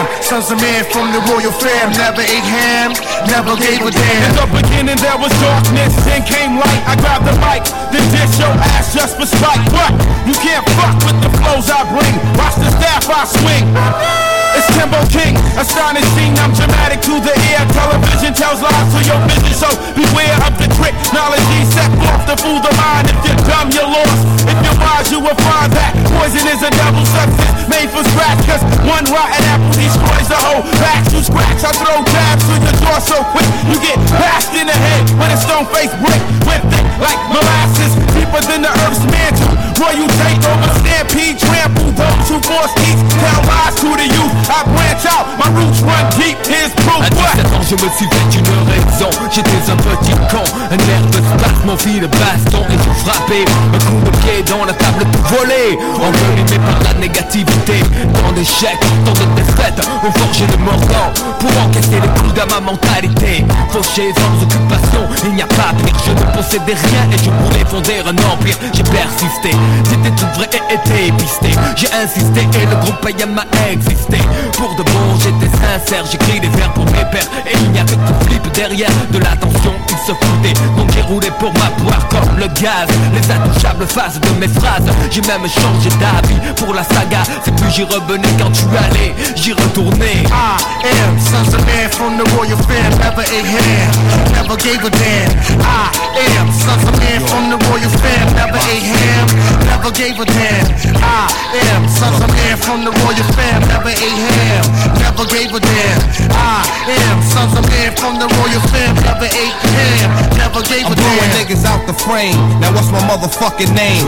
Am. 0.00 0.06
Sons 0.22 0.50
of 0.50 0.60
men 0.60 0.84
from 0.88 1.12
the 1.12 1.20
royal 1.28 1.52
fam, 1.52 1.92
never 1.92 2.22
ate 2.22 2.46
ham, 2.46 2.92
never 3.26 3.56
gave 3.56 3.82
a 3.82 3.90
damn. 3.90 4.30
In 4.30 4.36
the 4.36 4.46
beginning 4.62 4.98
there 5.00 5.18
was 5.18 5.32
darkness, 5.40 5.92
then 6.04 6.22
came 6.24 6.56
light. 6.56 6.82
I 6.86 6.94
grabbed 6.96 7.26
the 7.26 7.34
mic, 7.40 7.64
then 7.92 8.04
dish 8.14 8.38
your 8.38 8.54
ass 8.76 8.94
just 8.94 9.16
for 9.16 9.26
spite. 9.26 9.64
What? 9.72 9.92
You 10.26 10.34
can't 10.34 10.64
fuck 10.76 10.96
with 11.04 11.18
the 11.20 11.30
flows 11.40 11.68
I 11.68 11.84
bring. 11.90 12.14
Watch 12.38 12.56
the 12.56 12.70
staff 12.78 13.04
I 13.08 13.24
swing. 13.26 14.29
It's 14.56 14.66
Timbo 14.74 15.00
King, 15.06 15.38
astonishing. 15.54 16.34
I'm 16.42 16.52
dramatic 16.52 17.00
to 17.06 17.14
the 17.22 17.34
ear. 17.54 17.62
Television 17.70 18.34
tells 18.34 18.60
lies 18.62 18.88
to 18.94 19.00
your 19.06 19.20
vision, 19.30 19.54
so 19.54 19.68
beware 19.94 20.38
of 20.46 20.54
the 20.58 20.66
trick. 20.74 20.94
Knowledge 21.14 21.46
set 21.70 21.90
off 22.10 22.26
to 22.26 22.34
fool 22.40 22.58
the 22.58 22.72
mind. 22.74 23.06
If 23.10 23.18
you're 23.22 23.40
dumb, 23.46 23.70
you're 23.70 23.86
lost. 23.86 24.20
If 24.46 24.58
you're 24.58 24.78
wise, 24.82 25.08
you 25.10 25.20
will 25.22 25.38
find 25.46 25.70
that 25.74 25.94
poison 26.10 26.46
is 26.50 26.60
a 26.66 26.70
double 26.74 27.06
substance 27.06 27.60
made 27.70 27.88
for 27.94 28.02
scratch. 28.02 28.40
Cause 28.50 28.62
one 28.82 29.06
rotten 29.14 29.42
apple 29.46 29.70
destroys 29.78 30.26
the 30.26 30.40
whole 30.42 30.66
batch. 30.82 31.14
You 31.14 31.22
scratch, 31.22 31.62
I 31.62 31.70
throw 31.78 32.02
jabs 32.10 32.42
to 32.50 32.54
your 32.58 32.74
jaw 32.82 32.98
so 32.98 33.18
quick. 33.30 33.46
You 33.70 33.78
get 33.78 33.98
bashed 34.18 34.54
in 34.58 34.66
the 34.66 34.74
head 34.74 35.06
when 35.14 35.30
a 35.30 35.38
stone 35.38 35.66
face 35.70 35.94
brick. 36.02 36.20
Went 36.46 36.66
thick 36.66 36.86
like 36.98 37.20
molasses, 37.30 37.94
deeper 38.18 38.42
than 38.50 38.66
the 38.66 38.72
earth's 38.82 39.06
mantle. 39.06 39.69
Roy, 39.80 39.96
you 39.96 40.06
take 40.20 40.44
over, 40.44 40.68
stampede, 40.84 41.38
trample 41.40 41.90
those 41.96 42.28
who 42.28 42.36
force 42.44 42.68
peace. 42.76 43.00
Tell 43.16 43.40
lies 43.48 43.74
to 43.80 43.88
the 43.96 44.04
youth. 44.12 44.34
I 44.52 44.60
branch 44.68 45.08
out, 45.08 45.24
my 45.40 45.48
roots 45.56 45.80
run 45.80 46.04
deep. 46.20 46.36
Here's 46.44 46.74
proof. 46.84 47.00
À 47.00 47.08
17 47.08 47.46
ans 47.56 47.60
je 47.70 47.76
me 47.76 47.90
suis 47.96 48.06
fait 48.06 48.38
une 48.38 48.46
raison 48.68 49.10
J'étais 49.30 49.70
un 49.70 49.76
petit 49.76 50.10
con, 50.28 50.42
un 50.70 50.76
nerveux 50.76 51.22
spasme 51.22 51.66
Mon 51.66 51.76
fil 51.76 52.00
de 52.00 52.06
baston 52.08 52.64
et 52.68 52.76
tout 52.76 52.94
frappé 53.04 53.44
Un 53.72 53.78
coup 53.78 54.00
de 54.04 54.10
pied 54.18 54.42
dans 54.50 54.64
la 54.64 54.72
table 54.72 55.04
tout 55.12 55.34
volé 55.34 55.78
Envenimé 55.94 56.58
par 56.66 56.82
la 56.82 56.98
négativité 56.98 57.78
Tant 58.12 58.32
d'échecs, 58.32 58.80
tant 59.04 59.12
de 59.12 59.34
défaites 59.36 59.80
Ont 60.02 60.10
forgé 60.10 60.46
le 60.50 60.58
mordant 60.64 61.12
Pour 61.38 61.50
encaisser 61.62 62.00
les 62.02 62.08
coups 62.20 62.34
de 62.34 62.52
ma 62.52 62.60
mentalité 62.60 63.44
Fauché 63.70 64.12
sans 64.18 64.42
occupation, 64.42 65.02
il 65.24 65.34
n'y 65.34 65.42
a 65.42 65.46
pas 65.46 65.70
pire 65.84 65.94
Je 66.04 66.10
ne 66.10 66.36
possédais 66.36 66.74
rien 66.74 67.06
et 67.12 67.18
je 67.22 67.30
voulais 67.30 67.64
fonder 67.70 68.02
un 68.04 68.16
empire 68.32 68.56
J'ai 68.74 68.82
persisté, 68.82 69.50
j'étais 69.88 70.14
tout 70.16 70.26
vrai 70.34 70.48
et 70.52 70.74
été 70.74 71.12
pisté 71.12 71.50
J'ai 71.76 71.92
insisté 71.92 72.40
et 72.40 72.66
le 72.66 72.76
groupe 72.82 73.00
payant 73.00 73.28
m'a 73.28 73.44
existé. 73.70 74.18
Pour 74.54 74.74
de 74.76 74.82
bon 74.82 75.18
j'étais 75.18 75.50
sincère, 75.56 76.04
j'écris 76.10 76.40
des 76.40 76.48
vers 76.48 76.72
pour 76.72 76.84
mes 76.86 77.04
pères. 77.10 77.28
Et 77.46 77.56
il 77.56 77.70
n'y 77.72 77.78
a 77.78 77.84
que 77.84 77.94
qui 77.94 78.26
flippe 78.26 78.52
derrière 78.52 78.90
de 79.10 79.18
l'attention 79.18 79.74
se 80.06 80.12
foutaient, 80.12 80.54
donc 80.76 80.90
j'ai 80.94 81.02
roulé 81.02 81.30
pour 81.38 81.52
ma 81.54 81.70
poire 81.82 82.08
comme 82.08 82.38
le 82.38 82.46
gaz 82.60 82.88
Les 83.12 83.30
intouchables 83.30 83.86
phases 83.86 84.20
de 84.20 84.30
mes 84.38 84.48
phrases 84.48 84.86
J'ai 85.10 85.20
même 85.22 85.46
changé 85.48 85.90
d'avis 86.00 86.38
pour 86.56 86.74
la 86.74 86.82
saga 86.84 87.22
C'est 87.44 87.54
plus 87.54 87.70
j'y 87.70 87.84
revenais 87.84 88.28
quand 88.38 88.50
tu 88.50 88.64
allais, 88.76 89.14
j'y 89.36 89.52
retournais 89.52 90.24
I 90.30 90.88
am 91.04 91.18
sons 91.18 91.54
of 91.54 91.64
man 91.66 91.90
from 91.90 92.16
the 92.16 92.24
royal 92.34 92.56
fam, 92.64 92.90
never 92.98 93.20
ate 93.20 93.44
ham, 93.44 93.92
never 94.32 94.56
gave 94.56 94.82
a 94.82 94.90
damn. 94.90 95.30
I 95.60 95.92
am 96.38 96.48
sons 96.50 96.84
of 96.88 96.96
man 96.98 97.20
from 97.28 97.50
the 97.52 97.58
royal 97.68 97.92
fam, 98.00 98.26
never 98.34 98.60
ate 98.72 98.88
ham, 98.88 99.26
never 99.68 99.90
gave 99.92 100.18
a 100.18 100.24
damn. 100.24 100.64
I 100.96 101.28
am 101.76 101.84
sons 101.88 102.20
of 102.24 102.30
man 102.32 102.56
from 102.56 102.84
the 102.84 102.92
royal 103.04 103.28
fam, 103.36 103.60
never 103.68 103.92
ate 103.92 104.20
ham, 104.32 104.64
never 104.96 105.24
gave 105.28 105.52
a 105.52 105.60
damn. 105.60 106.00
I 106.32 106.64
am 107.10 107.20
sons 107.22 107.52
of 107.58 107.64
man 107.68 107.92
from 107.96 108.18
the 108.18 108.26
royal 108.40 108.62
fam, 108.72 108.94
never 109.04 109.28
ate 109.28 109.60
ham, 109.76 109.89
never 110.38 110.62
gave 110.62 110.86
a 110.86 110.92
I'm 110.92 110.94
blowing 110.94 111.30
damn. 111.30 111.38
niggas 111.38 111.64
out 111.64 111.86
the 111.86 111.94
frame. 111.94 112.36
Now 112.60 112.72
what's 112.74 112.90
my 112.90 113.02
motherfucking 113.06 113.74
name? 113.74 114.06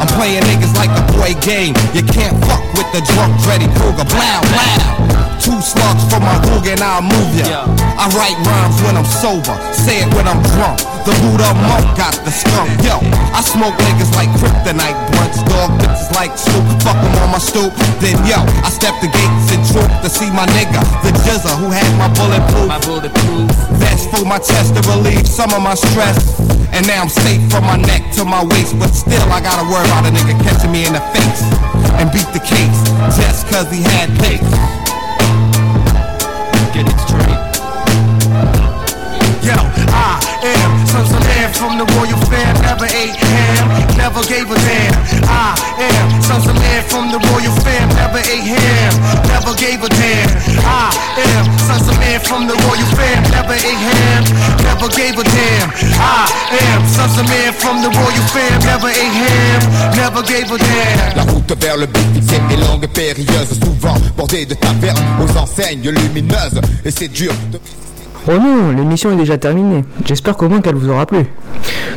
I'm 0.00 0.10
playing 0.18 0.42
niggas 0.44 0.74
like 0.76 0.92
a 0.92 1.04
boy 1.16 1.34
game. 1.40 1.74
You 1.94 2.02
can't 2.02 2.36
fuck 2.44 2.62
with 2.74 2.88
the 2.92 3.00
drunk 3.12 3.38
Freddy 3.40 3.68
Krueger. 3.78 4.04
Blow, 4.04 4.40
blow. 4.52 5.31
Two 5.42 5.58
slugs 5.58 6.06
for 6.06 6.22
my 6.22 6.38
hook 6.46 6.70
and 6.70 6.78
I'll 6.78 7.02
move 7.02 7.34
ya. 7.34 7.66
I 7.98 8.06
write 8.14 8.38
rhymes 8.46 8.78
when 8.86 8.94
I'm 8.94 9.02
sober, 9.02 9.50
say 9.74 9.98
it 9.98 10.08
when 10.14 10.30
I'm 10.30 10.38
drunk. 10.54 10.78
The 11.02 11.10
Buddha 11.18 11.50
monk 11.66 11.82
got 11.98 12.14
the 12.22 12.30
skunk. 12.30 12.70
Yo, 12.86 13.02
I 13.34 13.42
smoke 13.42 13.74
niggas 13.74 14.14
like 14.14 14.30
kryptonite 14.38 14.94
blunts, 15.10 15.42
dog 15.50 15.74
bitches 15.82 16.14
like 16.14 16.38
soup. 16.38 16.62
Fuck 16.86 16.94
'em 16.94 17.26
on 17.26 17.34
my 17.34 17.42
stoop. 17.42 17.74
Then 17.98 18.14
yo, 18.22 18.38
I 18.62 18.70
step 18.70 18.94
the 19.02 19.10
gates 19.10 19.50
and 19.50 19.66
troop 19.66 19.90
to 20.06 20.08
see 20.08 20.30
my 20.30 20.46
nigga, 20.54 20.78
the 21.02 21.10
jizzer 21.26 21.58
who 21.58 21.74
had 21.74 21.90
my 21.98 22.06
bulletproof. 22.14 22.68
My 22.70 22.78
bulletproof. 22.86 23.50
Vest 23.82 24.14
for 24.14 24.22
my 24.24 24.38
chest 24.38 24.78
to 24.78 24.80
relieve 24.94 25.26
some 25.26 25.50
of 25.50 25.60
my 25.60 25.74
stress. 25.74 26.22
And 26.70 26.86
now 26.86 27.02
I'm 27.02 27.10
safe 27.10 27.42
from 27.50 27.66
my 27.66 27.82
neck 27.82 28.14
to 28.14 28.24
my 28.24 28.46
waist, 28.46 28.78
but 28.78 28.94
still 28.94 29.26
I 29.26 29.42
gotta 29.42 29.66
worry 29.66 29.90
about 29.90 30.06
a 30.06 30.14
nigga 30.14 30.38
catching 30.46 30.70
me 30.70 30.86
in 30.86 30.92
the 30.94 31.02
face 31.10 31.42
and 31.98 32.06
beat 32.14 32.30
the 32.30 32.40
case 32.40 32.78
just 33.18 33.50
cause 33.50 33.66
he 33.74 33.82
had 33.82 34.08
pace. 34.22 34.46
From 41.62 41.78
the 41.78 41.86
royal 41.94 42.18
fam, 42.26 42.54
never 42.66 42.90
ate 42.90 43.14
ham, 43.14 43.70
never 43.94 44.22
gave 44.26 44.50
a 44.50 44.56
damn. 44.66 44.94
I 45.30 45.54
am 45.78 46.08
sons 46.20 46.50
of 46.50 46.58
man 46.58 46.82
from 46.90 47.14
the 47.14 47.22
royal 47.30 47.54
fam, 47.62 47.86
never 47.94 48.18
ate 48.18 48.50
ham, 48.50 48.90
never 49.30 49.54
gave 49.54 49.78
a 49.78 49.88
damn. 49.88 50.26
I 50.66 50.90
am 51.22 51.46
sons 51.62 51.86
of 51.86 51.94
man 52.02 52.18
from 52.18 52.50
the 52.50 52.56
royal 52.66 52.88
fam, 52.98 53.22
never 53.30 53.54
ate 53.54 53.78
ham, 53.78 54.22
never 54.66 54.88
gave 54.90 55.14
a 55.14 55.22
damn. 55.22 55.70
I 56.02 56.26
am 56.66 56.82
sons 56.90 57.14
of 57.22 57.30
man 57.30 57.52
from 57.54 57.76
the 57.78 57.90
royal 57.94 58.26
fam, 58.34 58.58
never 58.66 58.90
ate 58.90 59.14
ham, 59.22 59.60
never 59.94 60.22
gave 60.26 60.50
a 60.50 60.58
damn. 60.58 61.16
La 61.16 61.22
route 61.30 61.54
vers 61.62 61.76
le 61.76 61.86
but 61.86 62.06
fixé 62.14 62.42
est 62.50 62.60
longue 62.66 62.82
et 62.82 62.88
périlleuse, 62.88 63.54
souvent 63.62 63.98
bordée 64.16 64.46
de 64.46 64.54
tavernes 64.54 64.98
aux 65.22 65.38
enseignes 65.38 65.88
lumineuses. 65.88 66.60
Et 66.84 66.90
c'est 66.90 67.06
dur 67.08 67.32
de... 67.52 67.60
Oh 68.28 68.32
non, 68.38 68.70
l'émission 68.70 69.10
est 69.10 69.16
déjà 69.16 69.36
terminée. 69.36 69.84
J'espère 70.04 70.36
qu'au 70.36 70.48
moins 70.48 70.60
qu'elle 70.60 70.76
vous 70.76 70.88
aura 70.88 71.06
plu. 71.06 71.26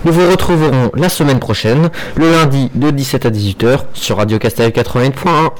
Nous 0.05 0.11
vous 0.11 0.27
retrouverons 0.29 0.91
la 0.95 1.09
semaine 1.09 1.39
prochaine, 1.39 1.89
le 2.15 2.31
lundi 2.31 2.71
de 2.73 2.89
17 2.89 3.27
à 3.27 3.29
18h 3.29 3.81
sur 3.93 4.17
Radio 4.17 4.39
Castel 4.39 4.71
88.1. 4.71 5.51